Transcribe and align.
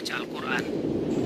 membaca 0.00 0.16
Al-Quran, 0.16 0.62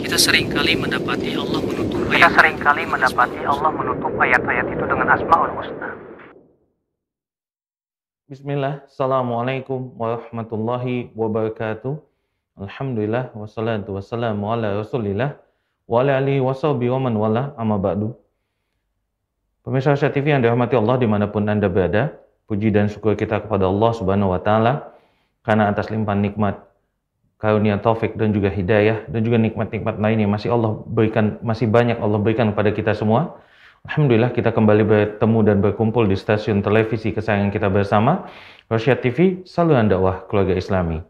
kita 0.03 0.17
sering 0.19 0.51
kali 0.51 0.75
mendapati 0.75 1.30
Allah 1.38 1.62
menutup 1.62 2.01
Kita 2.11 2.27
ayat 2.27 2.30
sering 2.35 2.57
kali 2.59 2.82
mendapati 2.82 3.39
Allah 3.46 3.71
menutup 3.71 4.12
ayat-ayat 4.19 4.66
itu 4.66 4.85
dengan 4.91 5.07
Asmaul 5.14 5.50
Husna. 5.54 5.89
Bismillah, 8.27 8.82
Assalamualaikum 8.91 9.95
warahmatullahi 9.95 11.14
wabarakatuh. 11.14 11.95
Alhamdulillah, 12.66 13.30
wassalatu 13.39 13.95
wassalamu 13.95 14.50
ala 14.50 14.82
rasulillah, 14.82 15.38
wa 15.86 16.02
ala 16.02 16.18
alihi 16.18 16.43
wa 16.43 16.50
sahbihi 16.50 16.91
wa 16.98 17.00
man 17.06 17.14
wala, 17.14 17.54
amma 17.54 17.79
ba'du. 17.79 18.11
Pemirsa 19.62 19.95
Asia 19.95 20.11
TV 20.11 20.34
yang 20.34 20.43
dirahmati 20.43 20.75
Allah 20.75 20.98
di 20.98 21.06
mana 21.06 21.30
pun 21.30 21.46
Anda 21.46 21.70
berada, 21.70 22.11
puji 22.50 22.75
dan 22.75 22.91
syukur 22.91 23.14
kita 23.14 23.38
kepada 23.38 23.70
Allah 23.70 23.91
subhanahu 23.95 24.34
wa 24.34 24.43
ta'ala, 24.43 24.98
karena 25.46 25.70
atas 25.70 25.95
limpahan 25.95 26.27
nikmat, 26.27 26.59
karunia 27.44 27.76
taufik 27.76 28.16
dan 28.16 28.32
juga 28.32 28.48
hidayah, 28.48 29.04
dan 29.04 29.21
juga 29.21 29.36
nikmat-nikmat 29.36 30.00
lain 30.00 30.25
yang 30.25 30.32
masih 30.32 30.48
Allah 30.48 30.80
berikan, 30.89 31.36
masih 31.44 31.68
banyak 31.68 32.00
Allah 32.00 32.16
berikan 32.16 32.56
kepada 32.56 32.72
kita 32.72 32.97
semua. 32.97 33.36
Alhamdulillah 33.84 34.33
kita 34.33 34.48
kembali 34.48 34.80
bertemu 34.89 35.39
dan 35.44 35.61
berkumpul 35.61 36.08
di 36.08 36.16
stasiun 36.16 36.64
televisi 36.64 37.12
kesayangan 37.12 37.52
kita 37.52 37.69
bersama, 37.69 38.25
Rosyad 38.72 39.05
TV, 39.05 39.44
saluran 39.44 39.92
dakwah 39.92 40.25
keluarga 40.25 40.56
islami. 40.56 41.05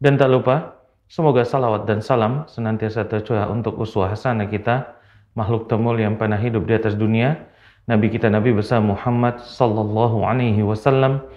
Dan 0.00 0.16
tak 0.16 0.32
lupa, 0.32 0.80
semoga 1.04 1.44
salawat 1.44 1.84
dan 1.84 2.00
salam 2.00 2.48
senantiasa 2.48 3.04
tercurah 3.04 3.52
untuk 3.52 3.76
uswah 3.76 4.08
hasanah 4.08 4.48
kita, 4.48 4.88
makhluk 5.36 5.68
termulia 5.68 6.08
yang 6.08 6.16
pernah 6.16 6.40
hidup 6.40 6.64
di 6.64 6.80
atas 6.80 6.96
dunia, 6.96 7.44
Nabi 7.84 8.08
kita 8.08 8.32
Nabi 8.32 8.56
besar 8.56 8.80
Muhammad 8.80 9.44
sallallahu 9.44 10.24
alaihi 10.24 10.64
wasallam, 10.64 11.28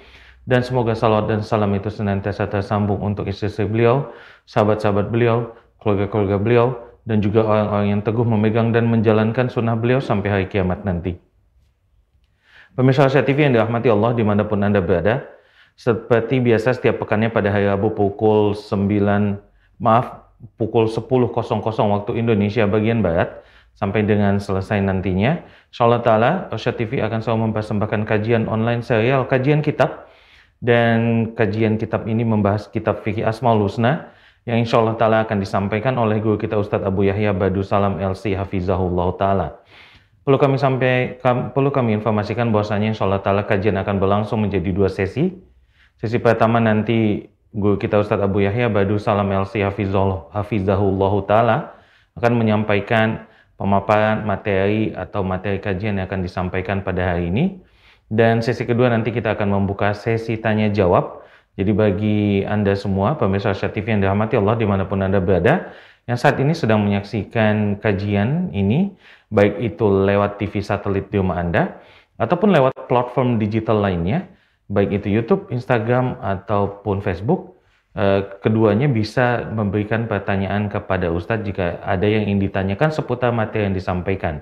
dan 0.50 0.66
semoga 0.66 0.98
salawat 0.98 1.30
dan 1.30 1.40
salam 1.46 1.70
itu 1.78 1.94
senantiasa 1.94 2.50
tersambung 2.50 2.98
untuk 3.02 3.30
istri-istri 3.30 3.70
beliau, 3.70 4.10
sahabat-sahabat 4.50 5.14
beliau, 5.14 5.54
keluarga-keluarga 5.78 6.38
beliau, 6.42 6.68
dan 7.06 7.22
juga 7.22 7.46
orang-orang 7.46 7.98
yang 7.98 8.02
teguh 8.02 8.26
memegang 8.26 8.70
dan 8.74 8.90
menjalankan 8.90 9.50
sunnah 9.50 9.78
beliau 9.78 10.02
sampai 10.02 10.30
hari 10.30 10.46
kiamat 10.50 10.86
nanti. 10.86 11.18
Pemirsa 12.72 13.10
Asia 13.10 13.26
TV 13.26 13.46
yang 13.46 13.54
dirahmati 13.54 13.92
Allah 13.92 14.16
di 14.16 14.24
mana 14.24 14.48
pun 14.48 14.62
Anda 14.64 14.80
berada, 14.80 15.28
seperti 15.76 16.40
biasa 16.40 16.78
setiap 16.78 17.02
pekannya 17.02 17.34
pada 17.34 17.50
hari 17.52 17.68
Rabu 17.68 17.92
pukul 17.94 18.54
9, 18.54 19.42
maaf, 19.82 20.30
pukul 20.58 20.88
10.00 20.88 21.30
waktu 21.66 22.12
Indonesia 22.18 22.64
bagian 22.70 23.02
Barat, 23.02 23.42
sampai 23.76 24.06
dengan 24.06 24.38
selesai 24.38 24.78
nantinya, 24.84 25.42
insyaAllah 25.74 26.02
ta'ala, 26.04 26.32
Asia 26.54 26.76
TV 26.76 27.02
akan 27.02 27.20
selalu 27.24 27.40
mempersembahkan 27.52 28.02
kajian 28.08 28.46
online 28.46 28.84
serial 28.86 29.26
kajian 29.26 29.66
kitab, 29.66 30.11
dan 30.62 31.34
kajian 31.34 31.82
kitab 31.82 32.06
ini 32.06 32.22
membahas 32.22 32.70
kitab 32.70 33.02
fikih 33.02 33.26
Asmaul 33.26 33.66
Husna, 33.66 34.14
yang 34.46 34.62
insya 34.62 34.82
Allah 34.82 34.98
Ta'ala 34.98 35.18
akan 35.26 35.38
disampaikan 35.42 35.98
oleh 35.98 36.22
guru 36.22 36.38
kita 36.38 36.58
Ustadz 36.58 36.86
Abu 36.86 37.06
Yahya 37.06 37.34
Badu 37.34 37.66
Salam 37.66 37.98
LC 37.98 38.38
Hafizahullah 38.38 39.10
Ta'ala. 39.18 39.48
Perlu 40.22 40.38
kami 40.38 40.62
sampai, 40.62 41.18
perlu 41.54 41.74
kami 41.74 41.98
informasikan 41.98 42.54
bahwasanya 42.54 42.94
insya 42.94 43.10
Allah 43.10 43.26
Ta'ala 43.26 43.46
kajian 43.50 43.74
akan 43.82 43.98
berlangsung 43.98 44.42
menjadi 44.42 44.70
dua 44.70 44.90
sesi. 44.90 45.34
Sesi 45.98 46.18
pertama 46.22 46.62
nanti 46.62 47.26
guru 47.54 47.78
kita 47.82 47.98
Ustadz 47.98 48.22
Abu 48.22 48.46
Yahya 48.46 48.70
Badu 48.70 49.02
Salam 49.02 49.30
LC 49.30 49.66
Hafizahullah, 49.66 50.30
Hafizahullah 50.30 51.14
Ta'ala 51.26 51.58
akan 52.18 52.34
menyampaikan 52.38 53.26
pemaparan 53.58 54.26
materi 54.26 54.94
atau 54.94 55.22
materi 55.26 55.62
kajian 55.62 56.02
yang 56.02 56.10
akan 56.10 56.22
disampaikan 56.26 56.82
pada 56.82 57.14
hari 57.14 57.30
ini. 57.30 57.62
Dan 58.12 58.44
sesi 58.44 58.68
kedua 58.68 58.92
nanti 58.92 59.16
kita 59.16 59.40
akan 59.40 59.56
membuka 59.56 59.96
sesi 59.96 60.36
tanya 60.36 60.68
jawab 60.68 61.22
jadi 61.60 61.72
bagi 61.76 62.48
Anda 62.48 62.80
semua, 62.80 63.20
pemirsa 63.20 63.52
Asia 63.52 63.68
TV 63.68 63.92
yang 63.92 64.02
dirahmati 64.02 64.40
Allah 64.40 64.56
di 64.56 64.64
mana 64.64 64.88
pun 64.88 65.04
Anda 65.04 65.20
berada, 65.20 65.76
yang 66.08 66.16
saat 66.16 66.40
ini 66.40 66.56
sedang 66.56 66.80
menyaksikan 66.88 67.84
kajian 67.84 68.56
ini, 68.56 68.96
baik 69.28 69.60
itu 69.60 69.84
lewat 69.84 70.40
TV 70.40 70.64
satelit 70.64 71.12
di 71.12 71.20
rumah 71.20 71.44
Anda, 71.44 71.76
ataupun 72.16 72.56
lewat 72.56 72.88
platform 72.88 73.36
digital 73.36 73.84
lainnya, 73.84 74.32
baik 74.72 75.04
itu 75.04 75.12
YouTube, 75.12 75.52
Instagram, 75.52 76.24
ataupun 76.24 77.04
Facebook, 77.04 77.60
eh, 78.00 78.24
keduanya 78.40 78.88
bisa 78.88 79.44
memberikan 79.52 80.08
pertanyaan 80.08 80.72
kepada 80.72 81.12
Ustadz 81.12 81.44
jika 81.44 81.84
ada 81.84 82.08
yang 82.08 82.32
ingin 82.32 82.48
ditanyakan 82.48 82.96
seputar 82.96 83.36
materi 83.36 83.68
yang 83.68 83.76
disampaikan. 83.76 84.40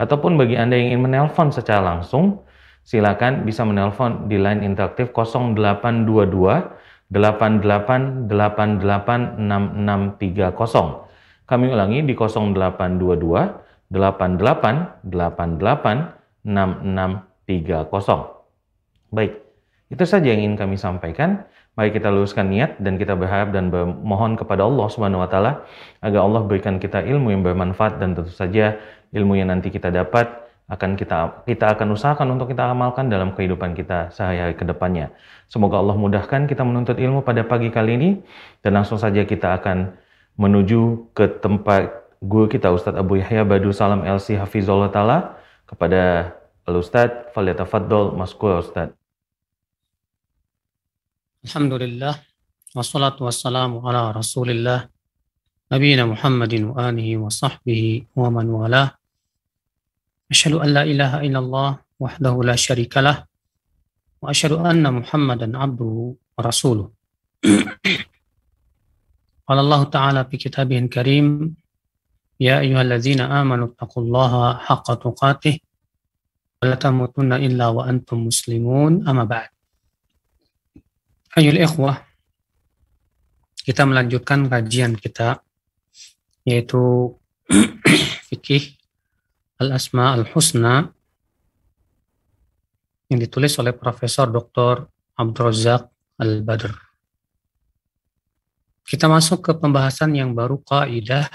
Ataupun 0.00 0.40
bagi 0.40 0.56
Anda 0.56 0.80
yang 0.80 0.96
ingin 0.96 1.02
menelpon 1.12 1.52
secara 1.52 1.84
langsung, 1.84 2.40
silakan 2.88 3.44
bisa 3.44 3.68
menelpon 3.68 4.32
di 4.32 4.40
line 4.40 4.64
interaktif 4.64 5.12
0822 5.12 7.12
88 7.12 8.32
88 8.32 9.36
6630. 9.36 11.04
Kami 11.44 11.68
ulangi 11.68 12.00
di 12.08 12.16
0822 12.16 13.92
88 13.92 15.04
88 15.04 16.48
6630. 16.48 19.12
Baik, 19.12 19.36
itu 19.92 20.04
saja 20.08 20.32
yang 20.32 20.48
ingin 20.48 20.56
kami 20.56 20.80
sampaikan. 20.80 21.44
Mari 21.76 21.92
kita 21.94 22.08
luruskan 22.10 22.50
niat 22.50 22.82
dan 22.82 22.98
kita 22.98 23.14
berharap 23.14 23.54
dan 23.54 23.70
bermohon 23.70 24.34
kepada 24.34 24.66
Allah 24.66 24.90
Subhanahu 24.90 25.22
wa 25.22 25.30
taala 25.30 25.62
agar 26.02 26.26
Allah 26.26 26.42
berikan 26.42 26.82
kita 26.82 27.06
ilmu 27.06 27.30
yang 27.36 27.46
bermanfaat 27.46 28.02
dan 28.02 28.18
tentu 28.18 28.34
saja 28.34 28.82
ilmu 29.14 29.38
yang 29.38 29.54
nanti 29.54 29.70
kita 29.70 29.94
dapat 29.94 30.47
akan 30.68 31.00
kita 31.00 31.48
kita 31.48 31.72
akan 31.72 31.96
usahakan 31.96 32.36
untuk 32.36 32.52
kita 32.52 32.68
amalkan 32.68 33.08
dalam 33.08 33.32
kehidupan 33.32 33.72
kita 33.72 34.12
sehari-hari 34.12 34.52
ke 34.52 34.68
depannya. 34.68 35.08
Semoga 35.48 35.80
Allah 35.80 35.96
mudahkan 35.96 36.44
kita 36.44 36.60
menuntut 36.60 37.00
ilmu 37.00 37.24
pada 37.24 37.40
pagi 37.40 37.72
kali 37.72 37.96
ini 37.96 38.10
dan 38.60 38.76
langsung 38.76 39.00
saja 39.00 39.24
kita 39.24 39.56
akan 39.56 39.96
menuju 40.36 41.08
ke 41.16 41.40
tempat 41.40 42.12
guru 42.20 42.52
kita 42.52 42.68
Ustadz 42.68 43.00
Abu 43.00 43.16
Yahya 43.16 43.48
Badu 43.48 43.72
Salam 43.72 44.04
LC 44.04 44.36
Hafizullah 44.36 44.92
Ta'ala 44.92 45.40
kepada 45.64 46.36
Al-Ustadz 46.68 47.32
Faliyatafaddol 47.32 48.12
Maskur 48.12 48.60
Ustadz. 48.60 48.92
Alhamdulillah 51.48 52.12
wassalatu 52.76 53.24
wassalamu 53.24 53.80
ala 53.88 54.12
Rasulillah 54.12 54.84
Nabiina 55.72 56.04
Muhammadin 56.04 56.76
wa 56.76 56.92
alihi 56.92 57.16
wa 57.16 57.32
sahbihi 57.32 58.12
wa 58.12 58.28
man 58.28 58.52
walah 58.52 58.97
Asyhadu 60.28 60.60
an 60.60 60.68
la 60.76 60.84
ilaha 60.84 61.24
illallah 61.24 61.80
wahdahu 61.96 62.44
la 62.44 62.52
syarikalah 62.52 63.24
wa 64.20 64.28
asyhadu 64.28 64.60
anna 64.60 64.92
Muhammadan 64.92 65.56
abduhu 65.56 66.20
wa 66.36 66.40
rasuluh. 66.44 66.92
Qala 69.48 69.64
Allah 69.64 69.82
Ta'ala 69.88 70.20
fi 70.28 70.36
kitabihil 70.36 70.92
karim 70.92 71.56
Ya 72.38 72.62
ayyuhalladzina 72.62 73.26
amanu 73.26 73.74
taqullaha 73.74 74.62
haqqa 74.62 74.94
tuqatih 75.02 75.58
wa 76.62 76.70
la 76.70 77.36
illa 77.42 77.74
wa 77.74 77.82
antum 77.82 78.30
muslimun 78.30 79.02
ama 79.10 79.26
ba'd. 79.26 79.50
Ayol 81.34 81.58
ikhwah, 81.58 81.98
kita 83.66 83.82
melanjutkan 83.90 84.46
kajian 84.46 84.94
kita 84.94 85.42
yaitu 86.46 87.10
fikih 88.30 88.77
Al-Asma 89.58 90.14
Al-Husna 90.14 90.86
yang 93.10 93.18
ditulis 93.18 93.58
oleh 93.58 93.74
Profesor 93.74 94.30
Dr. 94.30 94.86
Abdul 95.18 95.50
Razak 95.50 95.82
Al-Badr. 96.22 96.72
Kita 98.86 99.10
masuk 99.10 99.42
ke 99.42 99.52
pembahasan 99.58 100.14
yang 100.14 100.30
baru 100.32 100.62
kaidah. 100.62 101.26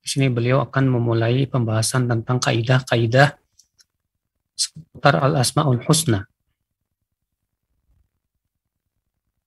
Di 0.00 0.06
sini 0.08 0.32
beliau 0.32 0.64
akan 0.64 0.84
memulai 0.88 1.44
pembahasan 1.44 2.08
tentang 2.08 2.40
kaidah-kaidah 2.40 3.36
seputar 4.56 5.20
Al-Asmaul 5.20 5.84
Husna. 5.84 6.24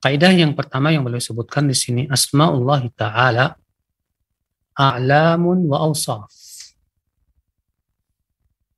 Kaidah 0.02 0.34
yang 0.34 0.54
pertama 0.54 0.94
yang 0.94 1.02
beliau 1.02 1.22
sebutkan 1.22 1.66
di 1.66 1.78
sini 1.78 2.06
Asmaullah 2.06 2.86
Ta'ala 2.94 3.54
a'lamun 4.78 5.66
wa 5.70 5.78
awsaf 5.90 6.41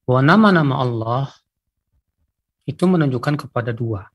bahwa 0.04 0.22
nama-nama 0.24 0.76
Allah 0.84 1.26
itu 2.68 2.84
menunjukkan 2.88 3.48
kepada 3.48 3.72
dua. 3.76 4.08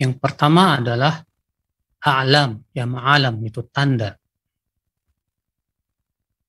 Yang 0.00 0.18
pertama 0.18 0.80
adalah 0.80 1.24
a'lam, 2.02 2.60
ya 2.74 2.84
ma'alam, 2.84 3.38
itu 3.46 3.62
tanda. 3.70 4.18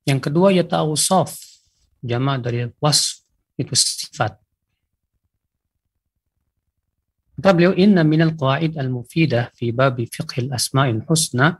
Yang 0.03 0.19
kedua 0.29 0.51
ya 0.51 0.65
ta'usaf, 0.67 1.37
jama 2.03 2.35
dari 2.41 2.67
was, 2.81 3.23
itu 3.55 3.71
sifat. 3.77 4.35
Kata 7.33 7.49
beliau, 7.55 7.73
inna 7.75 8.07
minal 8.07 8.35
qawaid 8.35 8.79
al-mufidah 8.79 9.51
fi 9.55 9.71
babi 9.75 10.07
fiqh 10.07 10.47
al-asma'il 10.47 11.03
husna 11.07 11.59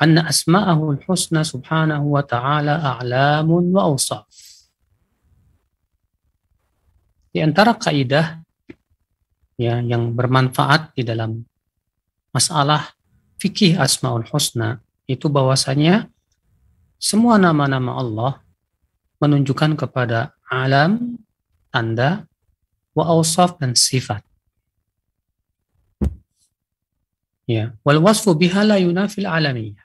anna 0.00 0.24
asma'ahu 0.30 0.96
al-husna 0.96 1.44
subhanahu 1.44 2.16
wa 2.16 2.22
ta'ala 2.24 2.80
a'lamun 2.96 3.74
wa 3.74 3.90
awsaf. 3.90 4.49
Di 7.30 7.38
antara 7.38 7.78
kaidah 7.78 8.42
ya 9.54 9.78
yang 9.78 10.18
bermanfaat 10.18 10.98
di 10.98 11.06
dalam 11.06 11.46
masalah 12.34 12.90
fikih 13.38 13.78
Asmaul 13.78 14.26
Husna 14.26 14.82
itu 15.06 15.30
bahwasanya 15.30 16.10
semua 16.98 17.38
nama-nama 17.38 17.96
Allah 17.96 18.32
menunjukkan 19.22 19.76
kepada 19.76 20.34
alam, 20.50 21.20
tanda, 21.70 22.26
wa 22.96 23.04
awsaf 23.06 23.60
dan 23.62 23.78
sifat. 23.78 24.24
Ya, 27.46 27.74
wal 27.82 27.98
wasfu 28.02 28.34
biha 28.34 28.62
la 28.62 28.78
yunafil 28.78 29.26
alamiyah. 29.26 29.82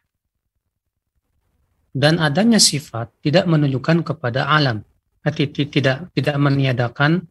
Dan 1.96 2.20
adanya 2.20 2.60
sifat 2.60 3.10
tidak 3.24 3.48
menunjukkan 3.48 4.04
kepada 4.04 4.52
alam, 4.52 4.84
tidak 5.24 6.12
tidak 6.12 6.36
meniadakan 6.38 7.26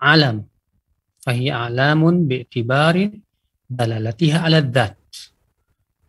alam. 0.00 0.46
Fahiya 1.22 1.68
alamun 1.68 2.24
bi'tibari 2.24 3.10
dalalatiha 3.68 4.38
ala 4.46 4.64
dzat. 4.64 4.96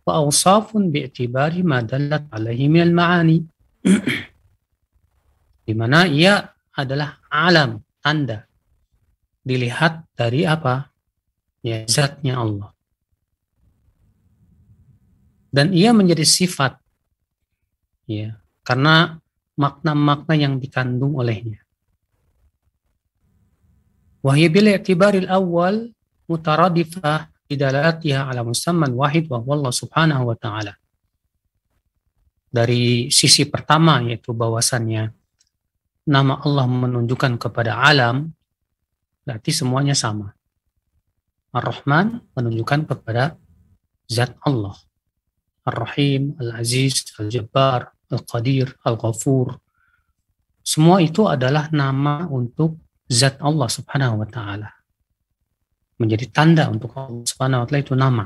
Wa 0.05 0.23
awsafun 0.23 0.93
bi'tibari 0.93 1.65
ma 1.65 1.83
dallat 1.83 2.29
alaihi 2.31 2.69
minal 2.69 2.93
ma'ani. 2.95 3.37
Di 5.67 5.73
mana 5.77 6.09
ia 6.09 6.39
adalah 6.73 7.19
alam, 7.29 7.81
tanda. 8.01 8.45
Dilihat 9.43 10.13
dari 10.15 10.45
apa? 10.45 10.87
Ya, 11.59 11.83
zatnya 11.89 12.39
Allah 12.39 12.71
dan 15.49 15.73
ia 15.73 15.91
menjadi 15.91 16.23
sifat 16.23 16.77
ya 18.05 18.37
karena 18.61 19.17
makna-makna 19.57 20.33
yang 20.37 20.61
dikandung 20.61 21.17
olehnya 21.17 21.59
wahya 24.25 24.47
bil 24.51 24.67
i'tibaril 24.69 25.29
awal 25.31 25.91
mutaradifah 26.29 27.31
bidalalatiha 27.49 28.29
ala 28.29 28.45
musamman 28.45 28.93
wahid 28.93 29.25
wa 29.25 29.41
Allah 29.41 29.73
subhanahu 29.73 30.29
wa 30.29 30.37
ta'ala. 30.37 30.77
Dari 32.49 33.09
sisi 33.13 33.45
pertama 33.45 34.01
yaitu 34.05 34.33
bahwasannya 34.33 35.13
nama 36.09 36.33
Allah 36.41 36.65
menunjukkan 36.65 37.37
kepada 37.37 37.81
alam 37.81 38.29
berarti 39.25 39.53
semuanya 39.53 39.93
sama. 39.93 40.33
Ar-Rahman 41.49 42.21
menunjukkan 42.37 42.85
kepada 42.89 43.37
zat 44.09 44.37
Allah. 44.45 44.77
Ar-Rahim, 45.65 46.37
Al-Aziz, 46.41 47.13
Al-Jabbar, 47.17 47.93
Al-Qadir, 48.09 48.73
Al-Ghafur. 48.85 49.57
Semua 50.65 51.01
itu 51.01 51.29
adalah 51.29 51.69
nama 51.69 52.25
untuk 52.29 52.77
zat 53.09 53.41
Allah 53.41 53.65
Subhanahu 53.65 54.21
wa 54.21 54.27
taala. 54.29 54.69
Menjadi 55.99 56.29
tanda 56.29 56.69
untuk 56.69 56.93
Allah 56.95 57.25
Subhanahu 57.25 57.61
wa 57.61 57.65
taala 57.65 57.81
itu 57.81 57.95
nama. 57.97 58.25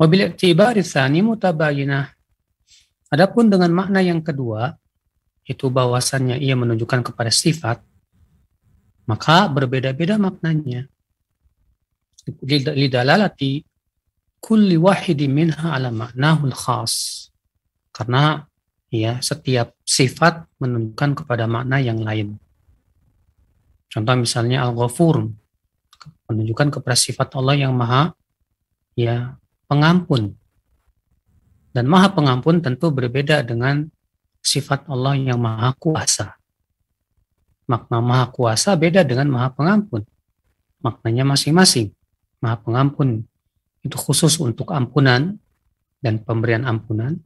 Wabil 0.00 0.32
i'tibari 0.32 0.80
tsani 0.80 1.20
mutabayinah. 1.20 2.06
Adapun 3.12 3.52
dengan 3.52 3.72
makna 3.72 4.00
yang 4.00 4.24
kedua, 4.24 4.72
itu 5.48 5.66
bahwasannya 5.72 6.36
ia 6.40 6.52
menunjukkan 6.56 7.12
kepada 7.12 7.32
sifat, 7.32 7.80
maka 9.08 9.48
berbeda-beda 9.48 10.20
maknanya. 10.20 10.84
Lidalalati 12.44 13.64
kulli 14.38 14.76
wahidi 14.76 15.26
minha 15.26 15.72
ala 15.72 15.88
ma'nahul 15.88 16.52
khas. 16.52 17.26
Karena 17.90 18.44
ya 18.88 19.20
setiap 19.20 19.76
sifat 19.84 20.48
menunjukkan 20.60 21.24
kepada 21.24 21.44
makna 21.44 21.80
yang 21.80 22.00
lain. 22.00 22.40
Contoh 23.88 24.14
misalnya 24.20 24.68
Al-Ghafur 24.68 25.28
menunjukkan 26.28 26.80
kepada 26.80 26.96
sifat 26.96 27.32
Allah 27.36 27.56
yang 27.56 27.72
maha 27.72 28.12
ya 28.92 29.36
pengampun. 29.68 30.36
Dan 31.72 31.84
maha 31.88 32.12
pengampun 32.12 32.64
tentu 32.64 32.90
berbeda 32.90 33.44
dengan 33.44 33.86
sifat 34.40 34.88
Allah 34.88 35.16
yang 35.16 35.40
maha 35.40 35.72
kuasa. 35.76 36.36
Makna 37.68 38.00
maha 38.00 38.26
kuasa 38.32 38.72
beda 38.74 39.04
dengan 39.04 39.28
maha 39.28 39.52
pengampun. 39.52 40.04
Maknanya 40.80 41.28
masing-masing. 41.28 41.92
Maha 42.40 42.56
pengampun 42.60 43.28
itu 43.84 43.96
khusus 44.00 44.40
untuk 44.40 44.72
ampunan 44.72 45.36
dan 46.00 46.20
pemberian 46.24 46.64
ampunan. 46.64 47.20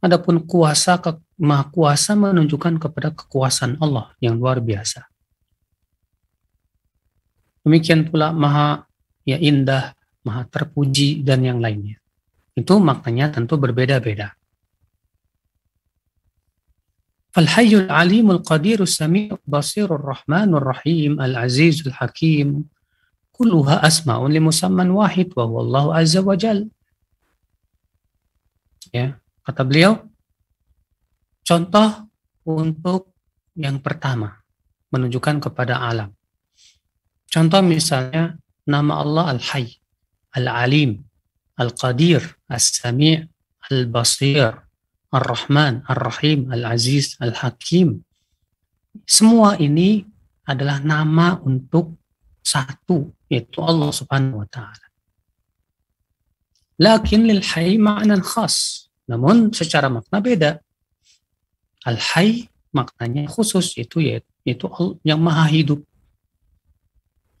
Adapun 0.00 0.48
kuasa 0.48 0.96
ke, 0.96 1.20
maha 1.36 1.68
kuasa 1.68 2.16
menunjukkan 2.16 2.80
kepada 2.80 3.12
kekuasaan 3.12 3.76
Allah 3.84 4.16
yang 4.16 4.40
luar 4.40 4.64
biasa. 4.64 5.04
Demikian 7.60 8.08
pula 8.08 8.32
maha 8.32 8.88
ya 9.28 9.36
indah, 9.36 9.92
maha 10.24 10.48
terpuji 10.48 11.20
dan 11.20 11.44
yang 11.44 11.60
lainnya. 11.60 12.00
Itu 12.56 12.80
maknanya 12.80 13.28
tentu 13.36 13.60
berbeda-beda. 13.60 14.32
Falhayyul 17.30 17.92
alimul 17.92 18.42
qadirus 18.42 18.98
sami'u 18.98 19.38
basirur 19.46 20.02
rahmanur 20.02 20.74
rahim 20.74 21.20
al-azizul 21.22 21.94
hakim 21.94 22.66
kulluha 23.36 23.78
asma'un 23.86 24.34
limusamman 24.34 24.90
wahid 24.90 25.30
wa 25.38 25.46
huwallahu 25.46 25.94
azza 25.94 26.24
wa 26.24 26.34
jal. 26.34 26.66
Ya 28.90 29.19
kata 29.44 29.62
beliau 29.64 29.98
contoh 31.44 32.10
untuk 32.46 33.14
yang 33.56 33.82
pertama 33.82 34.40
menunjukkan 34.90 35.50
kepada 35.50 35.82
alam. 35.82 36.10
Contoh 37.30 37.62
misalnya 37.62 38.34
nama 38.66 39.02
Allah 39.02 39.38
Al-Hayy, 39.38 39.78
Al-Alim, 40.34 40.98
Al-Qadir, 41.58 42.22
As-Sami' 42.50 43.22
Al-Basir, 43.70 44.50
Ar-Rahman, 45.14 45.86
Ar-Rahim, 45.86 46.50
Al-Aziz, 46.50 47.14
Al-Hakim. 47.22 48.02
Semua 49.06 49.54
ini 49.62 50.02
adalah 50.42 50.82
nama 50.82 51.38
untuk 51.46 51.94
satu 52.42 53.14
yaitu 53.30 53.62
Allah 53.62 53.94
Subhanahu 53.94 54.42
wa 54.42 54.48
taala. 54.50 54.86
Lakin 56.82 57.30
lil 57.30 57.44
hayy 57.54 57.78
ma'nan 57.78 58.26
khas. 58.26 58.89
Namun 59.10 59.50
secara 59.50 59.90
makna 59.90 60.22
beda. 60.22 60.50
Al 61.82 61.98
hayy 61.98 62.46
maknanya 62.70 63.26
khusus 63.26 63.74
itu 63.74 63.98
yaitu 63.98 64.70
yang 65.02 65.18
maha 65.18 65.50
hidup. 65.50 65.82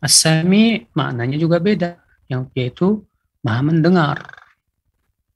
As-sami 0.02 0.90
maknanya 0.90 1.38
juga 1.38 1.62
beda 1.62 2.02
yang 2.26 2.50
yaitu 2.58 3.06
maha 3.46 3.62
mendengar. 3.62 4.18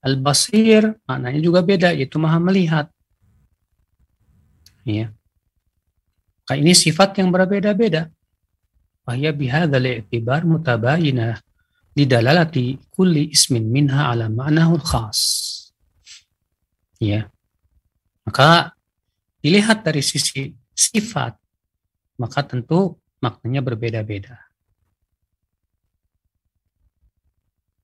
Al-basir 0.03 0.99
maknanya 1.07 1.39
juga 1.39 1.63
beda 1.63 1.95
yaitu 1.95 2.19
maha 2.19 2.43
melihat. 2.43 2.91
Ya. 4.83 5.15
Kayak 6.45 6.61
ini 6.61 6.73
sifat 6.75 7.17
yang 7.23 7.31
berbeda-beda. 7.31 8.11
Wahya 9.07 9.31
bihadha 9.33 9.79
li'tibar 9.81 10.45
mutabayinah 10.49 11.41
lidalalati 11.95 12.81
kulli 12.91 13.31
ismin 13.31 13.71
minha 13.71 14.11
ala 14.11 14.27
ma'nahu 14.33 14.81
khas. 14.81 15.21
Ya. 17.05 17.29
Maka 18.25 18.73
dilihat 19.45 19.85
dari 19.85 20.01
sisi 20.01 20.57
sifat, 20.73 21.37
maka 22.17 22.41
tentu 22.41 22.97
maknanya 23.21 23.61
berbeda-beda. 23.61 24.41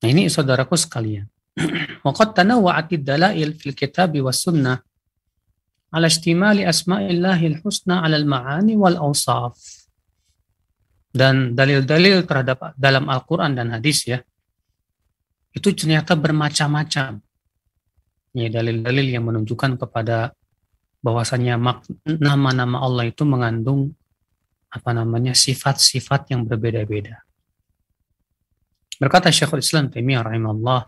Nah 0.01 0.09
ini 0.09 0.33
saudaraku 0.33 0.81
sekalian. 0.81 1.29
Waqad 2.07 2.33
tanawwa'atid 2.33 3.05
dalail 3.05 3.53
fil 3.53 3.77
kitab 3.77 4.17
was 4.25 4.41
sunnah 4.41 4.81
ala 5.93 6.09
istimali 6.09 6.65
asma'illahil 6.65 7.61
husna 7.61 8.01
ala 8.01 8.17
al-ma'ani 8.17 8.79
wal 8.81 8.97
awsaf 8.97 9.59
dan 11.11 11.59
dalil-dalil 11.59 12.23
terhadap 12.23 12.79
dalam 12.79 13.11
Al-Quran 13.11 13.59
dan 13.59 13.75
hadis 13.75 14.07
ya, 14.07 14.23
itu 15.51 15.75
ternyata 15.75 16.15
bermacam-macam. 16.15 17.19
Ya, 18.31 18.47
dalil-dalil 18.47 19.11
yang 19.11 19.27
menunjukkan 19.27 19.75
kepada 19.81 20.31
bahwasannya 21.03 21.59
nama-nama 22.21 22.79
Allah 22.85 23.11
itu 23.11 23.27
mengandung 23.27 23.97
apa 24.71 24.91
namanya 24.95 25.35
sifat-sifat 25.35 26.31
yang 26.31 26.47
berbeda-beda. 26.47 27.27
Berkata 29.01 29.33
Syekhul 29.35 29.65
Islam 29.65 29.91
Taimiyah 29.91 30.23
rahimahullah, 30.23 30.81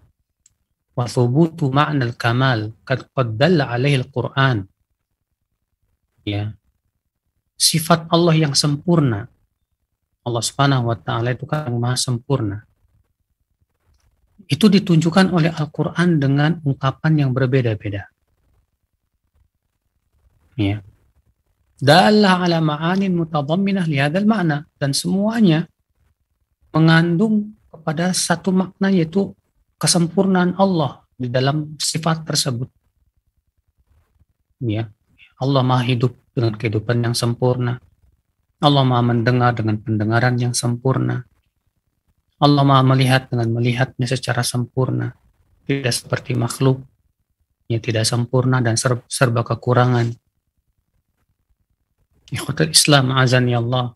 wa 0.92 1.06
thubutu 1.08 1.72
ma'na 1.72 2.06
al-kamal 2.06 2.76
qad 2.86 3.10
qaddalla 3.10 3.72
alaihi 3.72 4.06
al-Qur'an. 4.06 4.62
Ya. 6.22 6.54
Sifat 7.58 8.06
Allah 8.12 8.38
yang 8.38 8.54
sempurna 8.54 9.32
Allah 10.22 10.42
Subhanahu 10.42 10.86
wa 10.86 10.96
taala 10.98 11.34
itu 11.34 11.42
kan 11.50 11.66
maha 11.74 11.98
sempurna. 11.98 12.62
Itu 14.52 14.68
ditunjukkan 14.68 15.32
oleh 15.32 15.48
Al-Qur'an 15.48 16.20
dengan 16.20 16.60
ungkapan 16.60 17.24
yang 17.24 17.30
berbeda-beda. 17.32 18.04
Ya. 20.60 20.84
Dalla 21.80 22.44
ala 22.44 22.60
ma'anin 22.60 23.16
mutadamminah 23.16 23.88
li 23.88 23.96
hadzal 23.96 24.28
dan 24.76 24.90
semuanya 24.92 25.64
mengandung 26.76 27.56
kepada 27.72 28.12
satu 28.12 28.52
makna 28.52 28.92
yaitu 28.92 29.32
kesempurnaan 29.80 30.52
Allah 30.60 31.02
di 31.16 31.32
dalam 31.32 31.74
sifat 31.80 32.28
tersebut. 32.28 32.68
Ya, 34.62 34.92
Allah 35.42 35.64
Maha 35.66 35.82
hidup 35.88 36.14
dengan 36.36 36.54
kehidupan 36.54 37.02
yang 37.02 37.16
sempurna. 37.18 37.82
Allah 38.62 38.84
Maha 38.86 39.02
mendengar 39.02 39.56
dengan 39.58 39.80
pendengaran 39.80 40.38
yang 40.38 40.54
sempurna. 40.54 41.26
Allah 42.42 42.66
Maha 42.66 42.82
melihat 42.82 43.30
dengan 43.30 43.54
melihatnya 43.54 44.10
secara 44.10 44.42
sempurna. 44.42 45.14
Tidak 45.62 45.94
seperti 45.94 46.34
makhluk 46.34 46.82
yang 47.70 47.78
tidak 47.78 48.02
sempurna 48.02 48.58
dan 48.58 48.74
serba 49.06 49.46
kekurangan. 49.46 50.10
Ikhwatul 52.34 52.74
Islam 52.74 53.14
azan 53.14 53.46
ya 53.46 53.62
Allah. 53.62 53.94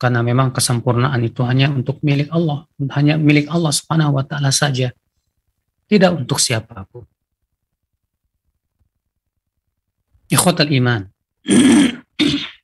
Karena 0.00 0.24
memang 0.24 0.54
kesempurnaan 0.54 1.20
itu 1.26 1.42
hanya 1.44 1.68
untuk 1.68 1.98
milik 2.00 2.30
Allah. 2.30 2.64
Hanya 2.94 3.18
milik 3.18 3.50
Allah 3.50 3.74
subhanahu 3.74 4.16
wa 4.16 4.24
ta'ala 4.24 4.54
saja. 4.54 4.94
Tidak 5.90 6.14
untuk 6.14 6.38
siapa 6.38 6.86
pun. 6.86 7.04
Ikhwatul 10.30 10.70
iman. 10.78 11.10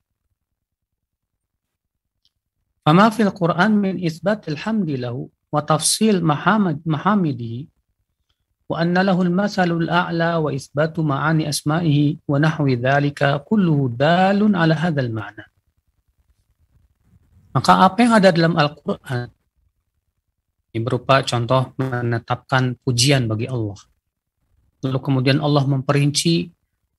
Fama 2.87 3.11
fil 3.11 3.35
Quran 3.35 3.83
min 3.83 3.95
isbatil 3.99 4.55
hamdi 4.63 4.95
lahu 4.95 5.27
wa 5.51 5.59
tafsil 5.59 6.23
mahamid 6.23 7.67
وأن 8.67 8.95
wa 8.95 9.03
anna 9.03 9.03
الأعلى 9.07 9.31
masalul 9.31 9.87
a'la 9.87 10.43
wa 10.43 10.51
isbatu 10.51 11.03
ma'ani 11.03 11.47
asma'ihi 11.47 12.27
wa 12.27 12.35
nahwi 12.43 12.75
dhalika 12.75 13.39
kulluhu 13.47 13.95
dalun 13.95 14.59
ala 14.59 14.75
hadzal 14.75 15.07
ma'na. 15.07 15.47
Maka 17.55 17.87
apa 17.87 17.99
yang 18.03 18.13
ada 18.19 18.35
dalam 18.35 18.59
Al-Qur'an 18.59 19.31
ini 20.77 20.85
berupa 20.85 21.25
contoh 21.25 21.73
menetapkan 21.81 22.77
pujian 22.85 23.25
bagi 23.25 23.49
Allah. 23.49 23.81
Lalu 24.85 24.99
kemudian 25.01 25.39
Allah 25.41 25.65
memperinci 25.65 26.53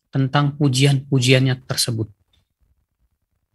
tentang 0.10 0.58
pujian-pujiannya 0.58 1.62
tersebut. 1.62 2.10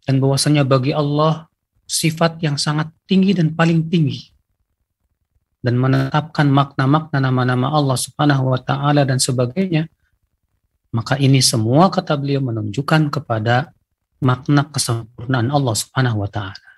Dan 0.07 0.23
bahwasanya 0.23 0.63
bagi 0.63 0.95
Allah 0.95 1.51
sifat 1.83 2.39
yang 2.41 2.55
sangat 2.55 2.91
tinggi 3.05 3.35
dan 3.35 3.53
paling 3.53 3.87
tinggi 3.91 4.31
dan 5.63 5.79
menetapkan 5.79 6.51
makna-makna 6.51 7.23
nama-nama 7.23 7.71
Allah 7.71 7.95
Subhanahu 7.95 8.51
wa 8.51 8.59
taala 8.59 9.07
dan 9.07 9.19
sebagainya 9.19 9.87
maka 10.93 11.17
ini 11.17 11.41
semua 11.41 11.89
kata 11.89 12.13
beliau 12.13 12.45
menunjukkan 12.45 13.09
kepada 13.09 13.73
makna 14.21 14.69
kesempurnaan 14.69 15.49
Allah 15.49 15.73
Subhanahu 15.73 16.21
wa 16.21 16.29
taala. 16.29 16.71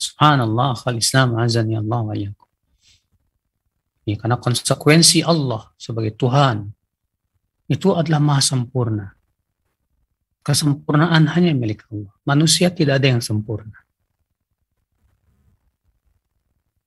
Subhanallah 0.00 0.72
khal 0.78 0.96
Islam 0.96 1.36
azani 1.36 1.76
Allah 1.76 2.00
wa. 2.08 2.16
Ya, 4.08 4.16
karena 4.16 4.40
konsekuensi 4.40 5.20
Allah 5.20 5.68
sebagai 5.76 6.16
Tuhan 6.16 6.72
itu 7.68 7.92
adalah 7.92 8.16
maha 8.16 8.40
sempurna. 8.40 9.17
Kesempurnaan 10.48 11.28
hanya 11.36 11.52
milik 11.52 11.84
Allah. 11.92 12.08
Manusia 12.24 12.72
tidak 12.72 13.04
ada 13.04 13.12
yang 13.12 13.20
sempurna. 13.20 13.84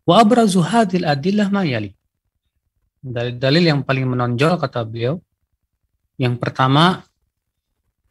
Wa 0.01 0.25
abrazu 0.25 0.65
hadil 0.65 1.05
adillah 1.05 1.53
ma 1.53 1.61
yali. 1.61 1.93
Dalil-dalil 3.05 3.69
yang 3.69 3.85
paling 3.85 4.09
menonjol 4.09 4.57
kata 4.57 4.81
beliau. 4.81 5.21
Yang 6.17 6.41
pertama, 6.41 7.05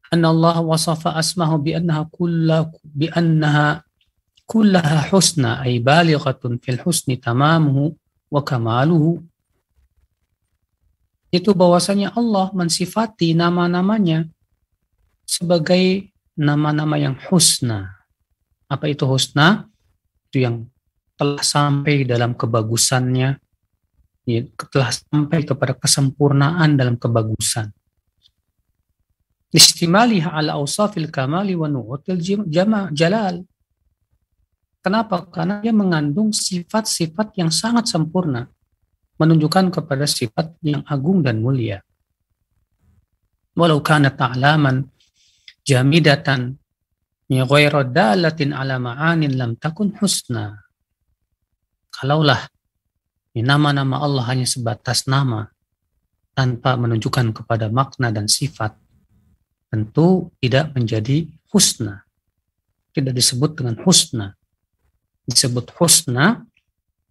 anna 0.06 0.30
Allah 0.30 0.62
wasafa 0.62 1.18
asmahu 1.18 1.58
bi 1.66 1.74
annaha 1.74 2.06
kulla 2.14 2.70
bi 2.86 3.10
annaha 3.10 3.82
kullaha 4.46 5.10
husna 5.10 5.62
ay 5.66 5.82
balighatun 5.82 6.62
fil 6.62 6.78
husni 6.82 7.18
tamamuhu 7.18 7.94
wa 8.30 8.42
kamaluhu 8.42 9.22
itu 11.30 11.50
bahwasanya 11.54 12.10
Allah 12.18 12.50
mensifati 12.50 13.34
nama-namanya 13.38 14.26
sebagai 15.30 16.10
nama-nama 16.34 16.98
yang 16.98 17.14
husna. 17.30 18.02
Apa 18.66 18.90
itu 18.90 19.06
husna? 19.06 19.70
Itu 20.26 20.42
yang 20.42 20.66
telah 21.14 21.44
sampai 21.46 22.02
dalam 22.02 22.34
kebagusannya, 22.34 23.38
ya, 24.26 24.40
telah 24.74 24.90
sampai 24.90 25.46
kepada 25.46 25.78
kesempurnaan 25.78 26.74
dalam 26.74 26.98
kebagusan. 26.98 27.70
Istimaliha 29.54 30.34
ala 30.34 30.58
awsafil 30.58 31.10
kamali 31.10 31.54
wa 31.54 31.70
nu'util 31.70 32.18
jalal. 32.90 33.46
Kenapa? 34.80 35.28
Karena 35.28 35.60
dia 35.60 35.74
mengandung 35.74 36.32
sifat-sifat 36.32 37.36
yang 37.36 37.52
sangat 37.52 37.90
sempurna, 37.90 38.48
menunjukkan 39.20 39.76
kepada 39.78 40.08
sifat 40.08 40.56
yang 40.64 40.80
agung 40.88 41.20
dan 41.20 41.42
mulia. 41.44 41.84
Walau 43.52 43.82
kana 43.84 44.14
ta'laman 44.14 44.88
jamidatan 45.66 46.58
ghairu 47.30 47.86
dalatin 47.94 48.50
ala 48.50 48.82
ma'anin 48.82 49.38
lam 49.38 49.54
takun 49.54 49.94
husna. 50.00 50.58
Kalaulah 51.94 52.48
nama-nama 53.38 54.02
Allah 54.02 54.26
hanya 54.26 54.46
sebatas 54.48 55.06
nama 55.06 55.46
tanpa 56.34 56.74
menunjukkan 56.74 57.36
kepada 57.36 57.70
makna 57.70 58.10
dan 58.10 58.26
sifat, 58.26 58.74
tentu 59.70 60.34
tidak 60.42 60.74
menjadi 60.74 61.30
husna. 61.54 62.02
Tidak 62.90 63.14
disebut 63.14 63.54
dengan 63.54 63.78
husna. 63.86 64.34
Disebut 65.22 65.70
husna 65.78 66.42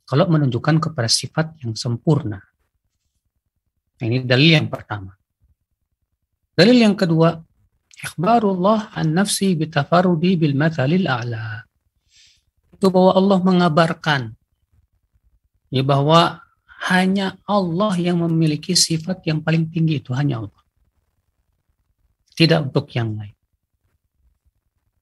kalau 0.03 0.27
menunjukkan 0.27 0.91
kepada 0.91 1.08
sifat 1.08 1.56
yang 1.63 1.72
sempurna. 1.79 2.44
Ini 4.00 4.27
dalil 4.27 4.60
yang 4.60 4.68
pertama. 4.68 5.15
Dalil 6.51 6.84
yang 6.84 7.00
kedua, 7.00 7.39
ikhbarullah 8.00 8.96
an 8.96 9.15
nafsi 9.15 9.56
bitafarudi 9.56 10.39
bil 10.39 10.56
mathalil 10.56 11.08
a'la. 11.08 11.63
Itu 12.74 12.88
bahwa 12.88 13.12
Allah 13.15 13.39
mengabarkan 13.44 14.22
ya 15.70 15.84
bahwa 15.86 16.41
hanya 16.89 17.36
Allah 17.44 17.94
yang 18.00 18.24
memiliki 18.24 18.72
sifat 18.74 19.27
yang 19.27 19.44
paling 19.44 19.68
tinggi 19.68 20.00
itu 20.00 20.15
hanya 20.15 20.41
Allah. 20.44 20.63
Tidak 22.39 22.72
untuk 22.72 22.88
yang 22.96 23.20
lain. 23.20 23.36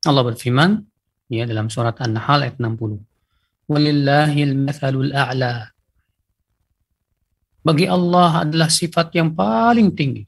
Allah 0.09 0.23
berfirman 0.25 0.81
ya 1.29 1.45
dalam 1.45 1.69
surat 1.69 2.01
An-Nahl 2.01 2.49
ayat 2.49 2.57
60. 2.57 2.97
Walillahil 3.69 4.57
mathalul 4.57 5.13
a'la. 5.13 5.69
Bagi 7.61 7.85
Allah 7.85 8.47
adalah 8.47 8.71
sifat 8.71 9.11
yang 9.13 9.35
paling 9.35 9.91
tinggi. 9.91 10.23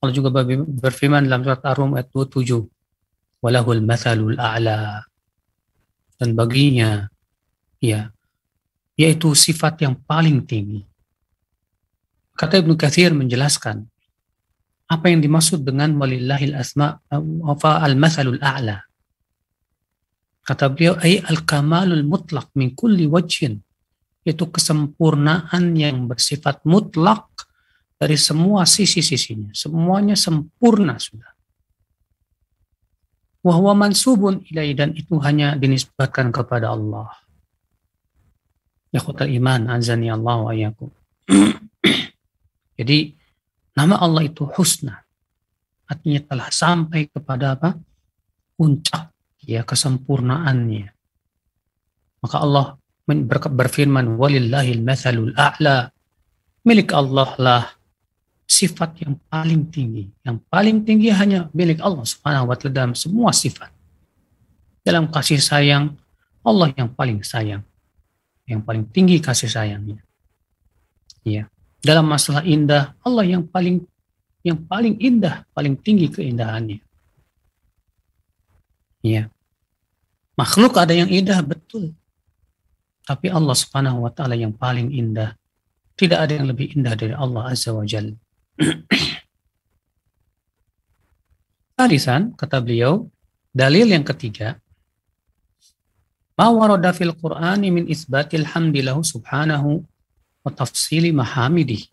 Allah 0.00 0.14
juga 0.16 0.32
berfirman 0.80 1.28
dalam 1.28 1.44
surat 1.44 1.60
Ar-Rum 1.60 1.92
ayat 1.92 2.08
27. 2.08 2.56
Walahul 3.44 3.84
mathalul 3.84 4.36
a'la. 4.40 5.04
Dan 6.16 6.32
baginya, 6.32 7.04
ya, 7.80 8.08
yaitu 8.96 9.32
sifat 9.36 9.84
yang 9.84 9.96
paling 10.00 10.44
tinggi. 10.44 10.84
Kata 12.36 12.60
Ibnu 12.60 12.76
Kathir 12.80 13.12
menjelaskan 13.12 13.84
apa 14.88 15.06
yang 15.12 15.20
dimaksud 15.20 15.64
dengan 15.64 15.96
walillahil 16.00 16.56
asma 16.56 16.96
apa 17.44 17.70
al-mathalul 17.84 18.40
a'la. 18.40 18.80
Kata 20.40 20.72
beliau 20.72 20.96
ay 20.98 21.20
al-kamalul 21.20 22.04
mutlak 22.08 22.48
min 22.56 22.72
kulli 22.72 23.04
wajhin. 23.04 23.60
Itu 24.24 24.48
kesempurnaan 24.48 25.76
yang 25.76 26.08
bersifat 26.08 26.64
mutlak 26.64 27.28
dari 28.00 28.16
semua 28.16 28.64
sisi-sisinya. 28.64 29.52
Semuanya 29.52 30.16
sempurna 30.16 30.96
sudah. 30.96 31.28
Wahwa 33.44 33.76
mansubun 33.76 34.40
ilai 34.48 34.72
dan 34.72 34.96
itu 34.96 35.20
hanya 35.20 35.52
dinisbatkan 35.60 36.32
kepada 36.32 36.72
Allah. 36.72 37.12
Ya 38.88 39.04
khutal 39.04 39.28
iman 39.28 39.68
azani 39.68 40.08
Allah 40.08 40.40
wa. 40.40 40.52
Jadi 42.80 42.98
nama 43.76 44.00
Allah 44.00 44.24
itu 44.24 44.48
husna. 44.48 45.04
Artinya 45.84 46.20
telah 46.24 46.48
sampai 46.48 47.12
kepada 47.12 47.56
apa? 47.56 47.76
Puncak 48.56 49.12
ya 49.44 49.64
kesempurnaannya. 49.64 50.88
Maka 52.20 52.36
Allah 52.44 52.76
berfirman 53.08 54.20
walillahil 54.20 54.84
mathalul 54.84 55.32
a'la. 55.36 55.88
Milik 56.60 56.92
Allah 56.92 57.30
lah 57.40 57.79
sifat 58.50 59.06
yang 59.06 59.14
paling 59.30 59.70
tinggi. 59.70 60.10
Yang 60.26 60.42
paling 60.50 60.82
tinggi 60.82 61.14
hanya 61.14 61.46
milik 61.54 61.78
Allah 61.78 62.02
Subhanahu 62.02 62.50
wa 62.50 62.58
taala 62.58 62.74
dalam 62.74 62.92
semua 62.98 63.30
sifat. 63.30 63.70
Dalam 64.82 65.06
kasih 65.06 65.38
sayang, 65.38 65.94
Allah 66.42 66.74
yang 66.74 66.90
paling 66.90 67.22
sayang. 67.22 67.62
Yang 68.50 68.60
paling 68.66 68.84
tinggi 68.90 69.22
kasih 69.22 69.46
sayangnya. 69.46 70.02
Ya. 71.22 71.46
Dalam 71.78 72.10
masalah 72.10 72.42
indah, 72.42 72.98
Allah 73.06 73.22
yang 73.22 73.46
paling 73.46 73.86
yang 74.42 74.58
paling 74.58 74.98
indah, 74.98 75.46
paling 75.54 75.78
tinggi 75.78 76.10
keindahannya. 76.10 76.82
Ya. 79.06 79.30
Makhluk 80.34 80.74
ada 80.74 80.90
yang 80.90 81.06
indah 81.06 81.38
betul. 81.46 81.94
Tapi 83.06 83.30
Allah 83.30 83.54
Subhanahu 83.54 84.04
wa 84.04 84.10
taala 84.10 84.34
yang 84.34 84.50
paling 84.50 84.90
indah. 84.90 85.38
Tidak 85.94 86.16
ada 86.16 86.32
yang 86.32 86.48
lebih 86.48 86.74
indah 86.74 86.96
dari 86.96 87.12
Allah 87.14 87.52
Azza 87.52 87.76
wa 87.76 87.84
Jalla. 87.84 88.16
Talisan, 91.80 92.36
kata 92.36 92.60
beliau, 92.60 93.08
dalil 93.56 93.88
yang 93.88 94.04
ketiga, 94.04 94.60
ma 96.36 96.52
fil 96.92 97.16
Qur'ani 97.16 97.72
min 97.72 97.88
isbatil 97.88 98.44
hamdilahu 98.44 99.00
subhanahu 99.00 99.80
wa 100.44 100.50
tafsili 100.52 101.12
mahamidih. 101.12 101.84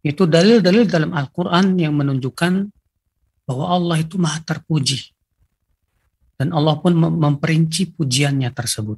Itu 0.00 0.24
dalil-dalil 0.24 0.88
dalam 0.88 1.12
Al-Quran 1.12 1.76
yang 1.76 1.92
menunjukkan 1.92 2.72
bahwa 3.44 3.64
Allah 3.68 3.96
itu 4.00 4.16
maha 4.16 4.40
terpuji. 4.40 5.12
Dan 6.40 6.56
Allah 6.56 6.80
pun 6.80 6.96
memperinci 6.96 7.92
pujiannya 7.92 8.48
tersebut. 8.48 8.96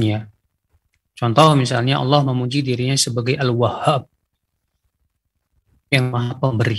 Ya. 0.00 0.32
Contoh 1.18 1.58
misalnya 1.58 1.98
Allah 1.98 2.22
memuji 2.22 2.62
dirinya 2.62 2.94
sebagai 2.94 3.34
Al-Wahhab 3.34 4.06
yang 5.90 6.14
maha 6.14 6.38
pemberi. 6.38 6.78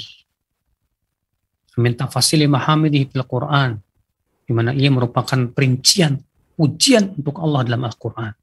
Minta 1.76 2.08
fasili 2.08 2.48
mahamidihi 2.48 3.12
fil 3.12 3.28
Quran. 3.28 3.76
Di 4.48 4.52
mana 4.56 4.72
ia 4.72 4.88
merupakan 4.88 5.38
perincian, 5.52 6.18
pujian 6.56 7.20
untuk 7.20 7.36
Allah 7.44 7.68
dalam 7.68 7.84
Al-Quran. 7.84 8.34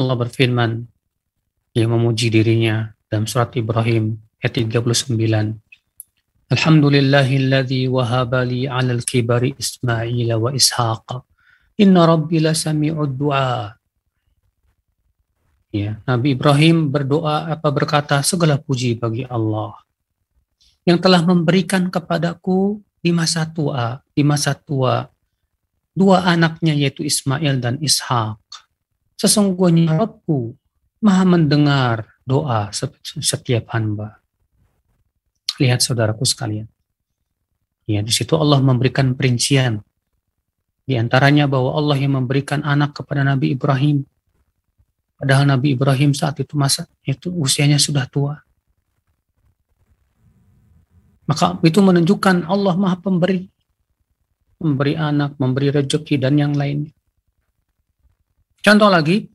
Allah 0.00 0.14
berfirman, 0.16 0.80
ia 1.76 1.86
memuji 1.86 2.32
dirinya 2.32 2.88
dalam 3.06 3.28
surat 3.28 3.52
Ibrahim 3.54 4.16
ayat 4.40 4.64
39. 4.64 5.60
Alhamdulillahilladzi 6.50 7.86
wahaba 7.86 8.42
li 8.42 8.66
'alal 8.66 9.06
kibari 9.06 9.54
Ismail 9.54 10.34
wa 10.34 10.50
Ishaq. 10.50 11.06
Inna 11.78 12.08
rabbi 12.10 12.42
lasami'ud 12.42 13.14
du'a. 13.14 13.79
Ya, 15.70 16.02
Nabi 16.02 16.34
Ibrahim 16.34 16.90
berdoa 16.90 17.46
apa 17.46 17.70
berkata 17.70 18.18
segala 18.26 18.58
puji 18.58 18.98
bagi 18.98 19.22
Allah 19.30 19.78
yang 20.82 20.98
telah 20.98 21.22
memberikan 21.22 21.86
kepadaku 21.86 22.82
di 22.98 23.14
masa 23.14 23.46
tua, 23.46 24.02
di 24.10 24.26
masa 24.26 24.50
tua 24.58 25.06
dua 25.94 26.26
anaknya 26.26 26.74
yaitu 26.74 27.06
Ismail 27.06 27.62
dan 27.62 27.78
Ishak. 27.78 28.40
Sesungguhnya 29.14 30.00
Rabbku 30.00 30.56
maha 31.04 31.24
mendengar 31.28 32.08
doa 32.24 32.72
setiap 33.20 33.70
hamba. 33.76 34.18
Lihat 35.60 35.84
saudaraku 35.84 36.24
sekalian. 36.24 36.66
Ya, 37.84 38.00
di 38.00 38.12
situ 38.14 38.32
Allah 38.38 38.62
memberikan 38.64 39.12
perincian. 39.12 39.84
Di 40.88 40.96
antaranya 40.96 41.44
bahwa 41.44 41.76
Allah 41.76 42.00
yang 42.00 42.16
memberikan 42.16 42.64
anak 42.64 42.96
kepada 42.96 43.20
Nabi 43.20 43.52
Ibrahim 43.52 44.08
Padahal 45.20 45.44
Nabi 45.52 45.76
Ibrahim 45.76 46.16
saat 46.16 46.40
itu 46.40 46.56
masa 46.56 46.88
itu 47.04 47.28
usianya 47.28 47.76
sudah 47.76 48.08
tua. 48.08 48.40
Maka 51.28 51.60
itu 51.60 51.78
menunjukkan 51.84 52.48
Allah 52.48 52.74
Maha 52.80 52.96
Pemberi. 52.96 53.44
Memberi 54.64 54.96
anak, 54.96 55.36
memberi 55.36 55.68
rezeki 55.68 56.16
dan 56.16 56.40
yang 56.40 56.56
lainnya. 56.56 56.92
Contoh 58.64 58.88
lagi, 58.88 59.28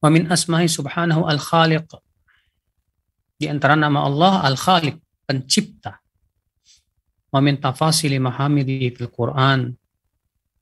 wa 0.00 0.08
min 0.12 0.28
asma'i 0.28 0.68
subhanahu 0.68 1.24
al-khaliq. 1.24 1.88
Di 3.36 3.48
antara 3.48 3.76
nama 3.76 4.04
Allah 4.04 4.44
al-khaliq, 4.44 4.96
pencipta. 5.24 6.00
Wa 7.32 7.40
min 7.40 7.60
tafasili 7.60 8.20
mahamidi 8.20 8.92
fil 8.92 9.08
Quran 9.08 9.72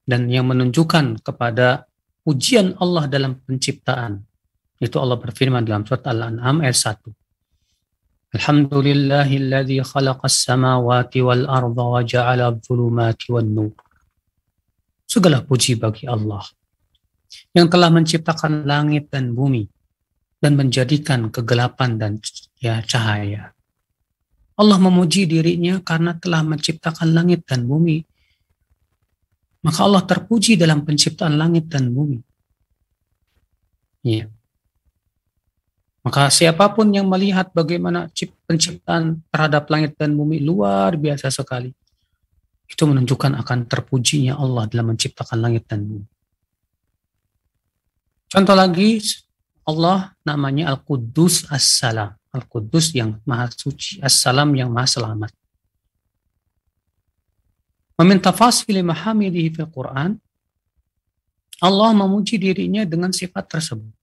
dan 0.05 0.27
yang 0.27 0.49
menunjukkan 0.49 1.21
kepada 1.25 1.89
ujian 2.25 2.75
Allah 2.81 3.05
dalam 3.07 3.39
penciptaan. 3.45 4.25
Itu 4.81 4.99
Allah 4.99 5.17
berfirman 5.21 5.65
dalam 5.65 5.87
surat 5.87 6.05
Al-An'am 6.09 6.65
ayat 6.65 6.77
1. 6.77 8.35
Alhamdulillahilladzi 8.35 9.79
khalaqas 9.87 10.43
samawati 10.43 11.23
wal 11.23 11.47
arda 11.47 11.85
wa 11.87 12.03
ja'ala 12.03 12.51
dhulumati 12.59 13.31
wan 13.31 13.47
nur. 13.55 13.73
Segala 15.07 15.47
puji 15.47 15.79
bagi 15.79 16.11
Allah 16.11 16.43
yang 17.55 17.71
telah 17.71 17.95
menciptakan 17.95 18.67
langit 18.67 19.07
dan 19.15 19.31
bumi 19.39 19.71
dan 20.43 20.59
menjadikan 20.59 21.31
kegelapan 21.31 21.95
dan 21.95 22.13
ya 22.59 22.83
cahaya. 22.83 23.55
Allah 24.59 24.79
memuji 24.83 25.31
dirinya 25.31 25.79
karena 25.83 26.19
telah 26.19 26.43
menciptakan 26.43 27.15
langit 27.15 27.47
dan 27.47 27.67
bumi 27.67 28.03
maka 29.65 29.81
Allah 29.81 30.05
terpuji 30.05 30.61
dalam 30.61 30.85
penciptaan 30.85 31.41
langit 31.41 31.73
dan 31.73 31.89
bumi. 31.89 32.21
Ya. 34.05 34.29
Maka 36.05 36.29
siapa 36.29 36.69
pun 36.77 36.93
yang 36.93 37.09
melihat 37.09 37.49
bagaimana 37.57 38.13
penciptaan 38.45 39.25
terhadap 39.33 39.65
langit 39.73 39.97
dan 39.97 40.13
bumi 40.13 40.45
luar 40.45 41.01
biasa 41.01 41.33
sekali. 41.33 41.73
Itu 42.69 42.85
menunjukkan 42.85 43.41
akan 43.41 43.65
terpujinya 43.65 44.37
Allah 44.37 44.69
dalam 44.69 44.93
menciptakan 44.93 45.41
langit 45.41 45.65
dan 45.65 45.89
bumi. 45.89 46.05
Contoh 48.29 48.53
lagi, 48.53 49.01
Allah 49.65 50.13
namanya 50.29 50.77
Al-Quddus 50.77 51.49
As-Salam. 51.49 52.13
Al-Quddus 52.37 52.93
yang 52.93 53.17
maha 53.25 53.49
suci, 53.49 53.97
As-Salam 54.05 54.53
yang 54.53 54.69
maha 54.69 55.01
selamat 55.01 55.33
meminta 57.99 58.35
fasili 58.35 58.83
mahamidihi 58.83 59.55
fil 59.55 59.71
Quran, 59.71 60.19
Allah 61.63 61.91
memuji 61.95 62.37
dirinya 62.37 62.83
dengan 62.83 63.15
sifat 63.15 63.47
tersebut. 63.47 63.95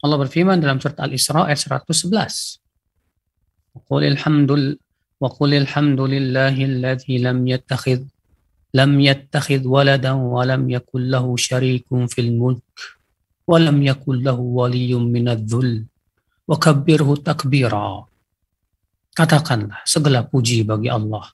Allah 0.00 0.16
berfirman 0.20 0.60
dalam 0.60 0.80
surat 0.80 0.96
Al-Isra 1.00 1.48
ayat 1.48 1.60
111. 1.60 2.60
Qul 3.76 4.08
alhamdul 4.08 4.80
wa 5.20 5.28
qul 5.28 5.52
alhamdulillahi 5.52 6.64
alladhi 6.64 7.20
lam 7.20 7.44
yattakhidh 7.44 8.08
lam 8.72 8.90
yattakhidh 9.00 9.64
waladan 9.68 10.16
wa 10.16 10.44
lam 10.48 10.64
yakul 10.68 11.04
lahu 11.04 11.36
syarikun 11.36 12.08
wa 12.08 13.56
lam 13.60 13.78
yakul 13.84 14.16
lahu 14.20 14.64
waliyyun 14.64 15.12
minadh-dhull 15.12 15.84
wa. 16.48 16.56
Katakanlah 19.16 19.80
segala 19.88 20.24
puji 20.28 20.64
bagi 20.64 20.92
Allah 20.92 21.24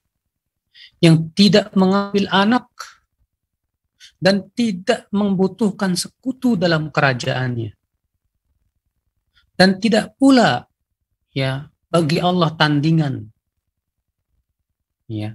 yang 1.03 1.35
tidak 1.35 1.75
mengambil 1.75 2.31
anak 2.31 2.71
dan 4.23 4.47
tidak 4.55 5.11
membutuhkan 5.11 5.99
sekutu 5.99 6.55
dalam 6.55 6.95
kerajaannya. 6.95 7.75
Dan 9.59 9.83
tidak 9.83 10.15
pula 10.15 10.63
ya 11.35 11.67
bagi 11.91 12.23
Allah 12.23 12.55
tandingan. 12.55 13.27
Ya. 15.11 15.35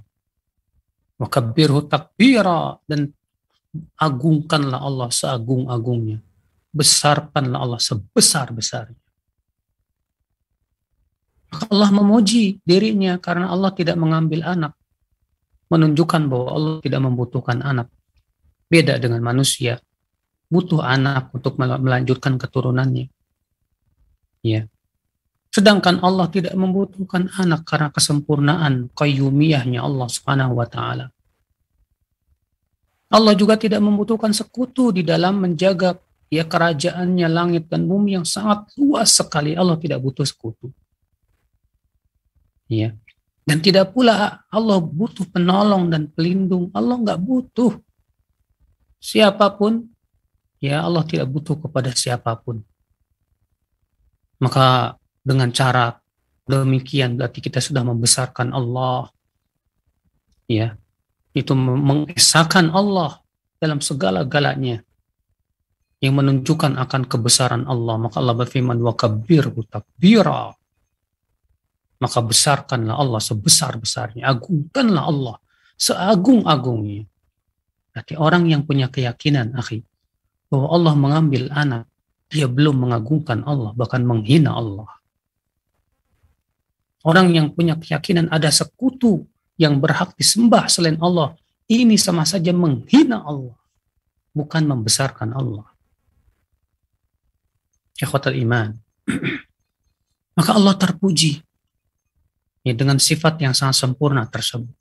Wakabbirhu 1.19 1.91
takbira 1.91 2.79
dan 2.87 3.11
agungkanlah 3.99 4.79
Allah 4.79 5.11
seagung-agungnya. 5.11 6.23
Besarkanlah 6.71 7.59
Allah 7.59 7.81
sebesar-besarnya. 7.83 9.03
Allah 11.67 11.89
memuji 11.91 12.63
dirinya 12.63 13.19
karena 13.19 13.51
Allah 13.51 13.71
tidak 13.75 13.99
mengambil 13.99 14.47
anak 14.47 14.76
menunjukkan 15.67 16.21
bahwa 16.31 16.47
Allah 16.51 16.75
tidak 16.83 17.01
membutuhkan 17.03 17.59
anak. 17.63 17.87
Beda 18.67 18.99
dengan 18.99 19.23
manusia, 19.23 19.79
butuh 20.51 20.83
anak 20.83 21.31
untuk 21.31 21.55
melanjutkan 21.59 22.35
keturunannya. 22.35 23.07
Ya. 24.43 24.67
Sedangkan 25.51 26.03
Allah 26.03 26.27
tidak 26.27 26.53
membutuhkan 26.53 27.31
anak 27.39 27.63
karena 27.63 27.89
kesempurnaan 27.89 28.91
qayyumiyahnya 28.93 29.79
Allah 29.79 30.07
Subhanahu 30.11 30.59
wa 30.59 30.67
taala. 30.67 31.09
Allah 33.07 33.33
juga 33.39 33.55
tidak 33.55 33.79
membutuhkan 33.79 34.35
sekutu 34.35 34.91
di 34.91 35.01
dalam 35.01 35.39
menjaga 35.39 35.95
ya 36.27 36.43
kerajaannya 36.43 37.27
langit 37.31 37.63
dan 37.71 37.87
bumi 37.87 38.19
yang 38.19 38.27
sangat 38.27 38.67
luas 38.75 39.15
sekali. 39.15 39.55
Allah 39.55 39.79
tidak 39.79 40.03
butuh 40.03 40.27
sekutu. 40.27 40.75
Ya. 42.67 42.91
Dan 43.47 43.63
tidak 43.63 43.95
pula 43.95 44.43
Allah 44.51 44.79
butuh 44.83 45.23
penolong 45.31 45.87
dan 45.87 46.11
pelindung. 46.11 46.67
Allah 46.75 46.99
nggak 46.99 47.19
butuh. 47.23 47.79
Siapa 48.99 49.55
pun, 49.55 49.87
ya 50.59 50.83
Allah 50.83 51.07
tidak 51.07 51.31
butuh 51.31 51.55
kepada 51.55 51.95
siapa 51.95 52.35
pun. 52.43 52.59
Maka 54.43 54.99
dengan 55.23 55.47
cara 55.55 55.95
demikian 56.43 57.15
berarti 57.15 57.39
kita 57.39 57.63
sudah 57.63 57.87
membesarkan 57.87 58.51
Allah. 58.51 59.07
Ya, 60.51 60.75
itu 61.31 61.55
mengesahkan 61.55 62.67
Allah 62.75 63.23
dalam 63.63 63.79
segala-galanya 63.79 64.83
yang 66.03 66.19
menunjukkan 66.19 66.75
akan 66.83 67.07
kebesaran 67.07 67.63
Allah. 67.63 67.95
Maka 67.95 68.19
Allah 68.19 68.35
berfirman, 68.35 68.83
wa 68.83 68.91
kabir 68.91 69.49
takbira 69.71 70.56
maka 71.97 72.19
besarkanlah 72.21 72.93
Allah 72.97 73.21
sebesar-besarnya, 73.21 74.25
agungkanlah 74.29 75.03
Allah 75.09 75.35
seagung-agungnya. 75.77 77.05
Berarti 77.93 78.13
orang 78.17 78.45
yang 78.45 78.61
punya 78.65 78.89
keyakinan, 78.89 79.57
akhi, 79.57 79.81
bahwa 80.49 80.67
Allah 80.69 80.93
mengambil 80.93 81.49
anak, 81.49 81.89
dia 82.29 82.45
belum 82.45 82.85
mengagungkan 82.85 83.41
Allah, 83.47 83.73
bahkan 83.73 84.05
menghina 84.05 84.53
Allah. 84.53 84.89
Orang 87.07 87.31
yang 87.33 87.55
punya 87.55 87.79
keyakinan 87.79 88.27
ada 88.29 88.51
sekutu 88.51 89.25
yang 89.57 89.79
berhak 89.81 90.13
disembah 90.13 90.69
selain 90.69 90.99
Allah, 91.01 91.33
ini 91.65 91.97
sama 91.97 92.27
saja 92.27 92.53
menghina 92.53 93.25
Allah, 93.25 93.57
bukan 94.37 94.63
membesarkan 94.69 95.33
Allah. 95.33 95.65
Ikhwatal 97.97 98.37
iman. 98.37 98.77
Maka 100.37 100.53
Allah 100.53 100.77
terpuji 100.77 101.46
ya, 102.67 102.75
dengan 102.75 102.99
sifat 102.99 103.39
yang 103.39 103.55
sangat 103.55 103.79
sempurna 103.79 104.27
tersebut. 104.27 104.71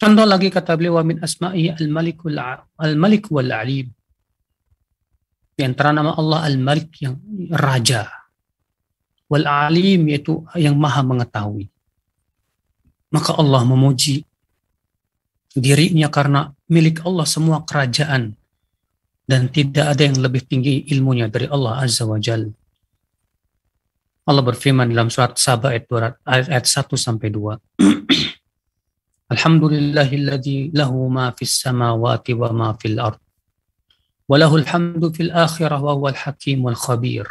Contoh 0.00 0.24
lagi 0.24 0.48
kata 0.48 0.80
beliau 0.80 0.96
wa 0.96 1.04
min 1.04 1.20
asma'i 1.20 1.68
al-malikul 1.68 2.40
al-malik 2.80 3.28
wal 3.28 3.52
alim. 3.52 3.92
Di 5.52 5.62
antara 5.68 5.92
nama 5.92 6.16
Allah 6.16 6.48
al-malik 6.48 6.88
yang 7.04 7.20
raja. 7.52 8.08
Wal 9.28 9.44
alim 9.44 10.08
yaitu 10.08 10.40
yang 10.56 10.80
maha 10.80 11.04
mengetahui. 11.04 11.68
Maka 13.12 13.36
Allah 13.36 13.60
memuji 13.68 14.24
dirinya 15.52 16.08
karena 16.08 16.54
milik 16.70 17.04
Allah 17.04 17.26
semua 17.28 17.60
kerajaan 17.66 18.38
dan 19.26 19.50
tidak 19.50 19.94
ada 19.94 20.02
yang 20.06 20.18
lebih 20.18 20.42
tinggi 20.46 20.86
ilmunya 20.90 21.30
dari 21.30 21.46
Allah 21.46 21.82
Azza 21.84 22.06
wa 22.06 22.16
Jalla. 22.16 22.50
Allah 24.30 24.46
berfirman 24.46 24.86
dalam 24.86 25.10
surat 25.10 25.34
Sabah 25.34 25.74
ayat 25.74 26.62
1 26.62 26.94
sampai 26.94 27.34
2. 27.34 27.82
Alhamdulillahilladzi 29.34 30.70
lahu 30.70 31.10
ma 31.10 31.34
fis 31.34 31.58
samawati 31.58 32.38
wa 32.38 32.54
ma 32.54 32.68
fil 32.78 33.02
ard. 33.02 33.18
Huwal 34.30 34.46
hakimul 36.14 36.78
khabir. 36.78 37.26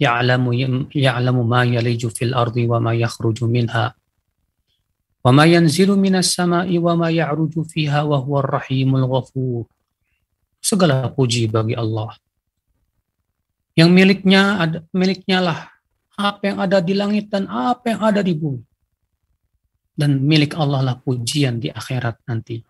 Ya'lamu 0.00 0.56
ya'lamu 0.88 1.44
ma 1.44 1.68
yaliju 1.68 2.08
fil 2.16 2.32
ardi 2.32 2.64
wa 2.64 2.80
ma 2.80 2.96
yakhruju 2.96 3.44
minha. 3.44 3.92
Wa 5.20 5.30
ma 5.36 5.44
yanzilu 5.44 6.00
minas 6.00 6.32
sama'i 6.32 6.80
wa 6.80 6.96
ma 6.96 7.12
ya'ruju 7.12 7.68
fiha 7.68 8.08
wa 8.08 8.16
huwar 8.24 8.56
rahimul 8.56 9.04
ghafur. 9.04 9.68
Segala 10.64 11.12
puji 11.12 11.44
bagi 11.52 11.76
Allah. 11.76 12.16
Yang 13.78 13.90
miliknya 13.94 14.42
ada 14.58 14.78
miliknya 14.90 15.38
lah 15.38 15.58
apa 16.18 16.42
yang 16.50 16.58
ada 16.58 16.82
di 16.82 16.98
langit 16.98 17.30
dan 17.30 17.46
apa 17.46 17.94
yang 17.94 18.00
ada 18.02 18.26
di 18.26 18.34
bumi 18.34 18.66
dan 19.98 20.22
milik 20.22 20.54
Allah 20.54 20.80
lah 20.86 20.96
pujian 21.02 21.58
di 21.58 21.74
akhirat 21.74 22.22
nanti. 22.30 22.62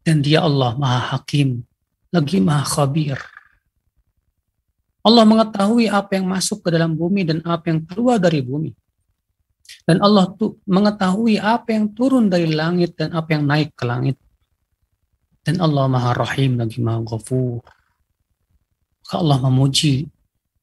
Dan 0.00 0.24
dia 0.24 0.40
Allah 0.40 0.74
maha 0.80 1.14
hakim, 1.14 1.60
lagi 2.08 2.40
maha 2.40 2.64
khabir. 2.64 3.20
Allah 5.04 5.28
mengetahui 5.28 5.92
apa 5.92 6.16
yang 6.16 6.26
masuk 6.26 6.64
ke 6.64 6.68
dalam 6.72 6.96
bumi 6.96 7.28
dan 7.28 7.44
apa 7.44 7.68
yang 7.68 7.84
keluar 7.84 8.16
dari 8.16 8.40
bumi. 8.40 8.72
Dan 9.86 10.00
Allah 10.00 10.30
tuh 10.34 10.58
mengetahui 10.66 11.38
apa 11.38 11.74
yang 11.76 11.92
turun 11.92 12.32
dari 12.32 12.50
langit 12.50 12.96
dan 12.96 13.12
apa 13.14 13.36
yang 13.36 13.44
naik 13.46 13.76
ke 13.76 13.84
langit. 13.84 14.16
Dan 15.42 15.58
Allah 15.58 15.86
maha 15.90 16.16
rahim 16.16 16.58
lagi 16.58 16.80
maha 16.82 17.02
ghafur. 17.02 17.62
Allah 19.20 19.42
memuji 19.42 20.08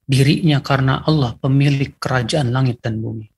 dirinya 0.10 0.58
karena 0.64 1.06
Allah 1.06 1.38
pemilik 1.38 1.94
kerajaan 2.02 2.50
langit 2.50 2.82
dan 2.82 2.98
bumi. 2.98 3.30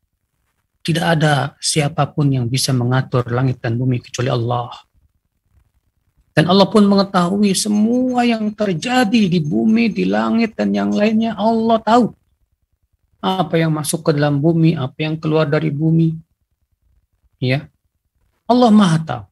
Tidak 0.82 1.06
ada 1.06 1.54
siapa 1.62 2.10
pun 2.10 2.32
yang 2.32 2.48
bisa 2.48 2.72
mengatur 2.74 3.28
langit 3.30 3.60
dan 3.60 3.76
bumi 3.78 4.02
kecuali 4.02 4.32
Allah. 4.32 4.72
Dan 6.32 6.48
Allah 6.48 6.66
pun 6.72 6.88
mengetahui 6.88 7.52
semua 7.54 8.24
yang 8.24 8.50
terjadi 8.56 9.28
di 9.28 9.40
bumi, 9.44 9.92
di 9.92 10.08
langit, 10.08 10.56
dan 10.56 10.72
yang 10.72 10.90
lainnya. 10.96 11.36
Allah 11.36 11.78
tahu 11.84 12.16
apa 13.22 13.56
yang 13.60 13.76
masuk 13.76 14.10
ke 14.10 14.12
dalam 14.16 14.40
bumi, 14.40 14.74
apa 14.74 14.96
yang 15.06 15.20
keluar 15.20 15.46
dari 15.46 15.70
bumi. 15.70 16.16
Ya, 17.38 17.68
Allah 18.48 18.72
Maha 18.72 18.98
tahu 19.04 19.24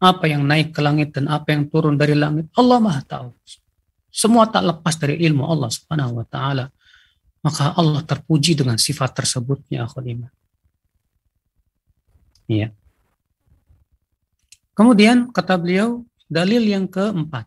apa 0.00 0.24
yang 0.24 0.48
naik 0.48 0.72
ke 0.72 0.80
langit 0.80 1.12
dan 1.12 1.28
apa 1.28 1.52
yang 1.52 1.68
turun 1.68 2.00
dari 2.00 2.16
langit. 2.16 2.48
Allah 2.56 2.80
Maha 2.80 3.04
tahu. 3.04 3.28
Semua 4.10 4.50
tak 4.50 4.66
lepas 4.66 4.98
dari 4.98 5.22
ilmu 5.22 5.46
Allah 5.46 5.70
Subhanahu 5.70 6.18
wa 6.18 6.26
taala. 6.26 6.66
Maka 7.40 7.72
Allah 7.72 8.04
terpuji 8.04 8.58
dengan 8.58 8.76
sifat 8.76 9.16
tersebutnya 9.16 9.86
akhul 9.86 10.04
iman. 10.12 10.32
Iya. 12.50 12.74
Kemudian 14.76 15.30
kata 15.30 15.56
beliau 15.56 16.04
dalil 16.26 16.66
yang 16.66 16.84
keempat. 16.90 17.46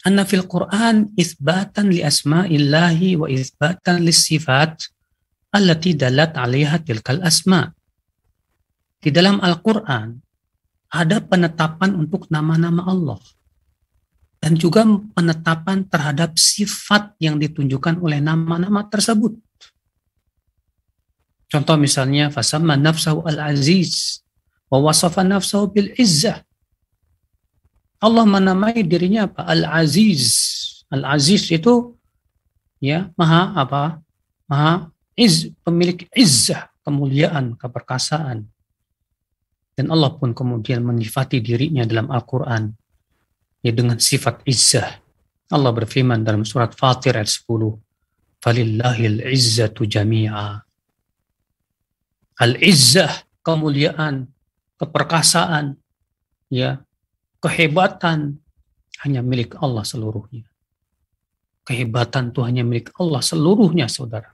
Anna 0.00 0.24
fil 0.24 0.48
Quran 0.48 1.12
isbatan 1.18 1.92
li 1.92 2.00
asma'illahi 2.00 3.20
wa 3.20 3.28
isbatan 3.28 4.00
li 4.00 4.14
sifat 4.14 4.88
allati 5.52 5.92
dalat 5.92 6.32
'alaiha 6.32 6.80
tilkal 6.80 7.20
asma. 7.20 7.68
Di 9.00 9.12
dalam 9.12 9.42
Al-Qur'an 9.44 10.16
ada 10.96 11.20
penetapan 11.20 11.92
untuk 11.92 12.32
nama-nama 12.32 12.88
Allah 12.88 13.20
dan 14.40 14.56
juga 14.56 14.88
penetapan 15.12 15.84
terhadap 15.84 16.34
sifat 16.40 17.12
yang 17.20 17.36
ditunjukkan 17.36 18.00
oleh 18.00 18.24
nama-nama 18.24 18.88
tersebut. 18.88 19.36
Contoh 21.52 21.76
misalnya 21.76 22.32
fasamma 22.32 22.80
nafsahu 22.80 23.28
al-aziz 23.28 24.24
wa 24.72 24.80
wasafa 24.80 25.20
nafsahu 25.20 25.68
bil 25.68 25.92
izzah. 26.00 26.40
Allah 28.00 28.24
menamai 28.24 28.80
dirinya 28.80 29.28
apa? 29.28 29.44
Al-aziz. 29.44 30.24
Al-aziz 30.88 31.52
itu 31.52 32.00
ya 32.80 33.12
maha 33.20 33.52
apa? 33.60 34.00
Maha 34.48 34.88
iz, 35.20 35.52
pemilik 35.60 36.08
izzah, 36.16 36.72
kemuliaan, 36.80 37.60
keperkasaan. 37.60 38.48
Dan 39.76 39.86
Allah 39.92 40.16
pun 40.16 40.32
kemudian 40.32 40.80
menyifati 40.80 41.44
dirinya 41.44 41.84
dalam 41.84 42.08
Al-Quran 42.08 42.72
ya 43.60 43.72
dengan 43.72 44.00
sifat 44.00 44.44
izzah. 44.44 45.00
Allah 45.50 45.72
berfirman 45.74 46.22
dalam 46.22 46.46
surat 46.46 46.72
Fatir 46.76 47.18
ayat 47.18 47.28
10, 47.28 47.78
"Falillahil 48.38 49.26
izzatu 49.28 49.84
jami'a." 49.84 50.62
al-izzah, 52.40 53.28
kemuliaan, 53.44 54.24
keperkasaan, 54.80 55.76
ya, 56.48 56.80
kehebatan 57.44 58.40
hanya 59.04 59.20
milik 59.20 59.60
Allah 59.60 59.84
seluruhnya. 59.84 60.48
Kehebatan 61.68 62.32
itu 62.32 62.40
hanya 62.40 62.64
milik 62.64 62.88
Allah 62.96 63.20
seluruhnya, 63.20 63.86
saudara. 63.92 64.32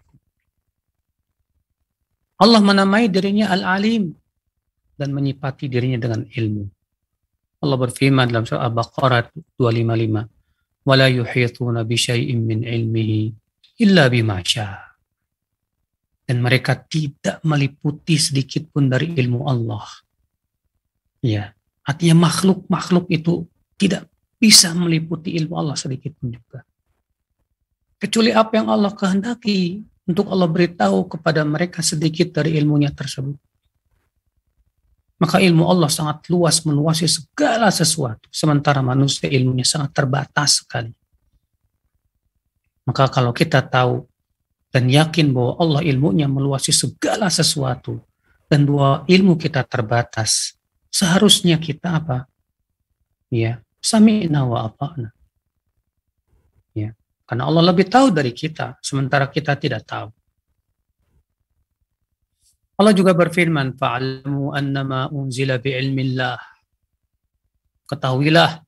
Allah 2.39 2.62
menamai 2.62 3.11
dirinya 3.11 3.51
Al-Alim 3.51 4.15
dan 4.95 5.11
menyipati 5.11 5.67
dirinya 5.67 5.99
dengan 5.99 6.23
ilmu. 6.31 6.71
Allah 7.62 7.79
berfirman 7.81 8.29
dalam 8.29 8.45
surah 8.45 8.69
Al-Baqarah 8.69 9.33
255, 9.57 10.29
"Wala 10.85 11.09
yuhituna 11.09 11.83
bi 11.83 11.97
syai'in 11.97 12.40
min 12.45 12.62
ilmihi 12.64 13.33
illa 13.81 14.09
bima 14.12 14.40
syaa." 14.45 14.87
dan 16.27 16.42
mereka 16.42 16.75
tidak 16.75 17.38
meliputi 17.47 18.19
sedikit 18.19 18.66
pun 18.75 18.90
dari 18.90 19.14
ilmu 19.14 19.47
Allah. 19.47 19.87
Ya, 21.23 21.55
artinya 21.87 22.27
makhluk-makhluk 22.27 23.07
itu 23.14 23.47
tidak 23.79 24.11
bisa 24.37 24.75
meliputi 24.75 25.38
ilmu 25.38 25.55
Allah 25.55 25.79
sedikit 25.79 26.19
pun 26.19 26.35
juga. 26.35 26.66
Kecuali 27.97 28.35
apa 28.35 28.53
yang 28.59 28.69
Allah 28.69 28.92
kehendaki 28.92 29.81
untuk 30.05 30.29
Allah 30.29 30.51
beritahu 30.51 31.07
kepada 31.09 31.47
mereka 31.47 31.81
sedikit 31.81 32.35
dari 32.35 32.59
ilmunya 32.59 32.92
tersebut. 32.92 33.38
Maka 35.16 35.40
ilmu 35.40 35.64
Allah 35.64 35.88
sangat 35.88 36.29
luas 36.29 36.61
meluasi 36.68 37.09
segala 37.09 37.72
sesuatu. 37.72 38.29
Sementara 38.29 38.85
manusia 38.85 39.33
ilmunya 39.33 39.64
sangat 39.64 39.96
terbatas 39.96 40.61
sekali. 40.61 40.92
Maka 42.85 43.09
kalau 43.09 43.33
kita 43.33 43.64
tahu 43.64 44.05
dan 44.70 44.92
yakin 44.92 45.33
bahwa 45.33 45.57
Allah 45.57 45.81
ilmunya 45.88 46.29
meluasi 46.29 46.70
segala 46.70 47.33
sesuatu 47.33 47.98
dan 48.46 48.68
bahwa 48.68 49.09
ilmu 49.09 49.35
kita 49.40 49.64
terbatas, 49.64 50.55
seharusnya 50.92 51.57
kita 51.57 51.96
apa? 51.96 52.29
Ya, 53.33 53.64
sami'na 53.81 54.46
wa 54.46 54.68
apa'na. 54.68 55.11
Ya, 56.76 56.94
karena 57.26 57.48
Allah 57.48 57.72
lebih 57.72 57.88
tahu 57.88 58.12
dari 58.12 58.31
kita, 58.31 58.79
sementara 58.85 59.26
kita 59.26 59.57
tidak 59.59 59.83
tahu. 59.88 60.12
Allah 62.77 62.93
juga 62.93 63.17
berfirman, 63.17 63.77
"Fa'alamu 63.81 64.53
annama 64.53 65.09
unzila 65.09 65.57
bi'ilmillah." 65.57 66.37
Ketahuilah 67.89 68.61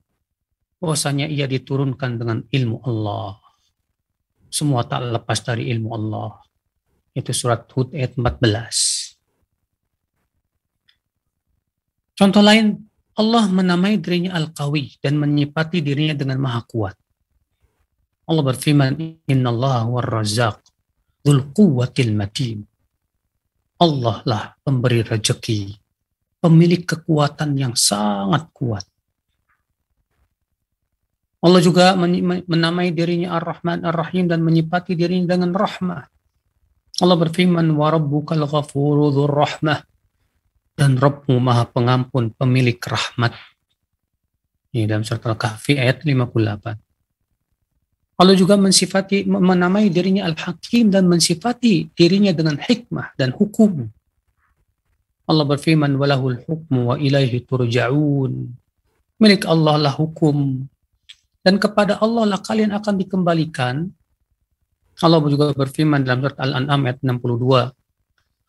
bahwasanya 0.81 1.29
ia 1.29 1.45
diturunkan 1.45 2.17
dengan 2.17 2.39
ilmu 2.49 2.81
Allah 2.87 3.49
semua 4.49 4.81
tak 4.83 5.05
lepas 5.05 5.39
dari 5.45 5.69
ilmu 5.69 5.89
Allah. 5.93 6.41
Itu 7.13 7.29
surat 7.33 7.69
Hud 7.69 7.93
ayat 7.93 8.17
14. 8.17 9.13
Contoh 12.17 12.43
lain, 12.43 12.75
Allah 13.15 13.47
menamai 13.47 14.01
dirinya 14.01 14.35
Al-Qawi 14.35 14.99
dan 14.99 15.15
menyipati 15.21 15.79
dirinya 15.79 16.17
dengan 16.17 16.41
Maha 16.41 16.61
Kuat. 16.67 16.97
Allah 18.29 18.43
berfirman, 18.45 19.23
Inna 19.25 19.49
Allah 19.49 19.87
wa 19.87 20.01
razaq, 20.03 20.59
dhul 21.23 21.49
quwwatil 21.55 22.13
matin. 22.13 22.65
Allah 23.79 24.19
lah 24.27 24.43
pemberi 24.59 24.99
rezeki, 25.07 25.71
pemilik 26.43 26.83
kekuatan 26.83 27.55
yang 27.55 27.73
sangat 27.79 28.51
kuat. 28.51 28.83
Allah 31.39 31.63
juga 31.63 31.95
menamai 31.95 32.91
dirinya 32.91 33.39
Ar-Rahman 33.39 33.87
Ar-Rahim 33.87 34.27
dan 34.27 34.43
menyipati 34.43 34.99
dirinya 34.99 35.39
dengan 35.39 35.55
rahmah. 35.55 36.03
Allah 36.99 37.15
berfirman, 37.15 37.71
"Wa 37.79 37.95
rabbukal 37.95 38.43
rahmah." 38.43 39.79
Dan 40.75 40.99
Rabbmu 40.99 41.39
Maha 41.39 41.63
Pengampun, 41.71 42.35
pemilik 42.35 42.75
rahmat. 42.75 43.35
Ini 44.75 44.87
dalam 44.87 45.07
surat 45.07 45.23
Al-Kahfi 45.27 45.79
ayat 45.79 46.03
58. 46.03 46.88
Allah 48.19 48.35
juga 48.35 48.59
mensifati 48.59 49.23
menamai 49.23 49.87
dirinya 49.87 50.27
Al-Hakim 50.27 50.91
dan 50.91 51.07
mensifati 51.07 51.87
dirinya 51.95 52.35
dengan 52.35 52.59
hikmah 52.59 53.15
dan 53.15 53.31
hukum. 53.31 53.87
Allah 55.23 55.45
berfirman, 55.47 55.95
"Walahul 55.95 56.43
hukmu 56.43 56.79
wa 56.91 56.95
ilaihi 56.99 57.47
turja'un." 57.47 58.51
Milik 59.23 59.47
Allah 59.47 59.75
lah 59.79 59.93
hukum 59.95 60.67
dan 61.47 61.55
kepada 61.55 61.95
Allah 62.03 62.35
lah 62.35 62.39
kalian 62.43 62.75
akan 62.75 62.99
dikembalikan. 62.99 63.87
Allah 64.99 65.19
juga 65.31 65.55
berfirman 65.55 66.03
dalam 66.03 66.27
surat 66.27 66.37
Al-An'am 66.43 66.79
ayat 66.91 66.99
62, 66.99 67.71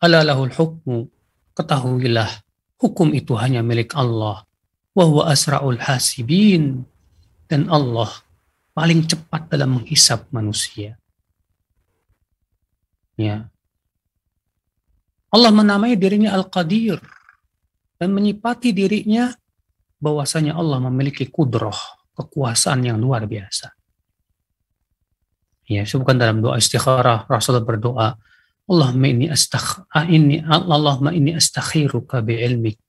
"Ala 0.03 0.19
lahul 0.27 0.51
hukmu." 0.51 1.07
Ketahuilah, 1.55 2.27
hukum 2.75 3.15
itu 3.15 3.39
hanya 3.39 3.63
milik 3.63 3.95
Allah. 3.95 4.43
Wa 4.91 5.03
huwa 5.07 5.31
asra'ul 5.31 5.79
hasibin. 5.79 6.83
Dan 7.47 7.71
Allah 7.71 8.11
paling 8.71 9.03
cepat 9.07 9.51
dalam 9.51 9.79
menghisap 9.79 10.27
manusia. 10.31 10.95
Ya. 13.19 13.51
Allah 15.31 15.51
menamai 15.51 15.95
dirinya 15.95 16.35
Al-Qadir 16.35 16.99
dan 17.99 18.11
menyipati 18.11 18.75
dirinya 18.75 19.31
bahwasanya 20.01 20.57
Allah 20.57 20.81
memiliki 20.89 21.29
kudroh, 21.29 21.77
kekuasaan 22.17 22.83
yang 22.83 22.97
luar 22.97 23.23
biasa. 23.29 23.71
Ya, 25.71 25.87
bukan 25.87 26.19
dalam 26.19 26.43
doa 26.43 26.59
istikharah 26.59 27.29
Rasulullah 27.31 27.63
berdoa, 27.63 28.07
Allahumma 28.67 29.07
inni 29.07 29.27
astakh 29.31 29.87
inni 30.11 30.39
Allahumma 30.43 31.11
inni 31.11 31.35
astakhiruka 31.35 32.23
bi 32.23 32.39
ilmik 32.39 32.79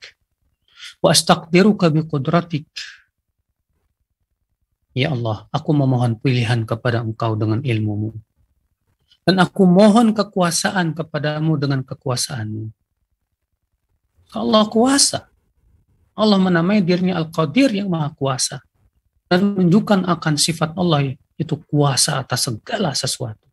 wa 1.03 1.11
astaqdiruka 1.11 1.91
bi 1.91 2.07
qudratik. 2.07 2.67
Ya 4.93 5.09
Allah, 5.13 5.49
aku 5.49 5.73
memohon 5.73 6.21
pilihan 6.21 6.69
kepada 6.69 7.01
Engkau 7.01 7.33
dengan 7.33 7.65
ilmumu. 7.65 8.13
Dan 9.25 9.41
aku 9.41 9.65
mohon 9.65 10.13
kekuasaan 10.13 10.93
kepadamu 10.93 11.57
dengan 11.57 11.81
kekuasaanmu. 11.81 12.69
Allah 14.37 14.65
kuasa. 14.69 15.33
Allah 16.13 16.37
menamai 16.37 16.85
dirinya 16.85 17.17
Al-Qadir 17.17 17.73
yang 17.73 17.89
maha 17.89 18.13
kuasa 18.13 18.61
dan 19.33 19.57
menunjukkan 19.57 20.05
akan 20.05 20.35
sifat 20.37 20.77
Allah 20.77 21.17
itu 21.41 21.55
kuasa 21.73 22.21
atas 22.21 22.45
segala 22.45 22.93
sesuatu. 22.93 23.49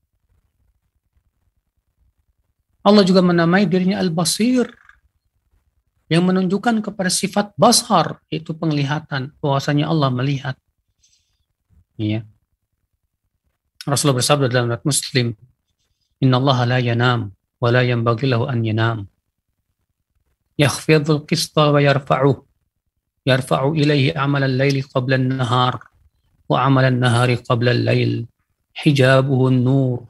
Allah 2.83 3.03
juga 3.07 3.23
menamai 3.23 3.63
dirinya 3.63 3.99
Al-Basir 4.03 4.67
yang 6.11 6.25
menunjukkan 6.27 6.83
kepada 6.83 7.07
sifat 7.07 7.53
basar 7.55 8.19
itu 8.27 8.51
penglihatan 8.51 9.31
bahwasanya 9.39 9.87
Allah 9.87 10.09
melihat. 10.11 10.59
Ya. 11.99 12.23
Rasulullah 13.83 14.23
bersabda 14.23 14.47
dalam 14.47 14.71
riwayat 14.71 14.87
Muslim, 14.87 15.35
"Inna 16.23 16.39
Allah 16.39 16.59
la 16.63 16.79
yanam 16.79 17.35
wa 17.59 17.67
la 17.67 17.83
yanbaghi 17.83 18.31
lahu 18.31 18.47
an 18.47 18.63
yanam." 18.63 18.97
Yakhfidul 20.55 21.27
qista 21.27 21.75
wa 21.75 21.83
yarfa'uh. 21.83 22.39
Yarfa'u 23.27 23.75
ilaihi 23.75 24.15
amal 24.15 24.47
al-laili 24.47 24.79
qabla 24.79 25.19
an-nahar 25.19 25.75
wa 26.47 26.63
amal 26.63 26.87
an-nahari 26.87 27.35
qabla 27.43 27.75
al-lail. 27.75 28.23
Hijabuhu 28.79 29.51
an-nur. 29.51 30.07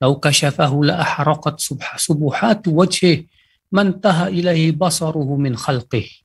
Law 0.00 0.16
kashafahu 0.16 0.88
la 0.88 1.04
ahraqat 1.04 1.60
subha 1.60 2.00
subuhat 2.00 2.64
wajhi, 2.64 3.28
man 3.68 4.00
taha 4.00 4.32
ilaihi 4.32 4.72
basaruhu 4.72 5.36
min 5.36 5.52
khalqihi. 5.60 6.24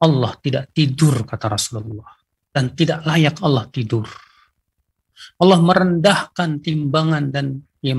Allah 0.00 0.32
tidak 0.40 0.72
tidur 0.72 1.28
kata 1.28 1.52
Rasulullah 1.52 2.21
dan 2.52 2.76
tidak 2.76 3.02
layak 3.08 3.40
Allah 3.40 3.66
tidur. 3.72 4.06
Allah 5.40 5.58
merendahkan 5.58 6.60
timbangan 6.60 7.32
dan 7.32 7.64
ia 7.82 7.96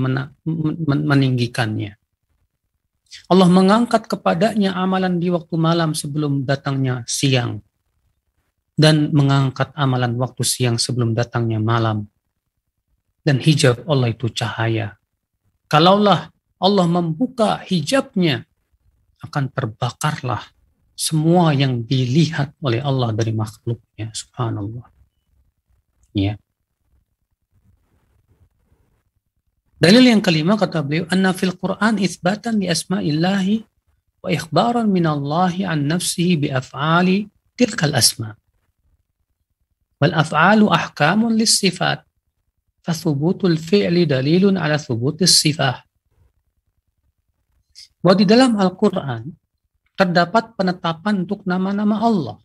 meninggikannya. 0.80 1.98
Allah 3.30 3.48
mengangkat 3.50 4.10
kepadanya 4.10 4.74
amalan 4.74 5.22
di 5.22 5.30
waktu 5.30 5.54
malam 5.54 5.94
sebelum 5.94 6.42
datangnya 6.42 7.06
siang 7.06 7.62
dan 8.74 9.14
mengangkat 9.14 9.70
amalan 9.78 10.18
waktu 10.18 10.42
siang 10.42 10.76
sebelum 10.78 11.14
datangnya 11.14 11.62
malam. 11.62 12.10
Dan 13.24 13.40
hijab 13.40 13.86
Allah 13.88 14.12
itu 14.12 14.28
cahaya. 14.28 15.00
Kalaulah 15.70 16.28
Allah 16.60 16.86
membuka 16.88 17.56
hijabnya, 17.64 18.44
akan 19.24 19.48
terbakarlah 19.48 20.44
semua 20.94 21.50
yang 21.50 21.82
dilihat 21.82 22.54
oleh 22.62 22.78
Allah 22.78 23.10
dari 23.10 23.34
makhluknya. 23.34 24.14
Subhanallah. 24.14 24.86
Ya. 26.14 26.38
Dalil 29.82 30.14
yang 30.14 30.22
kelima 30.22 30.54
kata 30.54 30.80
beliau, 30.80 31.04
anna 31.10 31.34
fil 31.34 31.52
Quran 31.58 31.98
isbatan 31.98 32.62
li 32.62 32.70
asma'illahi 32.70 33.66
wa 34.24 34.28
ikhbaran 34.30 34.88
min 34.88 35.04
Allah 35.04 35.52
an 35.68 35.90
nafsihi 35.90 36.46
bi 36.46 36.48
af'ali 36.48 37.26
tilkal 37.58 37.92
asma. 37.92 38.38
Wal 39.98 40.14
af'alu 40.14 40.70
ahkamun 40.70 41.34
lis 41.34 41.58
sifat. 41.58 42.06
Fathubutul 42.86 43.58
fi'li 43.58 44.06
dalilun 44.06 44.54
ala 44.54 44.78
thubutis 44.78 45.42
sifah. 45.42 45.82
Bahwa 47.98 48.14
di 48.14 48.24
dalam 48.28 48.54
Al-Quran 48.60 49.43
terdapat 49.94 50.58
penetapan 50.58 51.26
untuk 51.26 51.46
nama-nama 51.46 52.02
Allah 52.02 52.38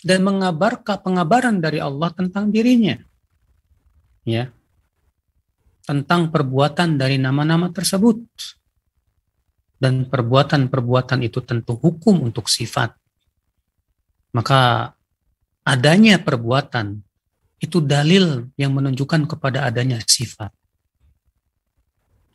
dan 0.00 0.24
mengabarkan 0.24 1.00
pengabaran 1.00 1.60
dari 1.60 1.80
Allah 1.80 2.12
tentang 2.12 2.52
dirinya. 2.52 2.96
Ya, 4.26 4.50
tentang 5.86 6.34
perbuatan 6.34 6.98
dari 6.98 7.16
nama-nama 7.16 7.70
tersebut. 7.70 8.18
Dan 9.76 10.08
perbuatan-perbuatan 10.08 11.20
itu 11.20 11.44
tentu 11.44 11.76
hukum 11.76 12.24
untuk 12.24 12.48
sifat. 12.48 12.96
Maka 14.32 14.90
adanya 15.62 16.16
perbuatan 16.16 16.96
itu 17.60 17.84
dalil 17.84 18.48
yang 18.56 18.72
menunjukkan 18.72 19.28
kepada 19.28 19.68
adanya 19.68 20.00
sifat. 20.00 20.48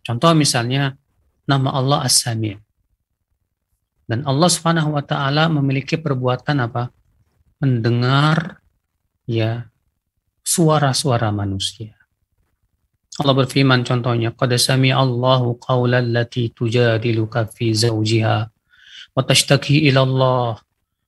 Contoh 0.06 0.34
misalnya 0.38 0.98
nama 1.50 1.74
Allah 1.74 2.06
As-Sami'. 2.06 2.71
Dan 4.12 4.28
Allah 4.28 4.52
Subhanahu 4.52 5.00
wa 5.00 5.04
taala 5.08 5.47
memiliki 5.47 5.95
perbuatan 5.95 6.67
apa? 6.67 6.91
Mendengar 7.63 8.60
ya 9.24 9.71
suara-suara 10.43 11.32
manusia. 11.32 11.95
Allah 13.24 13.32
berfirman 13.32 13.88
contohnya, 13.88 14.36
"Qad 14.36 14.52
sami 14.60 14.91
Allahu 14.91 15.56
qawla 15.63 16.04
allati 16.04 16.52
tujadiluka 16.52 17.47
fi 17.56 17.71
zawjiha 17.71 18.38
wa 19.15 19.21
tashtaki 19.24 19.88
ila 19.88 20.04
Allah 20.04 20.52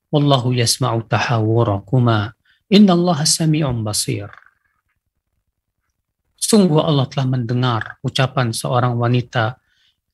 wallahu 0.08 0.56
yasma'u 0.56 1.04
tahawurakuma 1.04 2.32
Allah 2.72 3.20
sami'un 3.28 3.84
basir." 3.84 4.32
Sungguh 6.40 6.80
Allah 6.80 7.04
telah 7.12 7.28
mendengar 7.28 8.00
ucapan 8.00 8.56
seorang 8.56 8.96
wanita 8.96 9.60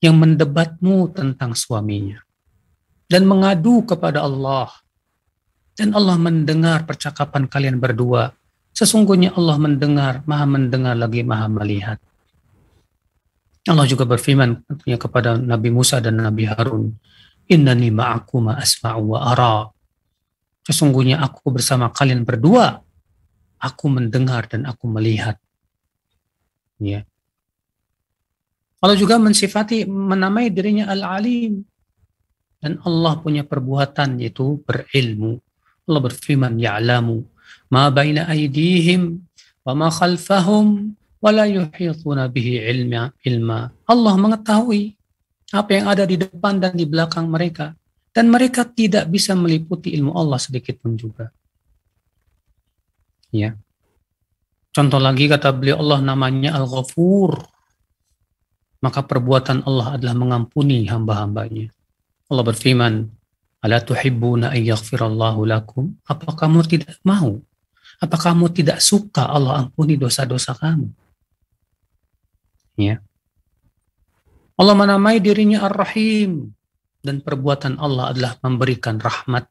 yang 0.01 0.17
mendebatmu 0.17 1.13
tentang 1.13 1.53
suaminya 1.53 2.25
dan 3.09 3.25
mengadu 3.25 3.83
kepada 3.83 4.21
Allah. 4.23 4.69
Dan 5.73 5.95
Allah 5.97 6.15
mendengar 6.19 6.83
percakapan 6.85 7.47
kalian 7.49 7.79
berdua 7.79 8.35
Sesungguhnya 8.79 9.35
Allah 9.35 9.59
mendengar, 9.59 10.23
maha 10.23 10.47
mendengar 10.47 10.95
lagi 10.95 11.19
maha 11.19 11.51
melihat. 11.51 11.99
Allah 13.67 13.83
juga 13.83 14.07
berfirman 14.07 14.63
kepada 14.87 15.35
Nabi 15.35 15.67
Musa 15.67 15.99
dan 15.99 16.23
Nabi 16.23 16.47
Harun, 16.47 16.95
Innani 17.51 17.91
ma'akuma 17.91 18.55
asma'u 18.55 19.13
wa 19.13 19.19
ara. 19.35 19.67
Sesungguhnya 20.63 21.19
aku 21.19 21.51
bersama 21.51 21.91
kalian 21.91 22.23
berdua, 22.23 22.79
aku 23.59 23.85
mendengar 23.91 24.47
dan 24.47 24.63
aku 24.63 24.87
melihat. 24.87 25.35
Ya. 26.79 27.03
Allah 28.79 28.95
juga 28.95 29.19
mensifati 29.19 29.83
menamai 29.83 30.47
dirinya 30.55 30.87
Al-Alim 30.87 31.67
Dan 32.59 32.83
Allah 32.83 33.15
punya 33.23 33.47
perbuatan 33.47 34.19
yaitu 34.19 34.59
berilmu. 34.67 35.39
Allah 35.87 36.01
berfirman, 36.03 36.59
Ya'lamu 36.59 37.23
ma 37.71 37.87
baina 37.89 38.27
aydihim 38.27 39.23
wa 39.63 39.73
ma 39.73 39.87
khalfahum 39.87 40.93
wa 41.19 41.29
la 41.31 41.45
yuhituna 41.47 42.27
bihi 42.27 42.59
ilma, 42.67 43.15
ilma. 43.23 43.71
Allah 43.87 44.13
mengetahui 44.19 44.95
apa 45.49 45.71
yang 45.73 45.85
ada 45.89 46.03
di 46.05 46.19
depan 46.19 46.61
dan 46.61 46.75
di 46.75 46.85
belakang 46.85 47.25
mereka. 47.25 47.73
Dan 48.09 48.33
mereka 48.33 48.65
tidak 48.65 49.05
bisa 49.07 49.37
meliputi 49.37 49.93
ilmu 49.93 50.17
Allah 50.17 50.41
sedikit 50.41 50.81
pun 50.81 50.97
juga. 50.97 51.29
Ya. 53.29 53.53
Contoh 54.73 54.97
lagi 54.97 55.29
kata 55.29 55.53
beliau 55.53 55.77
Allah 55.77 56.01
namanya 56.01 56.57
Al-Ghafur. 56.57 57.37
Maka 58.81 59.05
perbuatan 59.05 59.61
Allah 59.63 59.99
adalah 59.99 60.15
mengampuni 60.17 60.89
hamba-hambanya. 60.89 61.69
Allah 62.29 62.43
berfirman, 62.45 63.09
Ala 63.59 63.83
tuhibbuna 63.83 64.55
an 64.55 64.61
yaghfirallahu 64.63 65.43
lakum? 65.43 65.99
Apa 66.07 66.31
kamu 66.31 66.63
tidak 66.63 66.95
mau? 67.03 67.43
Apa 67.99 68.15
kamu 68.15 68.55
tidak 68.55 68.79
suka 68.79 69.27
Allah 69.27 69.67
ampuni 69.67 69.99
dosa-dosa 69.99 70.55
kamu? 70.55 70.87
Ya. 72.79 73.03
Allah 74.55 74.75
menamai 74.75 75.19
dirinya 75.19 75.67
Ar-Rahim 75.67 76.55
dan 77.03 77.19
perbuatan 77.19 77.75
Allah 77.75 78.15
adalah 78.15 78.39
memberikan 78.39 78.95
rahmat. 78.95 79.47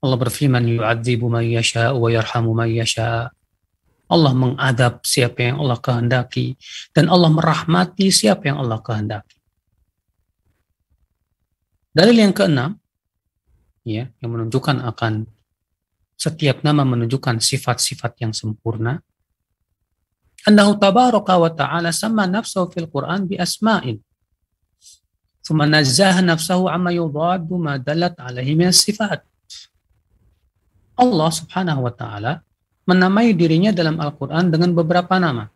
Allah 0.00 0.16
berfirman 0.16 0.64
yu'adzibu 0.64 1.28
man 1.28 1.44
yasha 1.44 1.92
wa 1.92 2.08
yarhamu 2.08 2.56
man 2.56 2.72
yasha. 2.72 3.28
Allah 4.08 4.32
mengadab 4.32 5.04
siapa 5.04 5.52
yang 5.52 5.60
Allah 5.60 5.76
kehendaki 5.76 6.56
dan 6.96 7.12
Allah 7.12 7.28
merahmati 7.28 8.08
siapa 8.08 8.48
yang 8.48 8.64
Allah 8.64 8.80
kehendaki. 8.80 9.39
Dalil 11.90 12.16
yang 12.22 12.34
keenam, 12.34 12.78
ya, 13.82 14.06
yang 14.22 14.30
menunjukkan 14.30 14.78
akan 14.94 15.26
setiap 16.14 16.62
nama 16.62 16.86
menunjukkan 16.86 17.40
sifat-sifat 17.40 18.20
yang 18.22 18.32
sempurna. 18.36 19.00
Annahu 20.44 20.76
tabaraka 20.76 21.34
wa 21.36 21.50
ta'ala 21.52 21.90
sama 21.90 22.28
nafsahu 22.28 22.70
fil 22.72 22.88
Quran 22.88 23.26
bi 23.26 23.40
asma'in. 23.40 23.98
Thumma 25.40 25.64
nazzaha 25.66 26.20
nafsahu 26.22 26.68
amma 26.68 26.92
yudaddu 26.92 27.56
ma 27.56 27.80
dalat 27.80 28.14
alaihi 28.20 28.54
min 28.54 28.70
sifat. 28.70 29.24
Allah 31.00 31.30
subhanahu 31.32 31.88
wa 31.88 31.92
ta'ala 31.92 32.44
menamai 32.84 33.32
dirinya 33.32 33.72
dalam 33.72 33.96
Al-Quran 33.96 34.52
dengan 34.52 34.76
beberapa 34.76 35.16
nama. 35.16 35.48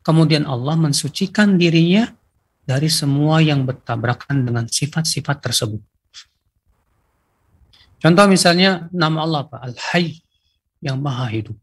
Kemudian 0.00 0.48
Allah 0.48 0.74
mensucikan 0.80 1.60
dirinya 1.60 2.08
dari 2.70 2.86
semua 2.86 3.42
yang 3.42 3.66
bertabrakan 3.66 4.46
dengan 4.46 4.70
sifat-sifat 4.70 5.42
tersebut. 5.42 5.82
Contoh 7.98 8.30
misalnya 8.30 8.86
nama 8.94 9.26
Allah 9.26 9.40
apa? 9.50 9.58
Al-Hayy 9.58 10.22
yang 10.78 11.02
maha 11.02 11.26
hidup. 11.34 11.58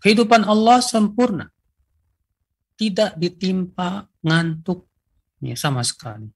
Kehidupan 0.00 0.48
Allah 0.48 0.80
sempurna. 0.80 1.52
Tidak 2.74 3.20
ditimpa 3.20 4.08
ngantuk 4.24 4.88
ya, 5.44 5.54
sama 5.54 5.84
sekali. 5.84 6.32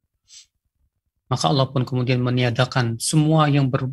Maka 1.32 1.44
Allah 1.48 1.66
pun 1.72 1.88
kemudian 1.88 2.20
meniadakan 2.20 3.00
semua 3.00 3.48
yang 3.48 3.72
ber, 3.72 3.88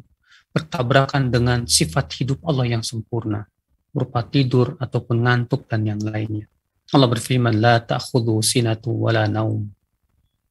bertabrakan 0.51 1.31
dengan 1.31 1.63
sifat 1.63 2.11
hidup 2.21 2.43
Allah 2.43 2.75
yang 2.75 2.83
sempurna. 2.83 3.47
Berupa 3.95 4.21
tidur 4.27 4.75
ataupun 4.77 5.23
ngantuk 5.23 5.65
dan 5.71 5.87
yang 5.87 6.03
lainnya. 6.03 6.45
Allah 6.94 7.06
berfirman, 7.06 7.62
La 7.62 7.78
ta'khudhu 7.78 8.42
sinatu 8.42 8.90
wala 8.90 9.30
naum. 9.30 9.70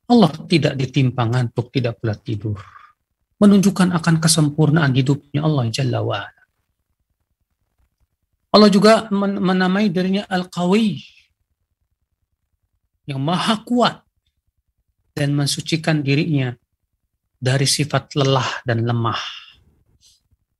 Allah 0.09 0.31
tidak 0.47 0.73
ditimpa 0.79 1.27
ngantuk, 1.27 1.69
tidak 1.69 1.99
pula 1.99 2.15
tidur. 2.15 2.57
Menunjukkan 3.39 3.91
akan 3.93 4.15
kesempurnaan 4.23 4.95
hidupnya 4.95 5.43
Allah 5.43 5.67
Jalla 5.69 5.99
wa'ala. 6.01 6.43
Allah 8.49 8.69
juga 8.73 9.05
menamai 9.13 9.93
dirinya 9.93 10.25
Al-Qawi. 10.25 10.97
Yang 13.05 13.19
maha 13.21 13.55
kuat. 13.61 13.95
Dan 15.13 15.35
mensucikan 15.35 15.99
dirinya 15.99 16.55
dari 17.37 17.67
sifat 17.67 18.15
lelah 18.15 18.63
dan 18.63 18.87
lemah. 18.87 19.19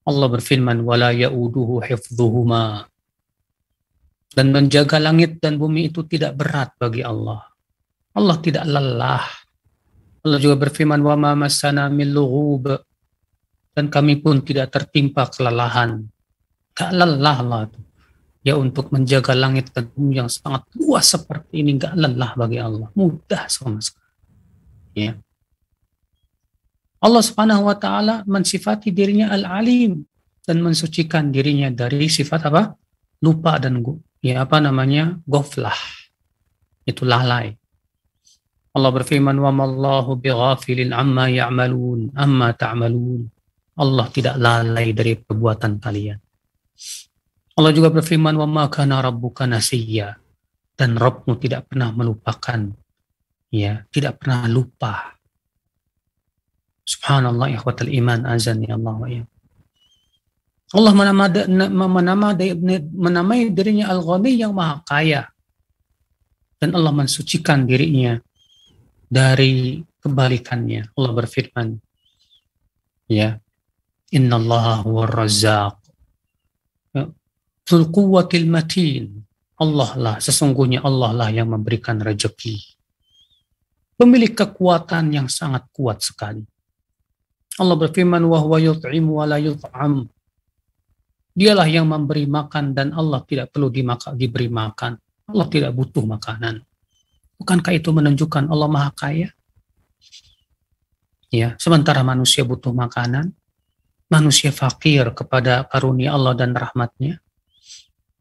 Allah 0.04 0.28
berfirman, 0.28 0.84
وَلَا 0.84 1.16
يَؤُدُهُ 1.16 1.70
حِفْظُهُمَا 1.86 2.64
dan 4.35 4.51
menjaga 4.51 4.99
langit 4.99 5.39
dan 5.39 5.57
bumi 5.57 5.95
itu 5.95 6.03
tidak 6.11 6.35
berat 6.35 6.75
bagi 6.77 7.07
Allah. 7.07 7.47
Allah 8.15 8.37
tidak 8.43 8.67
lelah. 8.67 9.27
Allah 10.27 10.39
juga 10.43 10.59
berfirman, 10.59 10.99
wa 11.03 11.15
ma 11.15 11.33
masana. 11.39 11.87
Dan 13.75 13.91
kami 13.91 14.23
pun 14.23 14.43
tidak 14.43 14.71
tertimpa 14.75 15.27
kelelahan. 15.31 16.07
Gak 16.75 16.91
lelah 16.95 17.37
Allah 17.43 17.61
itu. 17.71 17.81
Ya 18.45 18.55
untuk 18.61 18.93
menjaga 18.93 19.33
langit 19.33 19.73
dan 19.73 19.89
bumi 19.95 20.21
yang 20.21 20.29
sangat 20.29 20.69
luas 20.77 21.09
seperti 21.11 21.65
ini 21.65 21.79
gak 21.79 21.95
lelah 21.95 22.35
bagi 22.35 22.59
Allah. 22.61 22.91
Mudah 22.95 23.47
sama 23.51 23.81
sekali. 23.83 24.11
Ya. 24.95 25.19
Allah 27.03 27.23
Subhanahu 27.23 27.67
wa 27.67 27.77
taala 27.79 28.23
mensifati 28.27 28.95
dirinya 28.95 29.31
Al-Alim 29.35 30.07
dan 30.45 30.57
mensucikan 30.61 31.35
dirinya 31.35 31.73
dari 31.73 32.07
sifat 32.07 32.47
apa? 32.53 32.63
lupa 33.25 33.57
dan 33.57 33.81
ya 34.25 34.49
apa 34.49 34.57
namanya? 34.65 35.21
Goflah 35.29 35.77
itu 36.89 37.05
lalai. 37.05 37.53
Allah 38.75 38.91
berfirman 38.91 39.37
wa 39.37 39.53
mallahu 39.53 40.17
bighafilin 40.17 40.97
amma 40.97 41.29
ya'malun 41.29 42.17
amma 42.17 42.57
ta'malun. 42.57 43.29
Allah 43.77 44.07
tidak 44.09 44.41
lalai 44.41 44.97
dari 44.97 45.19
perbuatan 45.19 45.79
kalian. 45.79 46.19
Allah 47.55 47.71
juga 47.71 47.93
berfirman 47.93 48.35
wa 48.35 48.49
ma 48.49 48.65
kana 48.73 49.05
rabbuka 49.05 49.45
nasiya. 49.45 50.17
Dan 50.75 50.99
Rabbmu 50.99 51.39
tidak 51.39 51.71
pernah 51.71 51.95
melupakan. 51.95 52.67
Ya 53.55 53.87
tidak 53.95 54.19
pernah 54.19 54.51
lupa. 54.51 55.15
Subhanallah 56.83 57.55
ikhwatal 57.55 57.87
iman 57.95 58.27
azan 58.27 58.67
ya 58.67 58.75
Allah 58.75 58.99
ya 59.07 59.23
Allah 60.75 60.91
menamai, 60.91 61.31
menamai 62.91 63.55
dirinya 63.55 63.95
Al-Ghani 63.95 64.33
yang 64.35 64.51
maha 64.51 64.83
kaya. 64.83 65.31
Dan 66.59 66.75
Allah 66.75 66.91
mensucikan 66.91 67.63
dirinya 67.63 68.19
dari 69.07 69.79
kebalikannya. 70.03 70.91
Allah 70.99 71.13
berfirman, 71.15 71.79
ya, 73.07 73.39
Inna 74.11 74.35
Allah 74.35 74.83
huwa 74.83 75.07
razaq. 75.07 75.79
Zul 77.65 77.89
quwwatil 77.95 78.51
matin. 78.51 79.23
Allah 79.55 79.91
lah, 79.95 80.17
sesungguhnya 80.19 80.83
Allah 80.83 81.15
lah 81.15 81.29
yang 81.31 81.55
memberikan 81.55 82.03
rezeki. 82.03 82.59
Pemilik 83.95 84.35
kekuatan 84.35 85.15
yang 85.15 85.31
sangat 85.31 85.71
kuat 85.71 86.03
sekali. 86.03 86.43
Allah 87.63 87.79
berfirman, 87.79 88.27
wa 88.27 88.43
huwa 88.43 88.59
yut'imu 88.59 89.23
wa 89.23 89.25
la 89.31 89.39
yut'am. 89.39 90.11
Dialah 91.35 91.67
yang 91.67 91.91
memberi 91.91 92.31
makan 92.31 92.79
dan 92.79 92.95
Allah 92.95 93.19
tidak 93.27 93.51
perlu 93.51 93.67
dimaka, 93.67 94.15
diberi 94.15 94.47
makan. 94.47 94.95
Allah 95.27 95.47
tidak 95.51 95.75
butuh 95.75 96.07
makanan. 96.07 96.63
Bukankah 97.43 97.75
itu 97.75 97.91
menunjukkan 97.91 98.47
Allah 98.47 98.71
Maha 98.71 98.95
Kaya? 98.95 99.29
Ya, 101.35 101.59
sementara 101.59 102.07
manusia 102.07 102.47
butuh 102.47 102.71
makanan, 102.71 103.35
manusia 104.07 104.55
fakir 104.55 105.11
kepada 105.11 105.67
karunia 105.67 106.15
Allah 106.15 106.39
dan 106.39 106.55
rahmatnya. 106.55 107.19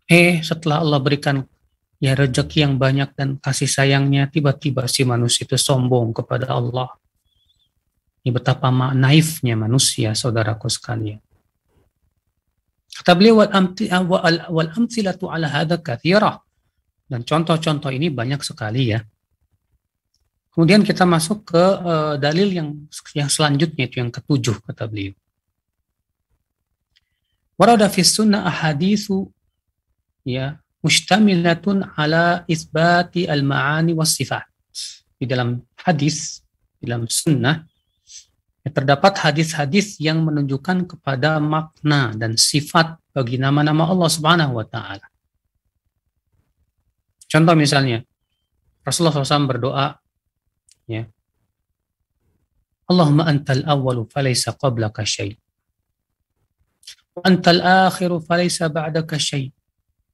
Eh, 0.09 0.41
setelah 0.41 0.81
Allah 0.81 0.97
berikan 0.97 1.45
ya 2.01 2.17
rezeki 2.17 2.65
yang 2.65 2.81
banyak 2.81 3.13
dan 3.13 3.37
kasih 3.37 3.69
sayangnya, 3.69 4.25
tiba-tiba 4.25 4.89
si 4.89 5.05
manusia 5.05 5.45
itu 5.45 5.53
sombong 5.53 6.17
kepada 6.17 6.49
Allah. 6.49 6.89
Ini 8.25 8.33
betapa 8.33 8.73
naifnya 8.97 9.53
manusia, 9.53 10.17
saudaraku 10.17 10.65
sekalian. 10.65 11.21
Kata 12.93 13.17
beliau 13.17 13.41
wal 13.41 14.69
amthilatu 14.69 15.25
ala 15.33 15.49
hadha 15.49 15.81
kathira. 15.81 16.37
Dan 17.09 17.25
contoh-contoh 17.25 17.89
ini 17.89 18.13
banyak 18.13 18.41
sekali 18.45 18.93
ya. 18.93 19.01
Kemudian 20.53 20.85
kita 20.85 21.01
masuk 21.09 21.49
ke 21.49 21.57
uh, 21.61 22.13
dalil 22.21 22.53
yang 22.53 22.69
yang 23.17 23.25
selanjutnya 23.25 23.89
itu 23.89 23.97
yang 23.97 24.13
ketujuh 24.13 24.61
kata 24.61 24.85
beliau. 24.85 25.17
Warada 27.57 27.89
fi 27.89 28.05
sunnah 28.05 28.45
ahadithu 28.45 29.33
ya 30.21 30.61
mustamilatun 30.85 31.97
ala 31.97 32.45
isbati 32.45 33.25
al-ma'ani 33.25 33.97
was 33.97 34.13
sifat. 34.13 34.45
Di 35.17 35.25
dalam 35.25 35.57
hadis, 35.81 36.45
di 36.77 36.85
dalam 36.85 37.09
sunnah 37.09 37.65
terdapat 38.71 39.19
hadis-hadis 39.19 39.99
yang 39.99 40.23
menunjukkan 40.23 40.87
kepada 40.87 41.35
makna 41.43 42.15
dan 42.15 42.39
sifat 42.39 42.95
bagi 43.11 43.35
nama-nama 43.35 43.91
Allah 43.91 44.07
Subhanahu 44.07 44.55
wa 44.55 44.63
taala. 44.63 45.03
Contoh 47.27 47.57
misalnya, 47.59 48.05
Rasulullah 48.87 49.19
SAW 49.19 49.51
berdoa, 49.51 49.99
ya, 50.87 51.03
Allahumma 52.87 53.27
antal 53.27 53.63
awwalu 53.67 54.07
falaysa 54.07 54.55
qablaka 54.55 55.03
syai. 55.03 55.35
Wa 57.15 57.27
antal 57.27 57.59
akhiru 57.63 58.23
falaysa 58.23 58.71
ba'daka 58.71 59.19
syai. 59.19 59.51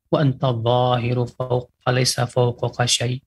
Wa 0.09 0.25
antal 0.25 0.57
zahiru 0.61 1.25
fawq 1.29 1.69
falaysa 1.85 2.25
fawqaka 2.25 2.85
syai. 2.85 3.21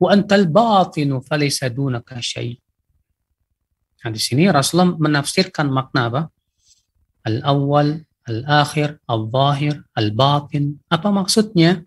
Wa 0.00 0.12
antal 0.12 0.48
batinu 0.48 1.20
falaysa 1.24 1.68
dunaka 1.72 2.20
syai. 2.20 2.56
Nah, 4.06 4.14
di 4.14 4.22
sini 4.22 4.46
Rasulullah 4.46 4.94
menafsirkan 4.94 5.66
makna 5.66 6.06
apa? 6.06 6.22
Al-awwal, 7.26 8.06
al-akhir, 8.30 9.02
al-zahir, 9.10 9.82
al-batin. 9.98 10.78
Apa 10.86 11.10
maksudnya? 11.10 11.82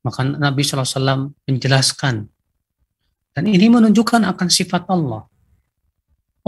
Maka 0.00 0.24
Nabi 0.24 0.64
SAW 0.64 1.36
menjelaskan. 1.44 2.24
Dan 3.36 3.44
ini 3.52 3.68
menunjukkan 3.68 4.24
akan 4.32 4.48
sifat 4.48 4.88
Allah. 4.88 5.28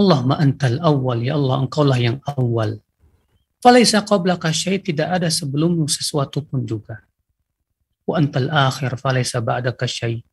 Allah 0.01 0.19
antal 0.41 0.81
awal, 0.81 1.21
ya 1.21 1.37
Allah 1.37 1.69
engkaulah 1.69 2.01
yang 2.01 2.17
awal. 2.33 2.81
Falaisa 3.61 4.01
qablaka 4.01 4.49
syai 4.49 4.81
tidak 4.81 5.21
ada 5.21 5.29
sebelummu 5.29 5.85
sesuatu 5.85 6.41
pun 6.41 6.65
juga. 6.65 7.05
Wa 8.09 8.17
antal 8.17 8.49
akhir 8.49 8.97
falaisa 8.97 9.37
ba'daka 9.37 9.85
syai. 9.85 10.25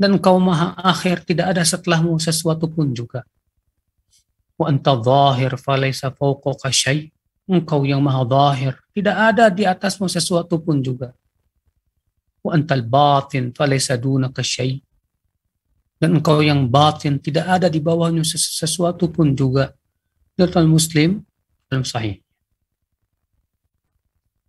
Dan 0.00 0.16
engkau 0.16 0.40
maha 0.40 0.72
akhir 0.80 1.28
tidak 1.28 1.52
ada 1.52 1.60
setelahmu 1.60 2.16
sesuatu 2.16 2.72
pun 2.72 2.88
juga. 2.96 3.20
Wa 4.56 4.72
antal 4.72 5.04
zahir 5.04 5.60
falaisa 5.60 6.08
fawqaka 6.08 6.72
syai. 6.72 7.12
Engkau 7.44 7.84
yang 7.84 8.00
maha 8.00 8.24
zahir 8.24 8.80
tidak 8.96 9.12
ada 9.12 9.52
di 9.52 9.68
atasmu 9.68 10.08
sesuatu 10.08 10.56
pun 10.56 10.80
juga. 10.80 11.12
Wa 12.40 12.56
antal 12.56 12.80
batin 12.80 13.52
falaysa 13.52 14.00
dunaka 14.00 14.40
syai. 14.40 14.80
Dan 16.00 16.16
engkau 16.16 16.40
yang 16.40 16.64
batin 16.64 17.20
tidak 17.20 17.60
ada 17.60 17.68
di 17.68 17.76
bawahnya 17.76 18.24
sesuatu 18.24 19.12
pun 19.12 19.36
juga. 19.36 19.76
Dalam 20.32 20.72
muslim 20.72 21.20
dalam 21.68 21.84
sahih. 21.84 22.24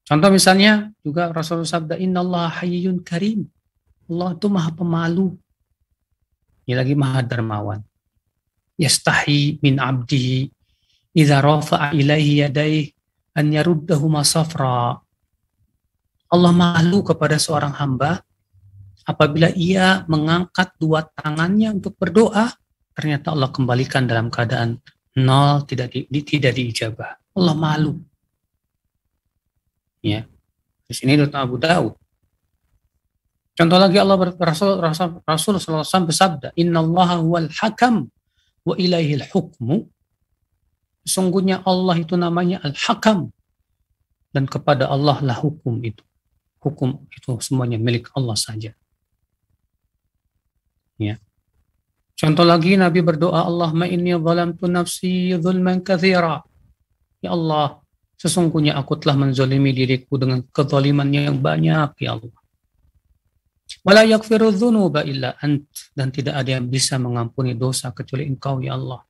Contoh 0.07 0.31
misalnya 0.31 0.95
juga 1.03 1.27
Rasulullah 1.35 1.67
sabda 1.67 1.95
inna 1.99 2.23
Allah 2.23 2.47
hayyun 2.63 3.03
karim 3.03 3.51
Allah 4.09 4.29
itu 4.37 4.47
maha 4.49 4.71
pemalu 4.73 5.35
ini 6.65 6.73
lagi 6.77 6.93
maha 6.95 7.21
dermawan 7.25 7.81
yastahi 8.79 9.61
min 9.61 9.77
abdihi 9.77 10.49
idza 11.17 11.43
rafa'a 11.43 11.93
ilaihi 11.93 12.45
yadayhi 12.47 12.93
an 13.37 13.51
yaruddahuma 13.51 14.25
safra 14.25 14.97
Allah 16.31 16.53
malu 16.55 17.03
kepada 17.03 17.35
seorang 17.35 17.75
hamba 17.75 18.23
apabila 19.05 19.49
ia 19.51 20.07
mengangkat 20.07 20.71
dua 20.77 21.03
tangannya 21.03 21.75
untuk 21.75 21.97
berdoa, 21.97 22.55
ternyata 22.95 23.35
Allah 23.35 23.49
kembalikan 23.49 24.05
dalam 24.05 24.31
keadaan 24.31 24.79
nol, 25.19 25.67
tidak 25.67 25.91
di, 25.91 26.21
tidak 26.23 26.55
diijabah. 26.55 27.19
Allah 27.35 27.55
malu. 27.55 27.99
Ya. 29.99 30.23
Di 30.87 30.93
sini 30.95 31.19
Dr. 31.19 31.39
Abu 31.39 31.55
Daud. 31.59 31.93
Contoh 33.61 33.77
lagi 33.77 34.01
Allah 34.01 34.17
Rasul 34.17 34.81
Rasul 34.81 35.21
Rasul 35.21 35.53
SAW 35.61 36.09
bersabda, 36.09 36.49
Inna 36.57 36.81
Allah 36.81 37.21
huwal 37.21 37.45
hakam 37.61 38.09
wa 38.65 38.73
ilaihil 38.73 39.21
hukmu. 39.29 39.85
Sesungguhnya 41.05 41.61
Allah 41.61 41.93
itu 42.01 42.17
namanya 42.17 42.57
Al-Hakam. 42.65 43.29
Dan 44.33 44.49
kepada 44.49 44.89
Allah 44.89 45.21
lah 45.21 45.37
hukum 45.37 45.77
itu 45.85 46.01
hukum 46.57 47.05
itu 47.13 47.37
semuanya 47.37 47.77
milik 47.77 48.09
Allah 48.17 48.33
saja. 48.33 48.73
Ya. 50.97 51.21
Contoh 52.17 52.45
lagi 52.45 52.81
Nabi 52.81 53.05
berdoa, 53.05 53.45
Allahumma 53.45 53.85
inni 53.85 54.13
zalamtu 54.17 54.65
nafsi 54.65 55.37
zulman 55.37 55.85
kathira. 55.85 56.41
Ya 57.21 57.37
Allah, 57.37 57.77
sesungguhnya 58.17 58.73
aku 58.73 58.97
telah 58.97 59.21
menzalimi 59.21 59.69
diriku 59.69 60.17
dengan 60.17 60.41
kezaliman 60.49 61.13
yang 61.13 61.37
banyak, 61.37 61.93
ya 62.01 62.17
Allah. 62.17 62.40
Wala 63.85 64.03
yakfiru 64.03 64.51
dhunuba 64.51 65.07
illa 65.07 65.39
ant. 65.39 65.67
Dan 65.95 66.11
tidak 66.11 66.35
ada 66.43 66.59
yang 66.59 66.67
bisa 66.67 66.99
mengampuni 66.99 67.55
dosa 67.55 67.95
kecuali 67.95 68.27
engkau, 68.27 68.59
ya 68.59 68.75
Allah. 68.75 69.01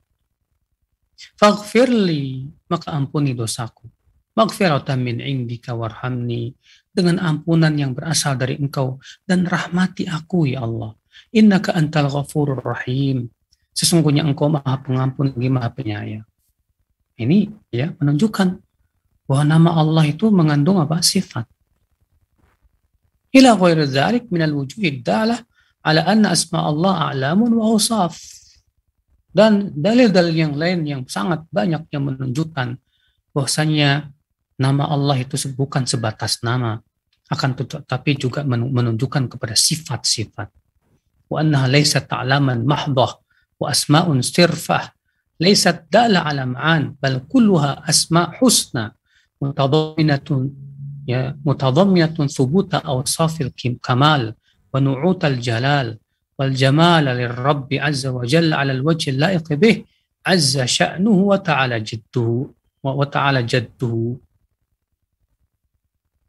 Faghfirli, 1.38 2.50
maka 2.70 2.94
ampuni 2.94 3.34
dosaku. 3.34 3.86
Maghfiratan 4.32 4.98
min 5.04 5.20
indika 5.20 5.76
warhamni 5.76 6.56
dengan 6.88 7.20
ampunan 7.20 7.72
yang 7.76 7.92
berasal 7.92 8.32
dari 8.40 8.56
engkau 8.56 8.96
dan 9.28 9.44
rahmati 9.44 10.08
aku 10.08 10.48
ya 10.48 10.64
Allah. 10.64 10.96
Innaka 11.36 11.76
antal 11.76 12.08
ghafurur 12.08 12.64
rahim. 12.64 13.28
Sesungguhnya 13.76 14.24
engkau 14.24 14.48
maha 14.48 14.80
pengampun 14.80 15.36
lagi 15.36 15.48
maha 15.52 15.68
penyayang. 15.72 16.26
Ini 17.20 17.48
ya 17.72 17.92
menunjukkan 17.96 18.48
bahwa 19.28 19.44
nama 19.44 19.70
Allah 19.80 20.04
itu 20.08 20.32
mengandung 20.32 20.80
apa? 20.80 21.04
Sifat. 21.04 21.44
Ila 23.32 23.56
ghairi 23.56 23.88
dzalik 23.88 24.28
min 24.28 24.44
al-wujuhi 24.44 25.00
dalah 25.00 25.40
ala 25.82 26.04
anna 26.04 26.36
asma 26.36 26.68
Allah 26.68 27.10
a'lamun 27.10 27.52
wa 27.56 27.72
usaf. 27.72 28.20
Dan 29.32 29.72
dalil-dalil 29.72 30.36
yang 30.36 30.54
lain 30.54 30.84
yang 30.84 31.02
sangat 31.08 31.48
banyak 31.48 31.88
yang 31.88 32.04
menunjukkan 32.04 32.76
bahwasanya 33.32 34.12
nama 34.60 34.92
Allah 34.92 35.16
itu 35.24 35.40
bukan 35.56 35.88
sebatas 35.88 36.44
nama, 36.44 36.76
akan 37.32 37.50
tetapi 37.56 38.20
juga 38.20 38.44
menunjukkan 38.44 39.32
kepada 39.32 39.56
sifat-sifat. 39.56 40.52
Wa 41.32 41.40
annaha 41.40 41.72
laysat 41.72 42.12
ta'laman 42.12 42.68
mahdah 42.68 43.16
wa 43.56 43.66
asma'un 43.72 44.20
sirfah 44.20 44.92
laysat 45.40 45.88
dala 45.88 46.28
ala 46.28 46.44
ma'an 46.44 46.92
bal 47.00 47.24
kulluha 47.24 47.88
asma' 47.88 48.36
husna 48.36 48.92
mutadamminatun 49.40 50.52
ya 51.06 51.34
mutadamminatun 51.42 52.30
thubuta 52.30 52.78
awsafil 52.82 53.50
kamal 53.82 54.34
wa 54.72 54.78
nu'utal 54.78 55.38
jalal 55.42 55.98
wal 56.38 56.54
jamal 56.54 57.04
lirrabbi 57.04 57.76
azza 57.78 58.14
wa 58.14 58.24
jalla 58.24 58.62
'ala 58.62 58.72
al-wajhi 58.72 59.14
al-la'iq 59.14 59.46
bih 59.58 59.76
azza 60.22 60.64
sya'nuhu 60.64 61.34
wa 61.34 61.38
ta'ala 61.38 61.82
jadduhu 61.82 62.50
wa 62.82 63.06
ta'ala 63.06 63.42
jadduhu. 63.42 64.18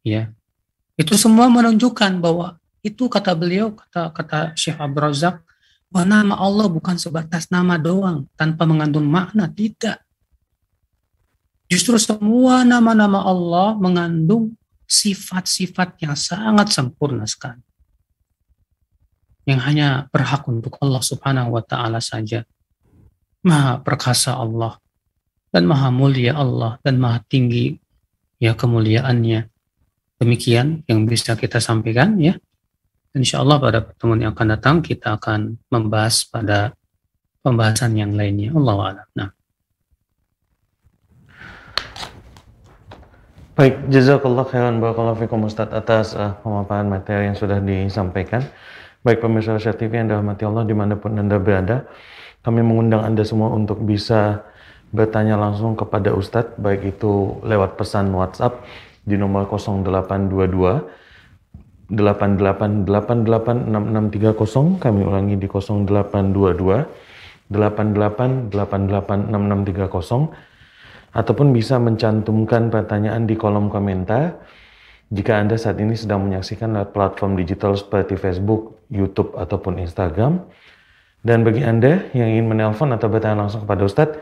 Ya. 0.04 0.30
Itu 0.94 1.18
semua 1.18 1.50
menunjukkan 1.50 2.22
bahwa 2.22 2.60
itu 2.84 3.08
kata 3.08 3.32
beliau 3.34 3.72
kata 3.72 4.12
kata 4.12 4.38
Syekh 4.54 4.78
Abdul 4.78 5.10
Razak 5.10 5.40
bahwa 5.88 6.06
nama 6.06 6.34
Allah 6.38 6.66
bukan 6.68 7.00
sebatas 7.00 7.48
nama 7.48 7.80
doang 7.80 8.28
tanpa 8.38 8.68
mengandung 8.68 9.08
makna 9.08 9.48
tidak. 9.50 10.04
Justru 11.66 11.96
semua 11.96 12.62
nama-nama 12.62 13.24
Allah 13.24 13.74
mengandung 13.80 14.52
sifat-sifat 14.84 16.00
yang 16.04 16.14
sangat 16.14 16.72
sempurna 16.72 17.24
sekali 17.24 17.60
yang 19.44 19.60
hanya 19.60 20.08
berhak 20.08 20.44
untuk 20.48 20.80
Allah 20.80 21.04
Subhanahu 21.04 21.56
wa 21.56 21.62
taala 21.64 22.00
saja 22.00 22.44
maha 23.44 23.80
perkasa 23.80 24.36
Allah 24.36 24.80
dan 25.52 25.68
maha 25.68 25.92
mulia 25.92 26.36
Allah 26.36 26.80
dan 26.80 26.96
maha 26.96 27.20
tinggi 27.28 27.76
ya 28.40 28.56
kemuliaannya 28.56 29.54
Demikian 30.14 30.86
yang 30.86 31.04
bisa 31.04 31.34
kita 31.34 31.58
sampaikan 31.58 32.16
ya. 32.22 32.38
Insya 33.14 33.42
Allah 33.42 33.58
pada 33.60 33.78
pertemuan 33.82 34.22
yang 34.22 34.32
akan 34.34 34.56
datang 34.58 34.76
kita 34.82 35.18
akan 35.18 35.58
membahas 35.70 36.26
pada 36.26 36.74
pembahasan 37.42 37.98
yang 37.98 38.14
lainnya. 38.14 38.54
Allah 38.54 38.76
a'lam. 38.78 39.08
Nah. 39.18 39.30
Baik, 43.54 43.86
jazakallah 43.86 44.50
khairan 44.50 44.82
barakallahu 44.82 45.14
fikum 45.14 45.46
Ustaz 45.46 45.70
atas 45.70 46.18
uh, 46.18 46.34
pemaparan 46.42 46.90
materi 46.90 47.30
yang 47.30 47.38
sudah 47.38 47.62
disampaikan. 47.62 48.42
Baik 49.06 49.22
pemirsa 49.22 49.54
Asia 49.54 49.70
TV 49.70 49.94
yang 49.94 50.10
dirahmati 50.10 50.42
Allah 50.42 50.66
di 50.66 50.74
mana 50.74 50.98
pun 50.98 51.14
Anda 51.14 51.38
berada, 51.38 51.86
kami 52.42 52.66
mengundang 52.66 53.06
Anda 53.06 53.22
semua 53.22 53.54
untuk 53.54 53.78
bisa 53.86 54.42
bertanya 54.90 55.38
langsung 55.38 55.78
kepada 55.78 56.10
Ustadz, 56.10 56.58
baik 56.58 56.98
itu 56.98 57.38
lewat 57.46 57.78
pesan 57.78 58.10
WhatsApp 58.10 58.58
di 59.06 59.14
nomor 59.14 59.46
0822 59.46 61.94
88886630 61.94 64.82
kami 64.82 65.00
ulangi 65.06 65.38
di 65.38 65.46
0822 65.46 67.54
88886630 67.54 68.50
ataupun 71.14 71.54
bisa 71.54 71.78
mencantumkan 71.78 72.74
pertanyaan 72.74 73.22
di 73.24 73.38
kolom 73.38 73.70
komentar 73.70 74.42
jika 75.14 75.38
Anda 75.38 75.54
saat 75.54 75.78
ini 75.78 75.94
sedang 75.94 76.26
menyaksikan 76.26 76.74
lewat 76.74 76.90
platform 76.90 77.38
digital 77.38 77.78
seperti 77.78 78.18
Facebook, 78.18 78.82
YouTube, 78.90 79.38
ataupun 79.38 79.78
Instagram. 79.78 80.42
Dan 81.24 81.40
bagi 81.46 81.62
Anda 81.62 82.10
yang 82.12 82.28
ingin 82.34 82.50
menelpon 82.50 82.90
atau 82.92 83.08
bertanya 83.08 83.46
langsung 83.46 83.62
kepada 83.64 83.86
Ustadz, 83.86 84.18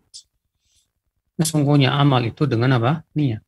Sesungguhnya 1.41 1.97
amal 1.97 2.21
itu 2.21 2.45
dengan 2.45 2.77
apa? 2.77 3.01
Niat. 3.17 3.44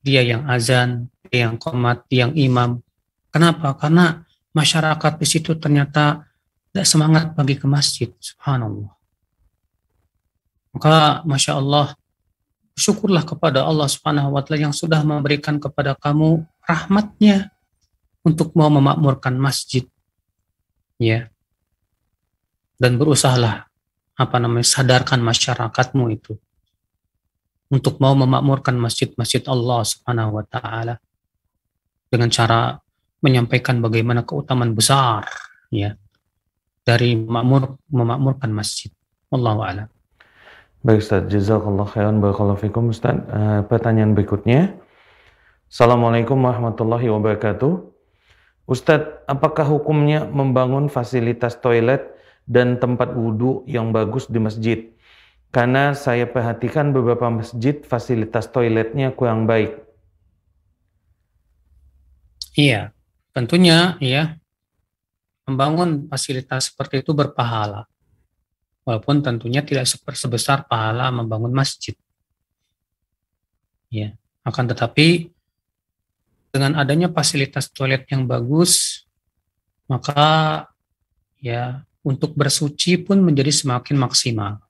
Dia 0.00 0.24
yang 0.24 0.48
azan, 0.48 1.12
dia 1.28 1.48
yang 1.48 1.60
komat, 1.60 2.08
dia 2.08 2.26
yang 2.28 2.34
imam. 2.34 2.70
Kenapa? 3.30 3.76
Karena 3.76 4.24
masyarakat 4.56 5.12
di 5.20 5.26
situ 5.28 5.54
ternyata 5.56 6.26
tidak 6.70 6.86
semangat 6.86 7.24
pergi 7.36 7.56
ke 7.60 7.66
masjid. 7.68 8.10
Subhanallah. 8.18 8.90
Maka 10.70 11.26
Masya 11.26 11.58
Allah, 11.58 11.98
syukurlah 12.78 13.26
kepada 13.26 13.66
Allah 13.66 13.90
Subhanahu 13.90 14.34
wa 14.34 14.42
Ta'ala 14.42 14.70
yang 14.70 14.74
sudah 14.74 15.02
memberikan 15.02 15.58
kepada 15.58 15.98
kamu 15.98 16.46
rahmatnya 16.62 17.50
untuk 18.22 18.54
mau 18.54 18.70
memakmurkan 18.70 19.34
masjid. 19.34 19.84
Ya. 20.96 21.28
Dan 22.80 22.96
berusahalah 22.96 23.68
apa 24.16 24.36
namanya 24.36 24.68
sadarkan 24.68 25.20
masyarakatmu 25.20 26.04
itu 26.12 26.36
untuk 27.70 28.02
mau 28.02 28.18
memakmurkan 28.18 28.74
masjid-masjid 28.74 29.46
Allah 29.46 29.86
Subhanahu 29.86 30.42
wa 30.42 30.44
taala 30.44 30.98
dengan 32.10 32.28
cara 32.28 32.82
menyampaikan 33.22 33.78
bagaimana 33.78 34.26
keutamaan 34.26 34.74
besar 34.74 35.30
ya 35.70 35.94
dari 36.82 37.14
makmur 37.14 37.78
memakmurkan 37.86 38.50
masjid. 38.50 38.90
Wallahu 39.30 39.62
a'lam. 39.62 39.86
Baik 40.82 41.06
Ustaz, 41.06 41.28
jazakallah 41.30 41.86
khairan 41.86 42.18
barakallahu 42.18 42.58
fikum 42.58 42.90
Ustaz. 42.90 43.14
Uh, 43.30 43.62
pertanyaan 43.70 44.18
berikutnya. 44.18 44.74
Assalamualaikum 45.70 46.34
warahmatullahi 46.40 47.06
wabarakatuh. 47.06 47.72
Ustadz, 48.66 49.22
apakah 49.30 49.66
hukumnya 49.70 50.26
membangun 50.26 50.90
fasilitas 50.90 51.58
toilet 51.62 52.10
dan 52.50 52.82
tempat 52.82 53.14
wudhu 53.14 53.62
yang 53.70 53.94
bagus 53.94 54.26
di 54.26 54.42
masjid. 54.42 54.78
Karena 55.50 55.98
saya 55.98 56.30
perhatikan 56.30 56.94
beberapa 56.94 57.26
masjid 57.26 57.82
fasilitas 57.82 58.46
toiletnya 58.46 59.10
kurang 59.10 59.50
baik. 59.50 59.82
Iya, 62.54 62.94
tentunya 63.34 63.98
ya 63.98 64.38
membangun 65.50 66.06
fasilitas 66.06 66.70
seperti 66.70 67.02
itu 67.02 67.10
berpahala. 67.10 67.90
Walaupun 68.86 69.26
tentunya 69.26 69.66
tidak 69.66 69.90
sebesar 70.14 70.70
pahala 70.70 71.10
membangun 71.10 71.50
masjid. 71.50 71.98
Ya, 73.90 74.14
akan 74.46 74.70
tetapi 74.70 75.34
dengan 76.54 76.78
adanya 76.78 77.10
fasilitas 77.10 77.66
toilet 77.74 78.06
yang 78.06 78.26
bagus, 78.26 79.02
maka 79.90 80.66
ya 81.42 81.82
untuk 82.06 82.38
bersuci 82.38 83.02
pun 83.02 83.18
menjadi 83.18 83.50
semakin 83.50 83.98
maksimal. 83.98 84.62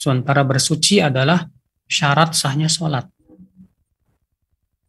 Sementara 0.00 0.40
bersuci 0.48 1.04
adalah 1.04 1.44
syarat 1.84 2.32
sahnya 2.32 2.72
sholat. 2.72 3.04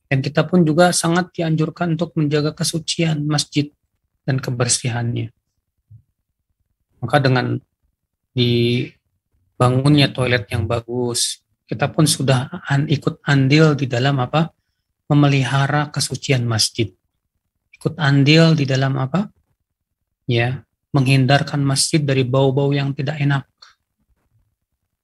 Dan 0.07 0.23
kita 0.23 0.47
pun 0.47 0.63
juga 0.63 0.95
sangat 0.95 1.35
dianjurkan 1.35 1.99
untuk 1.99 2.15
menjaga 2.15 2.55
kesucian 2.55 3.27
masjid 3.27 3.67
dan 4.23 4.39
kebersihannya. 4.39 5.35
Maka 7.03 7.17
dengan 7.19 7.59
dibangunnya 8.31 10.07
toilet 10.15 10.47
yang 10.47 10.63
bagus, 10.63 11.43
kita 11.67 11.91
pun 11.91 12.07
sudah 12.07 12.47
ikut 12.87 13.19
andil 13.27 13.75
di 13.75 13.91
dalam 13.91 14.15
apa? 14.19 14.47
Memelihara 15.11 15.91
kesucian 15.91 16.47
masjid. 16.47 16.87
Ikut 17.75 17.99
andil 17.99 18.55
di 18.55 18.63
dalam 18.63 18.95
apa? 18.95 19.27
Ya, 20.23 20.63
menghindarkan 20.95 21.59
masjid 21.63 21.99
dari 21.99 22.23
bau-bau 22.23 22.71
yang 22.71 22.95
tidak 22.95 23.19
enak. 23.19 23.43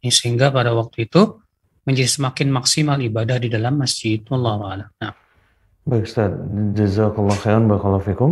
Sehingga 0.09 0.49
pada 0.49 0.73
waktu 0.73 1.05
itu 1.05 1.41
menjadi 1.87 2.09
semakin 2.09 2.47
maksimal 2.51 2.97
ibadah 2.99 3.37
di 3.39 3.47
dalam 3.47 3.79
masjid. 3.79 4.19
A'lam. 4.27 4.91
Nah. 4.99 5.13
Baik 5.87 6.03
Ustaz, 6.03 6.35
jazakallah 6.75 7.37
khairan 7.39 7.71
barakallahu 7.71 8.03
fikum. 8.03 8.31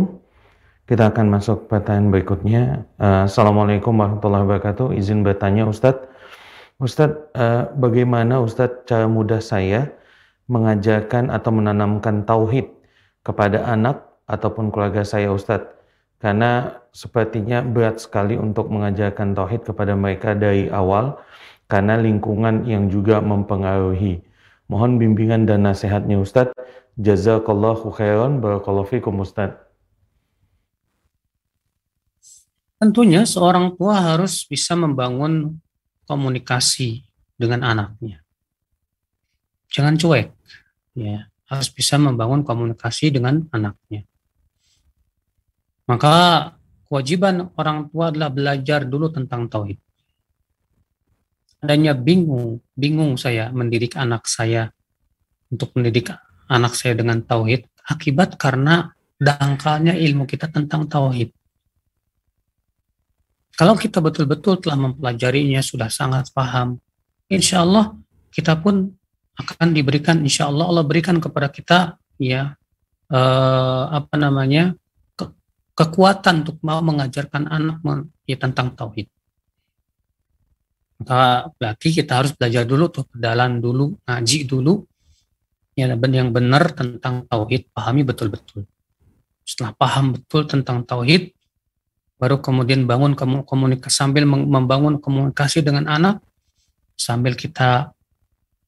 Kita 0.86 1.10
akan 1.10 1.26
masuk 1.32 1.66
pertanyaan 1.66 2.12
berikutnya. 2.12 2.62
Uh, 3.00 3.24
Assalamualaikum 3.26 3.96
warahmatullahi 3.96 4.44
wabarakatuh. 4.44 4.94
Izin 4.94 5.24
bertanya 5.24 5.66
Ustadz. 5.66 6.04
Ustadz, 6.78 7.32
uh, 7.32 7.72
bagaimana 7.74 8.44
Ustadz 8.44 8.84
cara 8.84 9.08
mudah 9.08 9.40
saya 9.40 9.88
mengajarkan 10.46 11.32
atau 11.32 11.50
menanamkan 11.50 12.28
tauhid 12.28 12.68
kepada 13.24 13.66
anak 13.66 14.04
ataupun 14.28 14.70
keluarga 14.70 15.02
saya 15.02 15.32
Ustadz? 15.32 15.76
karena 16.16 16.80
sepertinya 16.96 17.60
berat 17.60 18.00
sekali 18.00 18.40
untuk 18.40 18.72
mengajarkan 18.72 19.36
tauhid 19.36 19.68
kepada 19.68 19.92
mereka 19.92 20.32
dari 20.32 20.72
awal 20.72 21.20
karena 21.66 21.98
lingkungan 21.98 22.66
yang 22.66 22.86
juga 22.86 23.18
mempengaruhi. 23.22 24.22
Mohon 24.66 24.98
bimbingan 24.98 25.46
dan 25.46 25.66
nasihatnya 25.66 26.18
Ustadz. 26.18 26.54
Jazakallahu 26.96 27.92
khairan 27.92 28.42
barakallahu 28.42 28.88
fikum 28.88 29.20
Ustadz. 29.22 29.66
Tentunya 32.76 33.24
seorang 33.24 33.72
tua 33.74 33.98
harus 33.98 34.44
bisa 34.44 34.76
membangun 34.76 35.56
komunikasi 36.04 37.08
dengan 37.34 37.64
anaknya. 37.64 38.20
Jangan 39.72 39.96
cuek, 39.96 40.32
ya. 40.96 41.28
Harus 41.46 41.70
bisa 41.70 41.94
membangun 41.94 42.42
komunikasi 42.42 43.14
dengan 43.14 43.46
anaknya. 43.54 44.02
Maka 45.86 46.14
kewajiban 46.90 47.54
orang 47.54 47.86
tua 47.86 48.10
adalah 48.10 48.34
belajar 48.34 48.82
dulu 48.82 49.14
tentang 49.14 49.46
tauhid. 49.46 49.78
Adanya 51.64 51.96
bingung, 51.96 52.60
bingung 52.76 53.16
saya 53.16 53.48
mendidik 53.48 53.96
anak 53.96 54.28
saya 54.28 54.70
untuk 55.48 55.72
mendidik 55.78 56.12
anak 56.50 56.76
saya 56.76 56.94
dengan 56.94 57.22
tauhid 57.24 57.64
akibat 57.86 58.36
karena 58.36 58.92
dangkalnya 59.16 59.96
ilmu 59.96 60.28
kita 60.28 60.50
tentang 60.52 60.84
tauhid. 60.90 61.32
Kalau 63.56 63.72
kita 63.72 64.04
betul-betul 64.04 64.60
telah 64.60 64.76
mempelajarinya, 64.76 65.64
sudah 65.64 65.88
sangat 65.88 66.28
paham, 66.36 66.76
insya 67.32 67.64
Allah 67.64 67.96
kita 68.28 68.52
pun 68.60 68.92
akan 69.40 69.72
diberikan, 69.72 70.20
insya 70.20 70.52
Allah 70.52 70.68
Allah 70.68 70.84
berikan 70.84 71.16
kepada 71.16 71.48
kita 71.48 71.96
ya 72.20 72.52
eh, 73.08 73.84
apa 73.88 74.14
namanya 74.20 74.76
kekuatan 75.76 76.44
untuk 76.44 76.56
mau 76.64 76.80
mengajarkan 76.84 77.48
anak 77.48 77.80
ya, 78.28 78.36
tentang 78.36 78.76
tauhid. 78.76 79.08
Maka 80.96 81.52
berarti 81.60 81.92
kita 81.92 82.24
harus 82.24 82.32
belajar 82.32 82.64
dulu 82.64 82.88
tuh, 82.88 83.04
pedalan 83.04 83.60
dulu, 83.60 84.00
ngaji 84.08 84.48
dulu, 84.48 84.80
ya 85.76 85.92
yang 85.92 86.32
benar 86.32 86.72
tentang 86.72 87.28
tauhid, 87.28 87.68
pahami 87.76 88.00
betul-betul. 88.00 88.64
Setelah 89.44 89.76
paham 89.76 90.16
betul 90.16 90.48
tentang 90.48 90.88
tauhid, 90.88 91.36
baru 92.16 92.40
kemudian 92.40 92.88
bangun 92.88 93.12
komunikasi 93.44 93.92
sambil 93.92 94.24
membangun 94.24 94.96
komunikasi 94.96 95.60
dengan 95.60 95.84
anak, 95.84 96.24
sambil 96.96 97.36
kita 97.36 97.92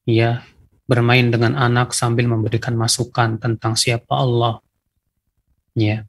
ya 0.04 0.44
bermain 0.84 1.32
dengan 1.32 1.56
anak 1.56 1.96
sambil 1.96 2.28
memberikan 2.28 2.76
masukan 2.76 3.40
tentang 3.40 3.72
siapa 3.72 4.12
Allah. 4.20 4.60
Ya, 5.72 6.04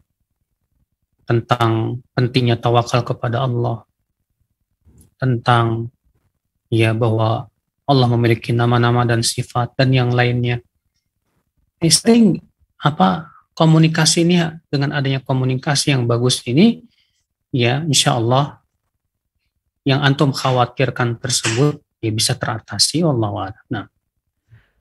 tentang 1.30 2.02
pentingnya 2.18 2.58
tawakal 2.58 3.06
kepada 3.06 3.46
Allah, 3.46 3.86
tentang 5.22 5.94
ya 6.70 6.94
bahwa 6.94 7.50
Allah 7.90 8.08
memiliki 8.14 8.54
nama-nama 8.54 9.02
dan 9.04 9.26
sifat 9.26 9.74
dan 9.74 9.90
yang 9.90 10.14
lainnya. 10.14 10.62
Ini 11.82 12.38
apa 12.80 13.34
komunikasi 13.58 14.24
ini 14.24 14.40
dengan 14.70 14.94
adanya 14.94 15.20
komunikasi 15.26 15.98
yang 15.98 16.06
bagus 16.06 16.46
ini, 16.46 16.86
ya 17.50 17.82
insya 17.84 18.16
Allah 18.16 18.62
yang 19.84 20.06
antum 20.06 20.30
khawatirkan 20.30 21.18
tersebut 21.18 21.82
ya 22.00 22.12
bisa 22.14 22.38
teratasi 22.38 23.02
Allah 23.02 23.58
Nah. 23.74 23.86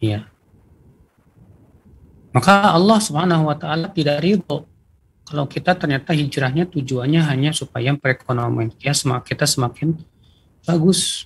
Ya. 0.05 0.19
Maka 2.35 2.75
Allah 2.75 2.99
Subhanahu 2.99 3.47
wa 3.47 3.55
taala 3.55 3.87
tidak 3.89 4.19
ridho 4.21 4.67
kalau 5.25 5.49
kita 5.49 5.73
ternyata 5.73 6.13
hijrahnya 6.13 6.69
tujuannya 6.69 7.21
hanya 7.25 7.49
supaya 7.49 7.97
perekonomian 7.97 8.69
semakin 8.77 9.25
kita 9.25 9.49
semakin 9.49 9.97
bagus. 10.61 11.25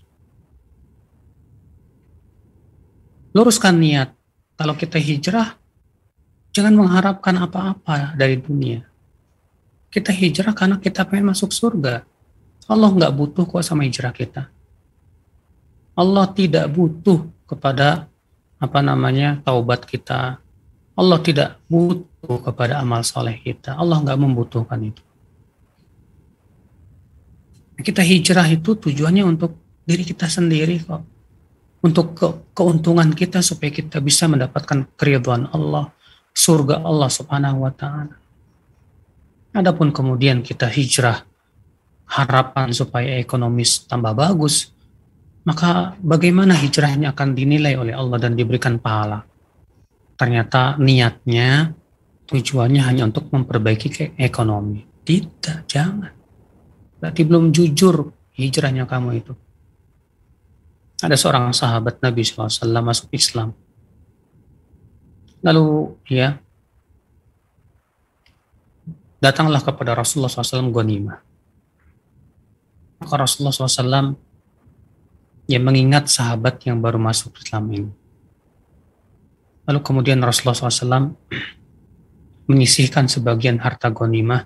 Luruskan 3.35 3.75
niat. 3.75 4.15
Kalau 4.59 4.75
kita 4.75 4.99
hijrah, 4.99 5.55
jangan 6.51 6.75
mengharapkan 6.75 7.35
apa-apa 7.39 8.15
dari 8.15 8.39
dunia. 8.39 8.83
Kita 9.87 10.11
hijrah 10.11 10.51
karena 10.51 10.75
kita 10.81 11.07
pengen 11.07 11.31
masuk 11.31 11.51
surga. 11.51 12.03
Allah 12.67 12.89
nggak 12.91 13.13
butuh 13.15 13.45
kok 13.47 13.63
sama 13.63 13.87
hijrah 13.87 14.11
kita. 14.11 14.51
Allah 15.95 16.25
tidak 16.33 16.65
butuh 16.71 17.27
kepada 17.47 18.08
apa 18.59 18.79
namanya 18.83 19.39
taubat 19.41 19.87
kita, 19.87 20.37
Allah 20.99 21.19
tidak 21.23 21.55
butuh 21.71 22.43
kepada 22.43 22.83
amal 22.83 23.07
soleh 23.07 23.39
kita. 23.39 23.79
Allah 23.79 24.03
nggak 24.03 24.19
membutuhkan 24.19 24.79
itu. 24.83 24.99
Kita 27.79 28.03
hijrah 28.03 28.43
itu 28.51 28.75
tujuannya 28.75 29.23
untuk 29.23 29.55
diri 29.87 30.03
kita 30.03 30.27
sendiri 30.27 30.83
kok. 30.83 30.99
Untuk 31.79 32.11
ke 32.11 32.27
keuntungan 32.51 33.15
kita 33.15 33.39
supaya 33.39 33.71
kita 33.71 34.03
bisa 34.03 34.27
mendapatkan 34.27 34.83
keriduan 34.99 35.47
Allah, 35.55 35.87
surga 36.35 36.83
Allah 36.83 37.07
subhanahu 37.07 37.63
wa 37.63 37.71
ta'ala. 37.71 38.19
Adapun 39.55 39.95
kemudian 39.95 40.43
kita 40.43 40.67
hijrah 40.67 41.23
harapan 42.03 42.75
supaya 42.75 43.15
ekonomis 43.15 43.87
tambah 43.87 44.11
bagus, 44.11 44.75
maka 45.49 45.97
bagaimana 45.97 46.53
hijrahnya 46.53 47.17
akan 47.17 47.33
dinilai 47.33 47.73
oleh 47.73 47.97
Allah 47.97 48.21
dan 48.21 48.37
diberikan 48.37 48.77
pahala? 48.77 49.25
ternyata 50.19 50.75
niatnya 50.75 51.71
tujuannya 52.27 52.83
hanya 52.83 53.07
untuk 53.07 53.31
memperbaiki 53.31 54.19
ekonomi. 54.19 54.83
Tidak, 54.83 55.63
jangan. 55.63 56.11
Berarti 56.99 57.21
belum 57.23 57.55
jujur 57.55 58.11
hijrahnya 58.35 58.83
kamu 58.83 59.09
itu. 59.15 59.33
Ada 60.99 61.15
seorang 61.15 61.55
sahabat 61.55 62.03
Nabi 62.03 62.27
SAW 62.27 62.83
masuk 62.83 63.07
Islam. 63.15 63.55
Lalu 65.39 65.95
ya 66.11 66.35
datanglah 69.23 69.63
kepada 69.63 69.95
Rasulullah 69.95 70.27
SAW 70.27 70.75
ghanimah. 70.75 71.23
Maka 72.99 73.15
Rasulullah 73.15 73.55
SAW 73.55 74.19
yang 75.49 75.65
mengingat 75.65 76.05
sahabat 76.05 76.61
yang 76.69 76.77
baru 76.77 77.01
masuk 77.01 77.33
Islam 77.41 77.65
ini. 77.73 77.91
Lalu 79.65 79.79
kemudian 79.81 80.21
Rasulullah 80.21 80.53
SAW 80.53 81.17
menyisihkan 82.49 83.09
sebagian 83.09 83.57
harta 83.57 83.89
ghanimah 83.89 84.45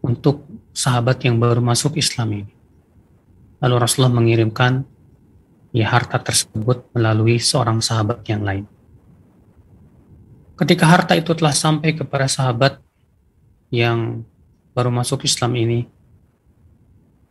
untuk 0.00 0.48
sahabat 0.72 1.28
yang 1.28 1.36
baru 1.36 1.60
masuk 1.60 2.00
Islam 2.00 2.40
ini. 2.40 2.52
Lalu 3.60 3.74
Rasulullah 3.76 4.16
mengirimkan 4.16 4.88
ya 5.76 5.92
harta 5.92 6.16
tersebut 6.16 6.88
melalui 6.96 7.36
seorang 7.36 7.84
sahabat 7.84 8.24
yang 8.24 8.40
lain. 8.40 8.64
Ketika 10.56 10.88
harta 10.88 11.12
itu 11.20 11.36
telah 11.36 11.52
sampai 11.52 11.92
kepada 11.92 12.26
sahabat 12.26 12.80
yang 13.68 14.24
baru 14.72 14.88
masuk 14.88 15.28
Islam 15.28 15.52
ini, 15.54 15.97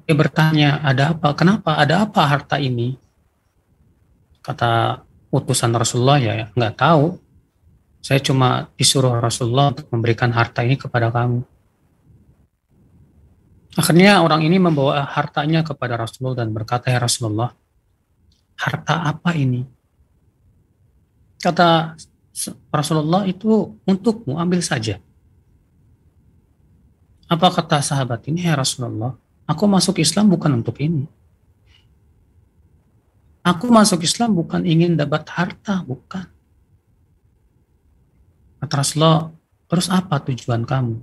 dia 0.07 0.15
bertanya, 0.15 0.79
ada 0.87 1.11
apa? 1.11 1.35
Kenapa? 1.35 1.75
Ada 1.75 2.07
apa 2.07 2.23
harta 2.23 2.55
ini? 2.63 2.95
Kata 4.39 5.03
utusan 5.27 5.75
Rasulullah 5.75 6.15
ya 6.15 6.47
nggak 6.55 6.79
tahu. 6.79 7.19
Saya 7.99 8.23
cuma 8.23 8.71
disuruh 8.79 9.19
Rasulullah 9.19 9.75
untuk 9.75 9.91
memberikan 9.91 10.31
harta 10.31 10.63
ini 10.63 10.79
kepada 10.79 11.11
kamu. 11.11 11.43
Akhirnya 13.75 14.23
orang 14.23 14.47
ini 14.47 14.55
membawa 14.55 15.03
hartanya 15.11 15.59
kepada 15.67 15.99
Rasulullah 15.99 16.39
dan 16.39 16.55
berkata, 16.55 16.87
Ya 16.87 17.03
Rasulullah, 17.03 17.51
harta 18.55 19.11
apa 19.11 19.35
ini? 19.35 19.67
Kata 21.35 21.99
Rasulullah 22.71 23.27
itu 23.27 23.75
untukmu, 23.83 24.39
ambil 24.39 24.63
saja. 24.63 25.03
Apa 27.27 27.51
kata 27.51 27.83
sahabat 27.83 28.23
ini, 28.31 28.47
Ya 28.47 28.55
Rasulullah, 28.55 29.19
aku 29.47 29.63
masuk 29.65 30.03
Islam 30.03 30.27
bukan 30.27 30.59
untuk 30.59 30.75
ini. 30.83 31.07
Aku 33.47 33.71
masuk 33.71 34.03
Islam 34.03 34.35
bukan 34.35 34.67
ingin 34.67 34.99
dapat 34.99 35.23
harta, 35.31 35.79
bukan. 35.87 36.27
Kata 38.59 38.73
Rasulullah, 38.83 39.31
terus 39.71 39.87
apa 39.87 40.19
tujuan 40.19 40.67
kamu? 40.67 40.99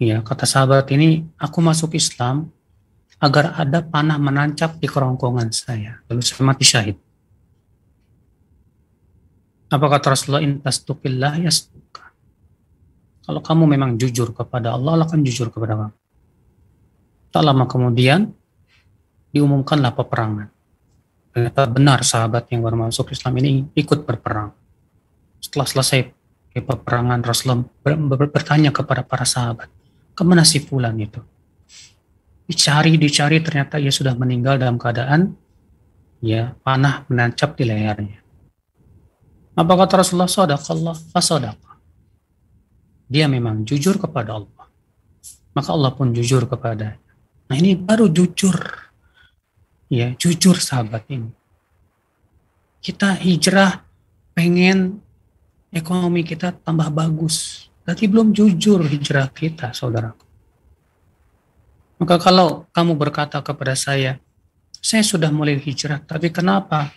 Ya, 0.00 0.24
kata 0.24 0.48
sahabat 0.48 0.88
ini, 0.96 1.28
aku 1.36 1.60
masuk 1.60 1.92
Islam 1.92 2.48
agar 3.20 3.52
ada 3.60 3.84
panah 3.84 4.16
menancap 4.16 4.80
di 4.80 4.88
kerongkongan 4.88 5.52
saya. 5.52 6.00
Lalu 6.08 6.24
saya 6.24 6.40
mati 6.40 6.64
syahid. 6.64 6.96
Apa 9.68 9.86
kata 9.92 10.16
Rasulullah, 10.16 10.40
intas 10.40 10.80
tukillah 10.80 11.36
ya 11.36 11.52
Kalau 13.28 13.44
kamu 13.44 13.76
memang 13.76 14.00
jujur 14.00 14.32
kepada 14.32 14.72
Allah, 14.72 14.96
Allah 14.96 15.06
akan 15.06 15.20
jujur 15.20 15.52
kepada 15.52 15.76
kamu. 15.76 15.99
Tak 17.30 17.42
lama 17.46 17.64
kemudian, 17.70 18.30
diumumkanlah 19.30 19.94
peperangan. 19.94 20.50
Ternyata 21.30 21.62
benar 21.70 22.02
sahabat 22.02 22.50
yang 22.50 22.66
baru 22.66 22.90
masuk 22.90 23.14
Islam 23.14 23.38
ini 23.38 23.70
ikut 23.78 24.02
berperang. 24.02 24.50
Setelah 25.38 25.66
selesai 25.70 26.10
peperangan 26.58 27.22
Rasulullah 27.22 27.62
bertanya 28.26 28.74
kepada 28.74 29.06
para 29.06 29.22
sahabat, 29.22 29.70
ke 30.18 30.22
mana 30.26 30.42
si 30.42 30.58
Fulan 30.58 30.98
itu? 30.98 31.22
Dicari, 32.50 32.98
dicari 32.98 33.38
ternyata 33.38 33.78
ia 33.78 33.94
sudah 33.94 34.18
meninggal 34.18 34.58
dalam 34.58 34.74
keadaan 34.74 35.38
ya 36.18 36.58
panah 36.66 37.06
menancap 37.06 37.54
di 37.54 37.62
lehernya. 37.62 38.18
Apa 39.54 39.72
kata 39.86 40.02
Rasulullah? 40.02 40.30
Sadaqallah, 40.30 40.96
fasadaqah. 41.14 41.74
Dia 43.10 43.26
memang 43.26 43.62
jujur 43.66 43.98
kepada 43.98 44.38
Allah. 44.38 44.66
Maka 45.54 45.70
Allah 45.74 45.90
pun 45.94 46.14
jujur 46.14 46.46
kepada. 46.46 46.98
Nah 47.50 47.58
ini 47.58 47.74
baru 47.74 48.06
jujur. 48.06 48.54
Ya 49.90 50.14
jujur 50.14 50.54
sahabat 50.54 51.02
ini. 51.10 51.34
Kita 52.78 53.18
hijrah 53.18 53.82
pengen 54.38 55.02
ekonomi 55.74 56.22
kita 56.22 56.54
tambah 56.62 56.86
bagus. 56.94 57.66
Berarti 57.82 58.06
belum 58.06 58.30
jujur 58.30 58.86
hijrah 58.86 59.26
kita 59.34 59.74
saudaraku. 59.74 60.22
Maka 61.98 62.22
kalau 62.22 62.70
kamu 62.70 62.94
berkata 62.94 63.42
kepada 63.42 63.74
saya 63.74 64.22
saya 64.80 65.04
sudah 65.04 65.28
mulai 65.28 65.60
hijrah 65.60 66.00
tapi 66.00 66.32
kenapa 66.32 66.94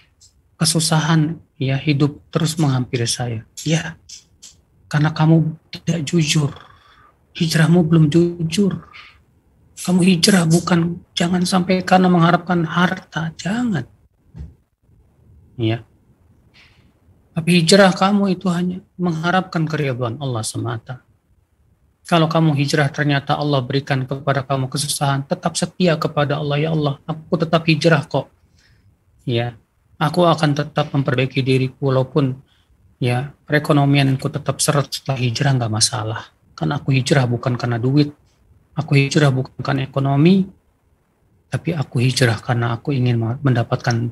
kesusahan 0.56 1.36
ya 1.58 1.76
hidup 1.82 2.22
terus 2.30 2.62
menghampiri 2.62 3.10
saya? 3.10 3.42
Ya 3.66 3.98
karena 4.86 5.10
kamu 5.10 5.58
tidak 5.74 6.06
jujur. 6.06 6.54
Hijrahmu 7.34 7.82
belum 7.90 8.14
jujur 8.14 8.78
kamu 9.84 10.00
hijrah 10.16 10.48
bukan 10.48 11.04
jangan 11.12 11.44
sampai 11.44 11.84
karena 11.84 12.08
mengharapkan 12.08 12.64
harta, 12.64 13.36
jangan. 13.36 13.84
Ya. 15.60 15.84
Tapi 17.36 17.50
hijrah 17.60 17.92
kamu 17.92 18.32
itu 18.40 18.48
hanya 18.48 18.80
mengharapkan 18.96 19.68
keridhaan 19.68 20.24
Allah 20.24 20.40
semata. 20.46 21.04
Kalau 22.08 22.32
kamu 22.32 22.56
hijrah 22.56 22.88
ternyata 22.96 23.36
Allah 23.36 23.60
berikan 23.60 24.08
kepada 24.08 24.48
kamu 24.48 24.72
kesusahan, 24.72 25.28
tetap 25.28 25.60
setia 25.60 26.00
kepada 26.00 26.40
Allah 26.40 26.58
ya 26.64 26.70
Allah. 26.72 27.04
Aku 27.04 27.36
tetap 27.36 27.68
hijrah 27.68 28.08
kok. 28.08 28.32
Ya, 29.28 29.56
aku 30.00 30.24
akan 30.24 30.52
tetap 30.56 30.92
memperbaiki 30.96 31.44
diriku 31.44 31.92
walaupun 31.92 32.40
ya 33.04 33.36
perekonomianku 33.48 34.32
tetap 34.32 34.64
seret 34.64 34.88
setelah 34.92 35.20
hijrah 35.20 35.52
nggak 35.60 35.74
masalah. 35.74 36.32
Karena 36.56 36.80
aku 36.80 36.96
hijrah 36.96 37.28
bukan 37.28 37.56
karena 37.60 37.80
duit, 37.80 38.16
aku 38.74 38.92
hijrah 38.98 39.30
bukan 39.30 39.54
karena 39.62 39.86
ekonomi, 39.86 40.50
tapi 41.50 41.74
aku 41.74 42.02
hijrah 42.02 42.38
karena 42.42 42.74
aku 42.78 42.94
ingin 42.94 43.22
mendapatkan 43.42 44.10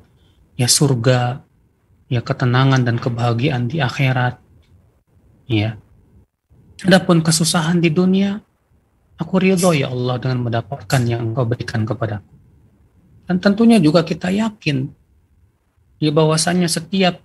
ya 0.58 0.68
surga, 0.70 1.42
ya 2.10 2.22
ketenangan 2.22 2.86
dan 2.86 3.02
kebahagiaan 3.02 3.66
di 3.70 3.82
akhirat. 3.82 4.38
Ya, 5.52 5.76
Adapun 6.82 7.22
kesusahan 7.22 7.78
di 7.78 7.94
dunia, 7.94 8.42
aku 9.22 9.38
ridho 9.38 9.70
ya 9.70 9.94
Allah 9.94 10.18
dengan 10.18 10.50
mendapatkan 10.50 11.02
yang 11.06 11.30
engkau 11.30 11.46
berikan 11.46 11.86
kepadaku. 11.86 12.34
Dan 13.30 13.38
tentunya 13.38 13.78
juga 13.78 14.02
kita 14.02 14.34
yakin 14.34 14.90
di 16.02 16.10
bahwasannya 16.10 16.66
setiap 16.66 17.22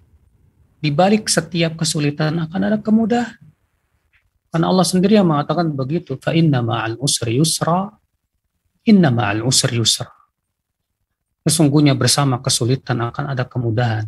di 0.76 0.92
balik 0.92 1.32
setiap 1.32 1.80
kesulitan 1.80 2.36
akan 2.44 2.60
ada 2.68 2.78
kemudahan. 2.84 3.40
Karena 4.50 4.66
Allah 4.72 4.86
sendiri 4.86 5.18
yang 5.18 5.28
mengatakan 5.28 5.74
begitu, 5.74 6.16
fa 6.16 6.32
inna 6.32 6.62
ma'al 6.64 6.96
usri 6.96 7.36
yusra, 7.36 7.90
inna 8.88 9.10
ma'al 9.12 9.42
usri 9.44 9.76
yusra. 9.76 10.08
Sesungguhnya 11.46 11.94
bersama 11.94 12.42
kesulitan 12.42 13.02
akan 13.06 13.36
ada 13.36 13.46
kemudahan. 13.46 14.06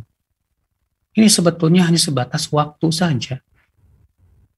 Ini 1.15 1.27
sebetulnya 1.31 1.87
hanya 1.87 1.99
sebatas 1.99 2.51
waktu 2.51 2.87
saja. 2.91 3.43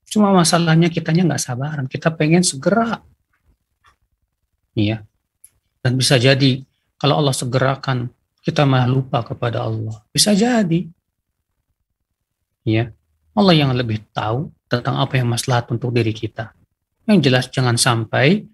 Cuma 0.08 0.34
masalahnya 0.34 0.90
kitanya 0.90 1.24
nggak 1.28 1.42
sabaran. 1.44 1.86
Kita 1.86 2.10
pengen 2.12 2.42
segera. 2.42 3.00
Iya. 4.74 5.04
Dan 5.80 5.96
bisa 5.96 6.20
jadi 6.20 6.64
kalau 7.00 7.16
Allah 7.16 7.32
segerakan, 7.32 8.12
kita 8.44 8.68
malah 8.68 8.88
lupa 8.88 9.24
kepada 9.24 9.64
Allah. 9.64 10.04
Bisa 10.12 10.36
jadi. 10.36 10.84
Iya. 12.64 12.92
Allah 13.36 13.54
yang 13.54 13.70
lebih 13.74 14.02
tahu 14.10 14.50
tentang 14.66 14.98
apa 14.98 15.18
yang 15.18 15.30
maslahat 15.30 15.70
untuk 15.70 15.94
diri 15.94 16.10
kita. 16.10 16.54
Yang 17.06 17.18
jelas 17.26 17.44
jangan 17.50 17.76
sampai 17.78 18.46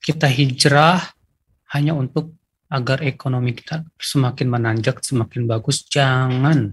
kita 0.00 0.28
hijrah 0.28 1.00
hanya 1.76 1.92
untuk 1.96 2.36
agar 2.70 3.02
ekonomi 3.02 3.52
kita 3.52 3.82
semakin 3.98 4.46
menanjak, 4.46 5.02
semakin 5.02 5.44
bagus. 5.44 5.84
Jangan 5.90 6.70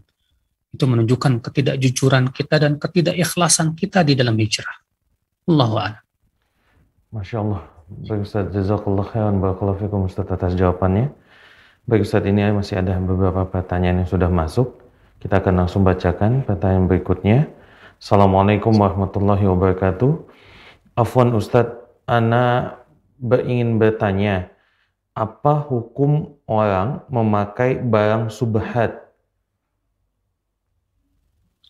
itu 0.72 0.86
menunjukkan 0.86 1.42
ketidakjujuran 1.42 2.30
kita 2.32 2.56
dan 2.62 2.78
ketidakikhlasan 2.78 3.74
kita 3.74 4.06
di 4.06 4.14
dalam 4.14 4.38
hijrah. 4.38 4.78
Allahu 5.48 5.76
a'lam. 5.80 6.04
Masya 7.16 7.38
Allah. 7.42 7.62
Baik 7.88 8.28
Ustaz, 8.28 8.52
jazakallah 8.52 9.08
khairan 9.08 9.40
barakallahu 9.40 9.80
fikum 9.80 10.00
Ustaz 10.06 10.28
atas 10.28 10.60
jawabannya. 10.60 11.08
Baik 11.88 12.04
Ustaz, 12.04 12.20
ini 12.28 12.44
masih 12.52 12.84
ada 12.84 13.00
beberapa 13.00 13.48
pertanyaan 13.48 14.04
yang 14.04 14.10
sudah 14.12 14.28
masuk. 14.28 14.87
Kita 15.18 15.42
akan 15.42 15.66
langsung 15.66 15.82
bacakan 15.82 16.46
pertanyaan 16.46 16.86
berikutnya. 16.86 17.50
Assalamualaikum 17.98 18.74
warahmatullahi 18.78 19.46
wabarakatuh. 19.50 20.12
Afwan 20.94 21.34
Ustaz, 21.34 21.74
Ana 22.06 22.78
ingin 23.22 23.82
bertanya, 23.82 24.54
apa 25.18 25.66
hukum 25.66 26.38
orang 26.46 27.02
memakai 27.10 27.82
barang 27.82 28.30
subhat 28.30 29.08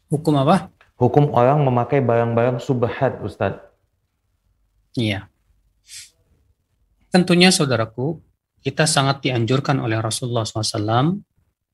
Hukum 0.07 0.39
apa? 0.39 0.71
Hukum 0.95 1.35
orang 1.35 1.67
memakai 1.67 1.99
barang-barang 1.99 2.63
subhat, 2.63 3.19
Ustadz. 3.19 3.59
Iya. 4.95 5.27
Tentunya 7.11 7.51
saudaraku, 7.51 8.23
kita 8.63 8.87
sangat 8.87 9.19
dianjurkan 9.19 9.83
oleh 9.83 9.99
Rasulullah 9.99 10.47
SAW 10.47 11.19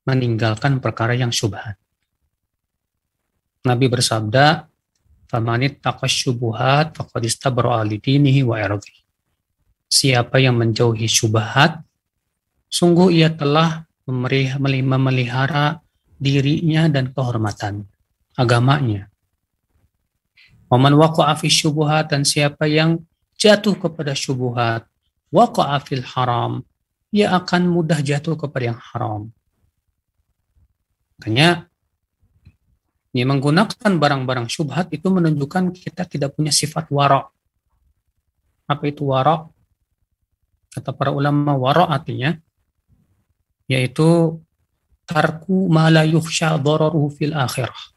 meninggalkan 0.03 0.83
perkara 0.83 1.15
yang 1.15 1.31
syubhat. 1.31 1.79
Nabi 3.63 3.87
bersabda, 3.87 4.67
"Famanit 5.31 5.79
taqas 5.79 6.11
syubuhat 6.11 6.99
faqad 6.99 7.23
istabra 7.23 7.83
wa 7.83 8.57
irdi." 8.59 8.95
Siapa 9.87 10.41
yang 10.43 10.59
menjauhi 10.59 11.07
syubhat, 11.07 11.79
sungguh 12.67 13.23
ia 13.23 13.31
telah 13.31 13.87
memelihara 14.83 15.79
dirinya 16.19 16.91
dan 16.91 17.15
kehormatan 17.15 17.87
agamanya. 18.35 19.07
Waman 20.67 20.97
waqa'a 20.97 21.37
fi 21.37 21.47
syubuhat 21.53 22.09
dan 22.09 22.25
siapa 22.25 22.65
yang 22.65 22.97
jatuh 23.37 23.77
kepada 23.77 24.17
syubuhat, 24.17 24.89
waqa'a 25.29 25.77
fil 25.85 26.01
haram, 26.01 26.65
ia 27.13 27.29
akan 27.37 27.69
mudah 27.69 28.01
jatuh 28.01 28.33
kepada 28.33 28.73
yang 28.73 28.79
haram. 28.91 29.29
Makanya 31.19 31.69
ya, 33.13 33.25
menggunakan 33.27 33.91
barang-barang 33.99 34.47
syubhat 34.49 34.89
itu 34.95 35.07
menunjukkan 35.11 35.73
kita 35.75 36.09
tidak 36.09 36.33
punya 36.33 36.49
sifat 36.49 36.89
wara. 36.89 37.29
Apa 38.65 38.83
itu 38.89 39.09
wara? 39.09 39.45
Kata 40.73 40.89
para 40.95 41.13
ulama 41.13 41.53
wara 41.53 41.85
artinya 41.85 42.33
yaitu 43.69 44.41
tarku 45.07 45.69
ma 45.69 45.87
la 45.87 46.03
yukhsha 46.03 46.59
fil 47.15 47.35
akhirah 47.37 47.93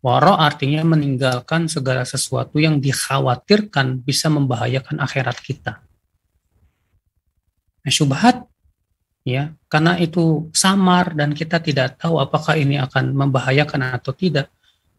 Waro 0.00 0.32
artinya 0.32 0.80
meninggalkan 0.80 1.68
segala 1.68 2.08
sesuatu 2.08 2.56
yang 2.56 2.80
dikhawatirkan 2.80 4.00
bisa 4.00 4.32
membahayakan 4.32 4.96
akhirat 4.96 5.36
kita. 5.44 5.84
Nah, 7.84 7.92
syubhat 7.92 8.48
ya, 9.26 9.52
karena 9.70 9.96
itu 10.00 10.48
samar 10.52 11.12
dan 11.16 11.36
kita 11.36 11.60
tidak 11.60 12.00
tahu 12.00 12.20
apakah 12.20 12.56
ini 12.56 12.80
akan 12.80 13.12
membahayakan 13.14 13.96
atau 13.96 14.12
tidak. 14.14 14.48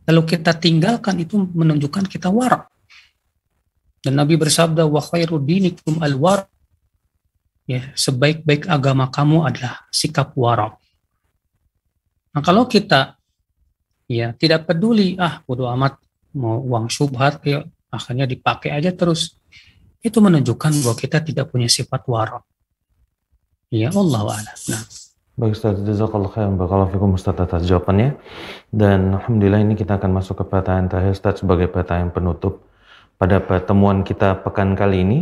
Lalu 0.09 0.37
kita 0.37 0.57
tinggalkan 0.57 1.21
itu 1.21 1.37
menunjukkan 1.37 2.09
kita 2.09 2.33
wara. 2.33 2.65
Dan 4.01 4.17
Nabi 4.17 4.33
bersabda 4.33 4.89
wa 4.89 4.97
khairu 4.97 5.37
dinikum 5.37 6.01
al 6.01 6.17
war. 6.17 6.39
Ya, 7.69 7.93
sebaik-baik 7.93 8.65
agama 8.67 9.07
kamu 9.13 9.45
adalah 9.47 9.85
sikap 9.93 10.33
wara. 10.33 10.73
Nah, 12.33 12.41
kalau 12.41 12.65
kita 12.65 13.21
ya 14.11 14.35
tidak 14.35 14.67
peduli 14.67 15.15
ah 15.15 15.39
bodo 15.47 15.71
amat 15.71 15.95
mau 16.35 16.59
uang 16.59 16.91
subhat 16.91 17.39
ya 17.47 17.63
akhirnya 17.87 18.27
dipakai 18.27 18.75
aja 18.75 18.91
terus 18.91 19.39
itu 20.03 20.19
menunjukkan 20.19 20.83
bahwa 20.83 20.95
kita 20.99 21.23
tidak 21.23 21.47
punya 21.47 21.71
sifat 21.71 22.03
wara 22.11 22.43
ya 23.71 23.87
Allah 23.95 24.21
a'lam 24.27 24.59
nah 24.69 24.83
Baik 25.39 25.57
Ustaz, 25.57 25.79
jazakallah 25.81 26.29
khairan 26.29 26.59
barakallahu 26.59 27.17
Ustaz 27.17 27.33
atas 27.39 27.65
jawabannya. 27.65 28.13
Dan 28.69 29.15
Alhamdulillah 29.15 29.63
ini 29.63 29.73
kita 29.79 29.97
akan 29.97 30.11
masuk 30.13 30.43
ke 30.43 30.45
pertanyaan 30.45 30.91
terakhir 30.91 31.17
Ustaz 31.17 31.41
sebagai 31.41 31.71
pertanyaan 31.71 32.13
penutup. 32.13 32.67
Pada 33.17 33.41
pertemuan 33.41 34.03
kita 34.05 34.43
pekan 34.43 34.75
kali 34.77 35.01
ini, 35.01 35.19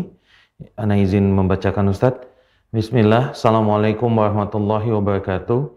Ana 0.75 0.99
izin 0.99 1.29
membacakan 1.31 1.93
Ustaz. 1.93 2.19
Bismillah, 2.73 3.37
Assalamualaikum 3.37 4.11
warahmatullahi 4.11 4.91
wabarakatuh. 4.91 5.71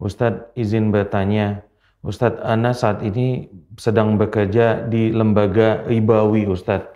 Ustaz 0.00 0.48
izin 0.56 0.94
bertanya, 0.94 1.66
Ustadz 2.00 2.40
Ana 2.40 2.72
saat 2.72 3.00
ini 3.00 3.50
sedang 3.80 4.16
bekerja 4.16 4.86
di 4.86 5.08
lembaga 5.08 5.82
ribawi 5.84 6.46
Ustadz. 6.48 6.94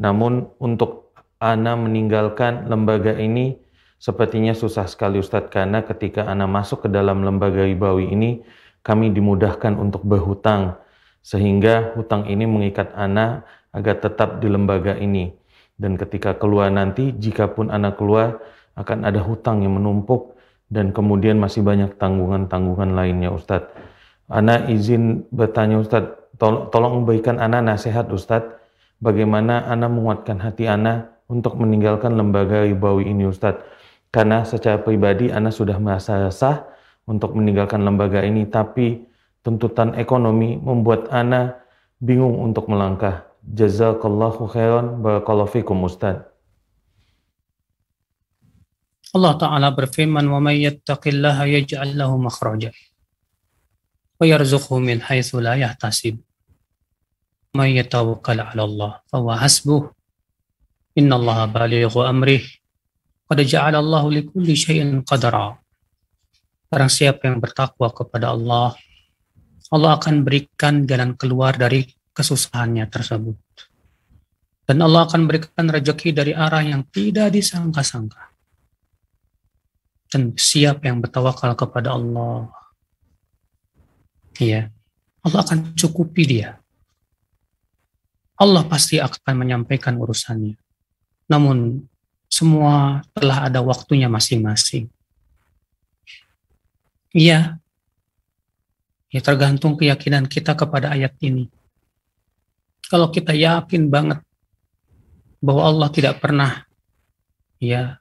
Namun 0.00 0.48
untuk 0.58 1.12
Ana 1.38 1.76
meninggalkan 1.76 2.66
lembaga 2.66 3.14
ini 3.14 3.65
sepertinya 3.96 4.52
susah 4.52 4.88
sekali 4.88 5.20
Ustadz 5.20 5.52
karena 5.52 5.84
ketika 5.84 6.24
Ana 6.28 6.44
masuk 6.44 6.86
ke 6.86 6.88
dalam 6.88 7.24
lembaga 7.24 7.64
ribawi 7.64 8.12
ini 8.12 8.44
kami 8.86 9.10
dimudahkan 9.10 9.74
untuk 9.74 10.06
berhutang 10.06 10.78
sehingga 11.26 11.98
hutang 11.98 12.30
ini 12.30 12.46
mengikat 12.46 12.94
Ana 12.94 13.42
agar 13.74 13.98
tetap 13.98 14.38
di 14.38 14.46
lembaga 14.46 14.94
ini. 14.94 15.34
Dan 15.76 16.00
ketika 16.00 16.38
keluar 16.38 16.72
nanti, 16.72 17.12
jikapun 17.12 17.68
Ana 17.68 17.92
keluar, 17.92 18.40
akan 18.78 19.04
ada 19.04 19.20
hutang 19.20 19.60
yang 19.60 19.76
menumpuk 19.76 20.38
dan 20.70 20.94
kemudian 20.94 21.36
masih 21.36 21.66
banyak 21.66 21.98
tanggungan-tanggungan 22.00 22.94
lainnya 22.94 23.34
Ustadz. 23.34 23.74
Ana 24.30 24.70
izin 24.70 25.26
bertanya 25.34 25.82
Ustadz, 25.82 26.38
tol 26.40 26.70
tolong 26.70 27.02
berikan 27.02 27.42
Ana 27.42 27.58
nasihat 27.60 28.08
Ustadz, 28.08 28.56
bagaimana 29.02 29.66
Ana 29.68 29.90
menguatkan 29.90 30.40
hati 30.40 30.70
Ana 30.70 31.10
untuk 31.26 31.58
meninggalkan 31.58 32.14
lembaga 32.14 32.64
ribawi 32.64 33.10
ini 33.10 33.28
Ustadz 33.28 33.75
Karena 34.15 34.43
secara 34.43 34.79
pribadi 34.79 35.31
Ana 35.31 35.49
sudah 35.49 35.79
merasa 35.79 36.19
resah 36.19 36.67
untuk 37.07 37.31
meninggalkan 37.35 37.79
lembaga 37.79 38.19
ini, 38.21 38.43
tapi 38.47 39.07
tuntutan 39.41 39.95
ekonomi 39.95 40.59
membuat 40.59 41.07
Ana 41.09 41.55
bingung 41.97 42.39
untuk 42.43 42.67
melangkah. 42.67 43.27
Jazakallahu 43.41 44.51
khairan, 44.51 44.99
barakallahu 45.01 45.49
fikum 45.49 45.81
Ustadz. 45.87 46.27
Allah 49.11 49.33
Ta'ala 49.35 49.67
berfirman, 49.75 50.23
وَمَنْ 50.23 50.55
يَتَّقِ 50.55 51.03
اللَّهَ 51.03 51.37
يَجْعَلْ 51.43 51.99
لَهُ 51.99 52.11
مَخْرَجًا 52.15 52.71
ويرزقه 54.21 54.79
من 54.79 55.01
حيث 55.01 55.35
لا 55.35 55.57
يحتسب 55.57 56.15
من 57.57 57.69
يتوكل 57.73 58.39
على 58.39 58.63
الله 58.63 58.91
فهو 59.09 59.35
حسبه 59.35 59.89
إن 60.97 61.09
الله 61.13 61.45
بالغ 61.45 62.09
أمره 62.09 62.41
Qad 63.26 63.38
ja'alallahu 63.42 64.06
likulli 64.14 64.54
syai'in 64.54 65.02
qadara. 65.02 65.58
Barang 66.70 66.90
siapa 66.90 67.26
yang 67.26 67.42
bertakwa 67.42 67.90
kepada 67.90 68.30
Allah, 68.30 68.74
Allah 69.74 69.98
akan 69.98 70.22
berikan 70.22 70.86
jalan 70.86 71.18
keluar 71.18 71.58
dari 71.58 71.86
kesusahannya 72.14 72.86
tersebut. 72.86 73.38
Dan 74.66 74.82
Allah 74.82 75.06
akan 75.06 75.30
berikan 75.30 75.66
rejeki 75.66 76.10
dari 76.14 76.34
arah 76.34 76.62
yang 76.62 76.86
tidak 76.90 77.34
disangka-sangka. 77.34 78.34
Dan 80.06 80.38
siapa 80.38 80.86
yang 80.86 81.02
bertawakal 81.02 81.54
kepada 81.58 81.98
Allah, 81.98 82.50
ya, 84.38 84.70
Allah 85.26 85.40
akan 85.42 85.74
cukupi 85.74 86.22
dia. 86.26 86.62
Allah 88.38 88.62
pasti 88.70 89.02
akan 89.02 89.34
menyampaikan 89.34 89.98
urusannya. 89.98 90.54
Namun 91.26 91.82
semua 92.26 93.02
telah 93.14 93.46
ada 93.46 93.62
waktunya 93.62 94.10
masing-masing. 94.10 94.90
Iya, 97.16 97.56
ya 99.08 99.20
tergantung 99.24 99.78
keyakinan 99.80 100.28
kita 100.28 100.52
kepada 100.52 100.92
ayat 100.92 101.16
ini. 101.24 101.48
Kalau 102.86 103.10
kita 103.10 103.34
yakin 103.34 103.88
banget 103.88 104.20
bahwa 105.40 105.62
Allah 105.64 105.88
tidak 105.90 106.20
pernah 106.20 106.66
ya 107.58 107.98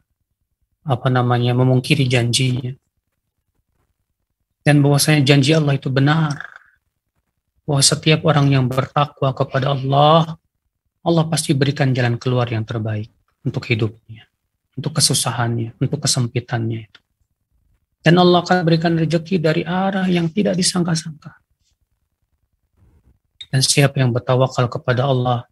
apa 0.85 1.07
namanya 1.09 1.57
memungkiri 1.57 2.05
janjinya 2.05 2.77
dan 4.61 4.81
bahwasanya 4.81 5.25
janji 5.25 5.53
Allah 5.57 5.73
itu 5.77 5.89
benar 5.89 6.37
bahwa 7.65 7.81
setiap 7.81 8.21
orang 8.29 8.53
yang 8.53 8.65
bertakwa 8.69 9.33
kepada 9.33 9.73
Allah 9.73 10.37
Allah 11.01 11.23
pasti 11.25 11.57
berikan 11.57 11.93
jalan 11.93 12.21
keluar 12.21 12.45
yang 12.49 12.61
terbaik 12.61 13.09
untuk 13.45 13.63
hidupnya 13.69 14.25
untuk 14.75 14.97
kesusahannya 14.97 15.77
untuk 15.79 16.01
kesempitannya 16.01 16.89
itu 16.89 16.99
dan 18.05 18.21
Allah 18.21 18.45
akan 18.45 18.61
berikan 18.61 18.93
rezeki 18.93 19.41
dari 19.41 19.65
arah 19.65 20.05
yang 20.05 20.29
tidak 20.29 20.53
disangka-sangka. 20.53 21.41
Dan 23.49 23.65
siapa 23.65 23.97
yang 23.97 24.13
bertawakal 24.13 24.69
kepada 24.69 25.09
Allah, 25.09 25.49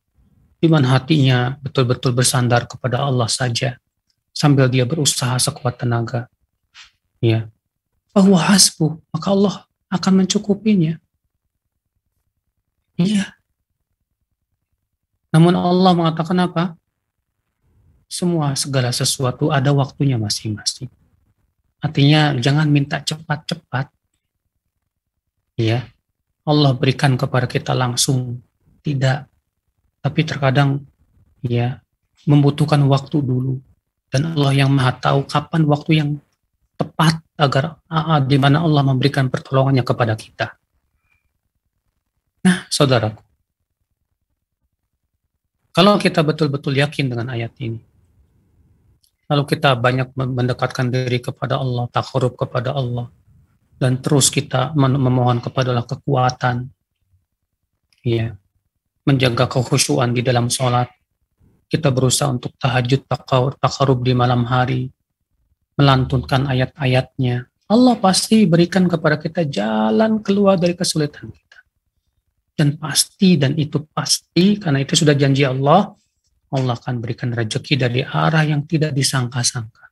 di 0.62 0.70
mana 0.70 0.94
hatinya 0.94 1.58
betul-betul 1.66 2.14
bersandar 2.14 2.70
kepada 2.70 3.02
Allah 3.02 3.26
saja, 3.26 3.82
sambil 4.30 4.70
dia 4.70 4.86
berusaha 4.86 5.34
sekuat 5.41 5.82
tenaga, 5.82 6.30
ya, 7.18 7.50
bahwa 8.14 8.38
hasbu, 8.38 9.02
maka 9.10 9.28
Allah 9.34 9.56
akan 9.89 10.14
mencukupinya. 10.22 11.02
Iya. 13.02 13.34
Namun 15.34 15.58
Allah 15.58 15.91
mengatakan 15.98 16.38
apa? 16.38 16.78
Semua 18.14 18.53
segala 18.53 18.93
sesuatu 18.93 19.49
ada 19.49 19.74
waktunya 19.74 20.22
masing-masing. 20.22 20.86
Artinya 21.82 22.38
jangan 22.38 22.70
minta 22.70 23.01
cepat-cepat. 23.01 23.89
Ya. 25.57 25.89
Allah 26.45 26.78
berikan 26.78 27.18
kepada 27.18 27.49
kita 27.49 27.74
langsung. 27.74 28.45
Tidak. 28.86 29.18
Tapi 30.05 30.22
terkadang 30.30 30.86
ya 31.41 31.82
membutuhkan 32.30 32.86
waktu 32.86 33.18
dulu. 33.18 33.57
Dan 34.14 34.38
Allah 34.38 34.61
yang 34.61 34.70
Maha 34.70 34.93
tahu 34.93 35.26
kapan 35.26 35.66
waktu 35.66 35.91
yang 35.97 36.09
tepat 36.78 37.18
agar 37.34 37.82
uh, 37.89 38.22
di 38.22 38.38
mana 38.38 38.61
Allah 38.61 38.86
memberikan 38.86 39.26
pertolongannya 39.26 39.82
kepada 39.82 40.14
kita. 40.14 40.53
Nah, 42.45 42.70
saudaraku, 42.70 43.26
kalau 45.74 45.97
kita 45.97 46.22
betul-betul 46.22 46.78
yakin 46.78 47.09
dengan 47.09 47.34
ayat 47.34 47.49
ini, 47.57 47.82
Lalu 49.32 49.43
kita 49.55 49.80
banyak 49.80 50.11
mendekatkan 50.15 50.91
diri 50.91 51.24
kepada 51.24 51.59
Allah, 51.59 51.88
takarub 51.88 52.36
kepada 52.36 52.76
Allah. 52.76 53.07
Dan 53.80 54.03
terus 54.03 54.28
kita 54.28 54.76
memohon 54.76 55.39
kepada 55.39 55.71
Allah 55.71 55.88
kekuatan. 55.88 56.67
Ya, 58.03 58.36
menjaga 59.07 59.47
kekhusyuan 59.47 60.11
di 60.11 60.24
dalam 60.24 60.51
sholat. 60.51 60.91
Kita 61.71 61.89
berusaha 61.89 62.30
untuk 62.30 62.53
tahajud 62.59 63.07
takarub 63.59 64.03
di 64.03 64.13
malam 64.13 64.43
hari. 64.43 64.91
Melantunkan 65.80 66.45
ayat-ayatnya. 66.51 67.47
Allah 67.71 67.95
pasti 67.97 68.45
berikan 68.45 68.86
kepada 68.86 69.17
kita 69.17 69.47
jalan 69.47 70.21
keluar 70.21 70.59
dari 70.59 70.78
kesulitan 70.78 71.32
kita. 71.32 71.59
Dan 72.53 72.78
pasti, 72.78 73.39
dan 73.39 73.57
itu 73.57 73.82
pasti, 73.89 74.61
karena 74.61 74.86
itu 74.86 74.93
sudah 74.93 75.17
janji 75.17 75.41
Allah, 75.41 75.89
Allah 76.54 76.78
akan 76.78 77.01
berikan 77.01 77.34
rezeki 77.34 77.74
dari 77.82 78.06
arah 78.06 78.45
yang 78.45 78.62
tidak 78.70 78.93
disangka-sangka. 78.93 79.89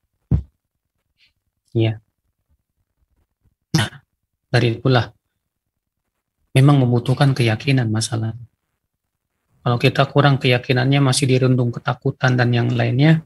Ya. 1.74 1.97
Nah, 3.74 4.05
dari 4.53 4.78
itulah 4.78 5.09
memang 6.53 6.86
membutuhkan 6.86 7.34
keyakinan 7.34 7.89
masalah. 7.89 8.38
Kalau 9.62 9.78
kita 9.82 10.05
kurang 10.09 10.38
keyakinannya 10.38 11.01
masih 11.01 11.26
dirundung 11.30 11.74
ketakutan 11.74 12.38
dan 12.38 12.53
yang 12.53 12.70
lainnya, 12.74 13.26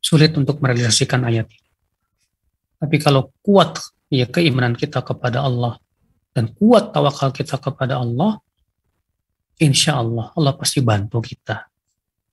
sulit 0.00 0.32
untuk 0.36 0.60
merealisasikan 0.60 1.24
ayat 1.28 1.48
ini. 1.52 1.68
Tapi 2.80 2.96
kalau 2.96 3.32
kuat 3.44 3.80
ya 4.12 4.28
keimanan 4.28 4.76
kita 4.76 5.04
kepada 5.04 5.44
Allah 5.44 5.76
dan 6.32 6.52
kuat 6.52 6.92
tawakal 6.92 7.32
kita 7.32 7.56
kepada 7.56 8.00
Allah, 8.00 8.40
insya 9.56 10.00
Allah 10.00 10.32
Allah 10.36 10.52
pasti 10.52 10.84
bantu 10.84 11.24
kita 11.24 11.71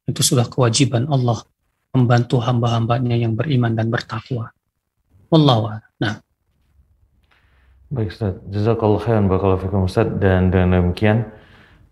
itu 0.09 0.21
sudah 0.25 0.49
kewajiban 0.49 1.05
Allah 1.07 1.45
membantu 1.93 2.37
hamba-hambanya 2.41 3.17
yang 3.17 3.33
beriman 3.33 3.73
dan 3.73 3.89
bertakwa. 3.89 4.53
Wallahu 5.29 5.77
Nah. 6.01 6.21
Baik 7.89 8.13
Ustaz, 8.13 8.37
jazakallah 8.53 9.01
khairan 9.01 9.25
barakallahu 9.25 9.65
fikum 9.65 9.89
Ustaz 9.89 10.05
dan 10.21 10.53
dengan 10.53 10.77
demikian 10.77 11.25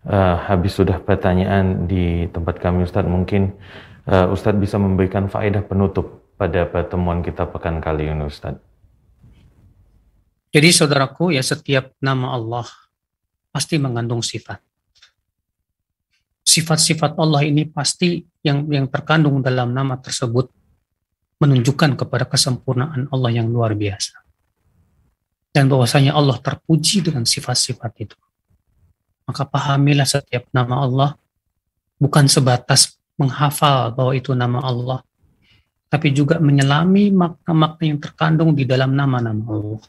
uh, 0.06 0.38
habis 0.46 0.78
sudah 0.78 1.02
pertanyaan 1.02 1.90
di 1.90 2.30
tempat 2.30 2.62
kami 2.62 2.86
Ustaz 2.86 3.02
mungkin 3.02 3.58
uh, 4.06 4.30
Ustaz 4.30 4.54
bisa 4.54 4.78
memberikan 4.78 5.26
faedah 5.26 5.66
penutup 5.66 6.30
pada 6.38 6.70
pertemuan 6.70 7.18
kita 7.18 7.50
pekan 7.50 7.82
kali 7.82 8.06
ini 8.06 8.30
Ustaz. 8.30 8.54
Jadi 10.54 10.70
saudaraku 10.70 11.34
ya 11.34 11.42
setiap 11.42 11.92
nama 11.98 12.38
Allah 12.38 12.66
pasti 13.50 13.74
mengandung 13.76 14.22
sifat 14.22 14.62
sifat-sifat 16.48 17.20
Allah 17.20 17.44
ini 17.44 17.68
pasti 17.68 18.24
yang 18.40 18.64
yang 18.72 18.88
terkandung 18.88 19.44
dalam 19.44 19.76
nama 19.76 20.00
tersebut 20.00 20.48
menunjukkan 21.44 22.00
kepada 22.00 22.24
kesempurnaan 22.24 23.12
Allah 23.12 23.30
yang 23.36 23.52
luar 23.52 23.76
biasa. 23.76 24.16
Dan 25.52 25.68
bahwasanya 25.68 26.16
Allah 26.16 26.40
terpuji 26.40 27.04
dengan 27.04 27.28
sifat-sifat 27.28 27.92
itu. 28.00 28.16
Maka 29.28 29.44
pahamilah 29.44 30.08
setiap 30.08 30.48
nama 30.56 30.88
Allah 30.88 31.10
bukan 32.00 32.24
sebatas 32.24 32.96
menghafal 33.20 33.92
bahwa 33.92 34.12
itu 34.16 34.32
nama 34.32 34.64
Allah, 34.64 35.04
tapi 35.92 36.16
juga 36.16 36.40
menyelami 36.40 37.12
makna-makna 37.12 37.84
yang 37.84 38.00
terkandung 38.00 38.56
di 38.56 38.64
dalam 38.64 38.96
nama-nama 38.96 39.44
Allah. 39.52 39.82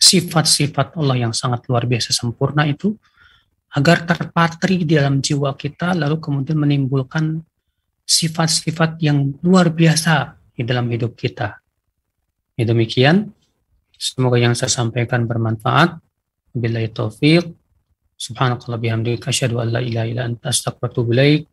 Sifat-sifat 0.00 0.94
Allah 0.94 1.28
yang 1.28 1.34
sangat 1.34 1.66
luar 1.66 1.84
biasa 1.84 2.14
sempurna 2.14 2.64
itu 2.68 2.94
agar 3.70 4.02
terpatri 4.02 4.82
di 4.82 4.98
dalam 4.98 5.22
jiwa 5.22 5.54
kita 5.54 5.94
lalu 5.94 6.18
kemudian 6.18 6.58
menimbulkan 6.58 7.38
sifat-sifat 8.02 8.98
yang 8.98 9.38
luar 9.46 9.70
biasa 9.70 10.34
di 10.50 10.66
dalam 10.66 10.90
hidup 10.90 11.14
kita. 11.14 11.62
Ya 12.58 12.66
demikian. 12.66 13.30
Semoga 13.94 14.40
yang 14.42 14.58
saya 14.58 14.72
sampaikan 14.72 15.24
bermanfaat. 15.30 16.02
Bila 16.50 16.82
taufik. 16.90 17.46
Subhanakallah 18.20 18.76
bihamdika 18.82 19.30
asyhadu 19.32 19.62
an 19.62 19.72
la 19.72 19.80
ilaha 19.80 20.06
illa 20.10 20.22
anta 20.28 20.50
astaghfiruka 20.50 21.46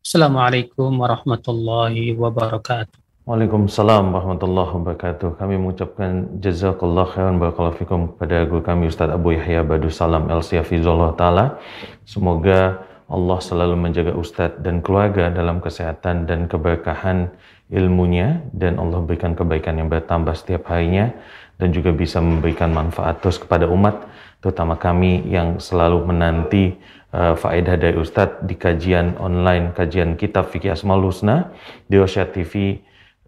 Assalamualaikum 0.00 0.90
warahmatullahi 0.96 2.12
wabarakatuh. 2.16 3.09
Waalaikumsalam 3.28 4.16
warahmatullahi 4.16 4.80
wabarakatuh. 4.80 5.36
Kami 5.36 5.60
mengucapkan 5.60 6.40
jazakallah 6.40 7.04
khairan 7.04 7.36
barakallahu 7.36 7.76
fikum 7.76 8.00
kepada 8.16 8.48
guru 8.48 8.64
kami 8.64 8.88
Ustaz 8.88 9.12
Abu 9.12 9.36
Yahya 9.36 9.60
Badu 9.60 9.92
Salam 9.92 10.32
El 10.32 10.40
Siyafizullah 10.40 11.12
Ta'ala. 11.20 11.60
Semoga 12.08 12.80
Allah 13.12 13.38
selalu 13.44 13.76
menjaga 13.76 14.16
Ustaz 14.16 14.56
dan 14.64 14.80
keluarga 14.80 15.28
dalam 15.28 15.60
kesehatan 15.60 16.24
dan 16.24 16.48
keberkahan 16.48 17.28
ilmunya 17.68 18.40
dan 18.56 18.80
Allah 18.80 19.04
berikan 19.04 19.36
kebaikan 19.36 19.76
yang 19.76 19.92
bertambah 19.92 20.32
setiap 20.32 20.72
harinya 20.72 21.12
dan 21.60 21.76
juga 21.76 21.92
bisa 21.92 22.24
memberikan 22.24 22.72
manfaat 22.72 23.20
terus 23.20 23.36
kepada 23.36 23.68
umat 23.68 24.00
terutama 24.40 24.80
kami 24.80 25.28
yang 25.28 25.60
selalu 25.60 26.08
menanti 26.08 26.72
uh, 27.12 27.36
faedah 27.36 27.76
dari 27.76 28.00
Ustadz 28.00 28.48
di 28.48 28.56
kajian 28.56 29.20
online 29.20 29.76
kajian 29.76 30.16
kitab 30.16 30.48
Fikih 30.48 30.72
Asmaul 30.72 31.12
Husna 31.12 31.52
di 31.84 32.00
Osha 32.00 32.24
TV 32.24 32.80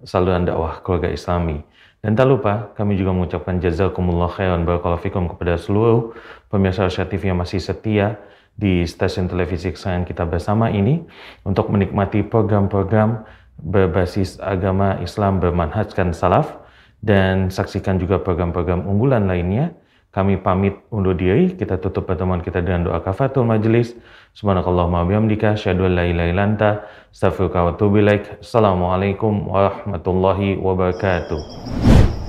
saluran 0.02 0.46
dakwah 0.46 0.82
keluarga 0.82 1.10
Islami. 1.10 1.62
Dan 2.02 2.18
tak 2.18 2.26
lupa, 2.26 2.74
kami 2.74 2.98
juga 2.98 3.14
mengucapkan 3.14 3.62
jazakumullah 3.62 4.26
khairan 4.26 4.66
barakallahu 4.66 4.98
fikum 5.06 5.30
kepada 5.30 5.54
seluruh 5.54 6.10
pemirsa 6.50 6.82
Rasyad 6.90 7.06
TV 7.06 7.30
yang 7.30 7.38
masih 7.38 7.62
setia 7.62 8.18
di 8.58 8.82
stasiun 8.82 9.30
televisi 9.30 9.70
kesayangan 9.70 10.04
kita 10.04 10.26
bersama 10.26 10.66
ini 10.68 10.98
untuk 11.46 11.70
menikmati 11.70 12.26
program-program 12.26 13.22
berbasis 13.62 14.42
agama 14.42 14.98
Islam 14.98 15.38
bermanhajkan 15.38 16.10
salaf 16.10 16.58
dan 17.02 17.54
saksikan 17.54 18.02
juga 18.02 18.18
program-program 18.18 18.82
unggulan 18.82 19.30
lainnya. 19.30 19.70
Kami 20.12 20.36
pamit 20.44 20.76
undur 20.92 21.16
diri, 21.16 21.56
kita 21.56 21.80
tutup 21.80 22.04
pertemuan 22.04 22.44
kita 22.44 22.60
dengan 22.60 22.84
doa 22.84 23.00
kafatul 23.00 23.48
majlis. 23.48 23.96
Subhanakallahumma 24.36 25.08
bihamdika, 25.08 25.56
syahadu 25.56 25.88
la 25.88 26.04
ilaha 26.04 26.28
illa 26.28 26.44
anta, 26.44 26.70
astaghfiruka 27.08 27.64
wa 27.64 27.72
atubu 27.72 28.04
ilaik. 28.04 28.44
Assalamualaikum 28.44 29.48
warahmatullahi 29.48 30.60
wabarakatuh. 30.60 32.21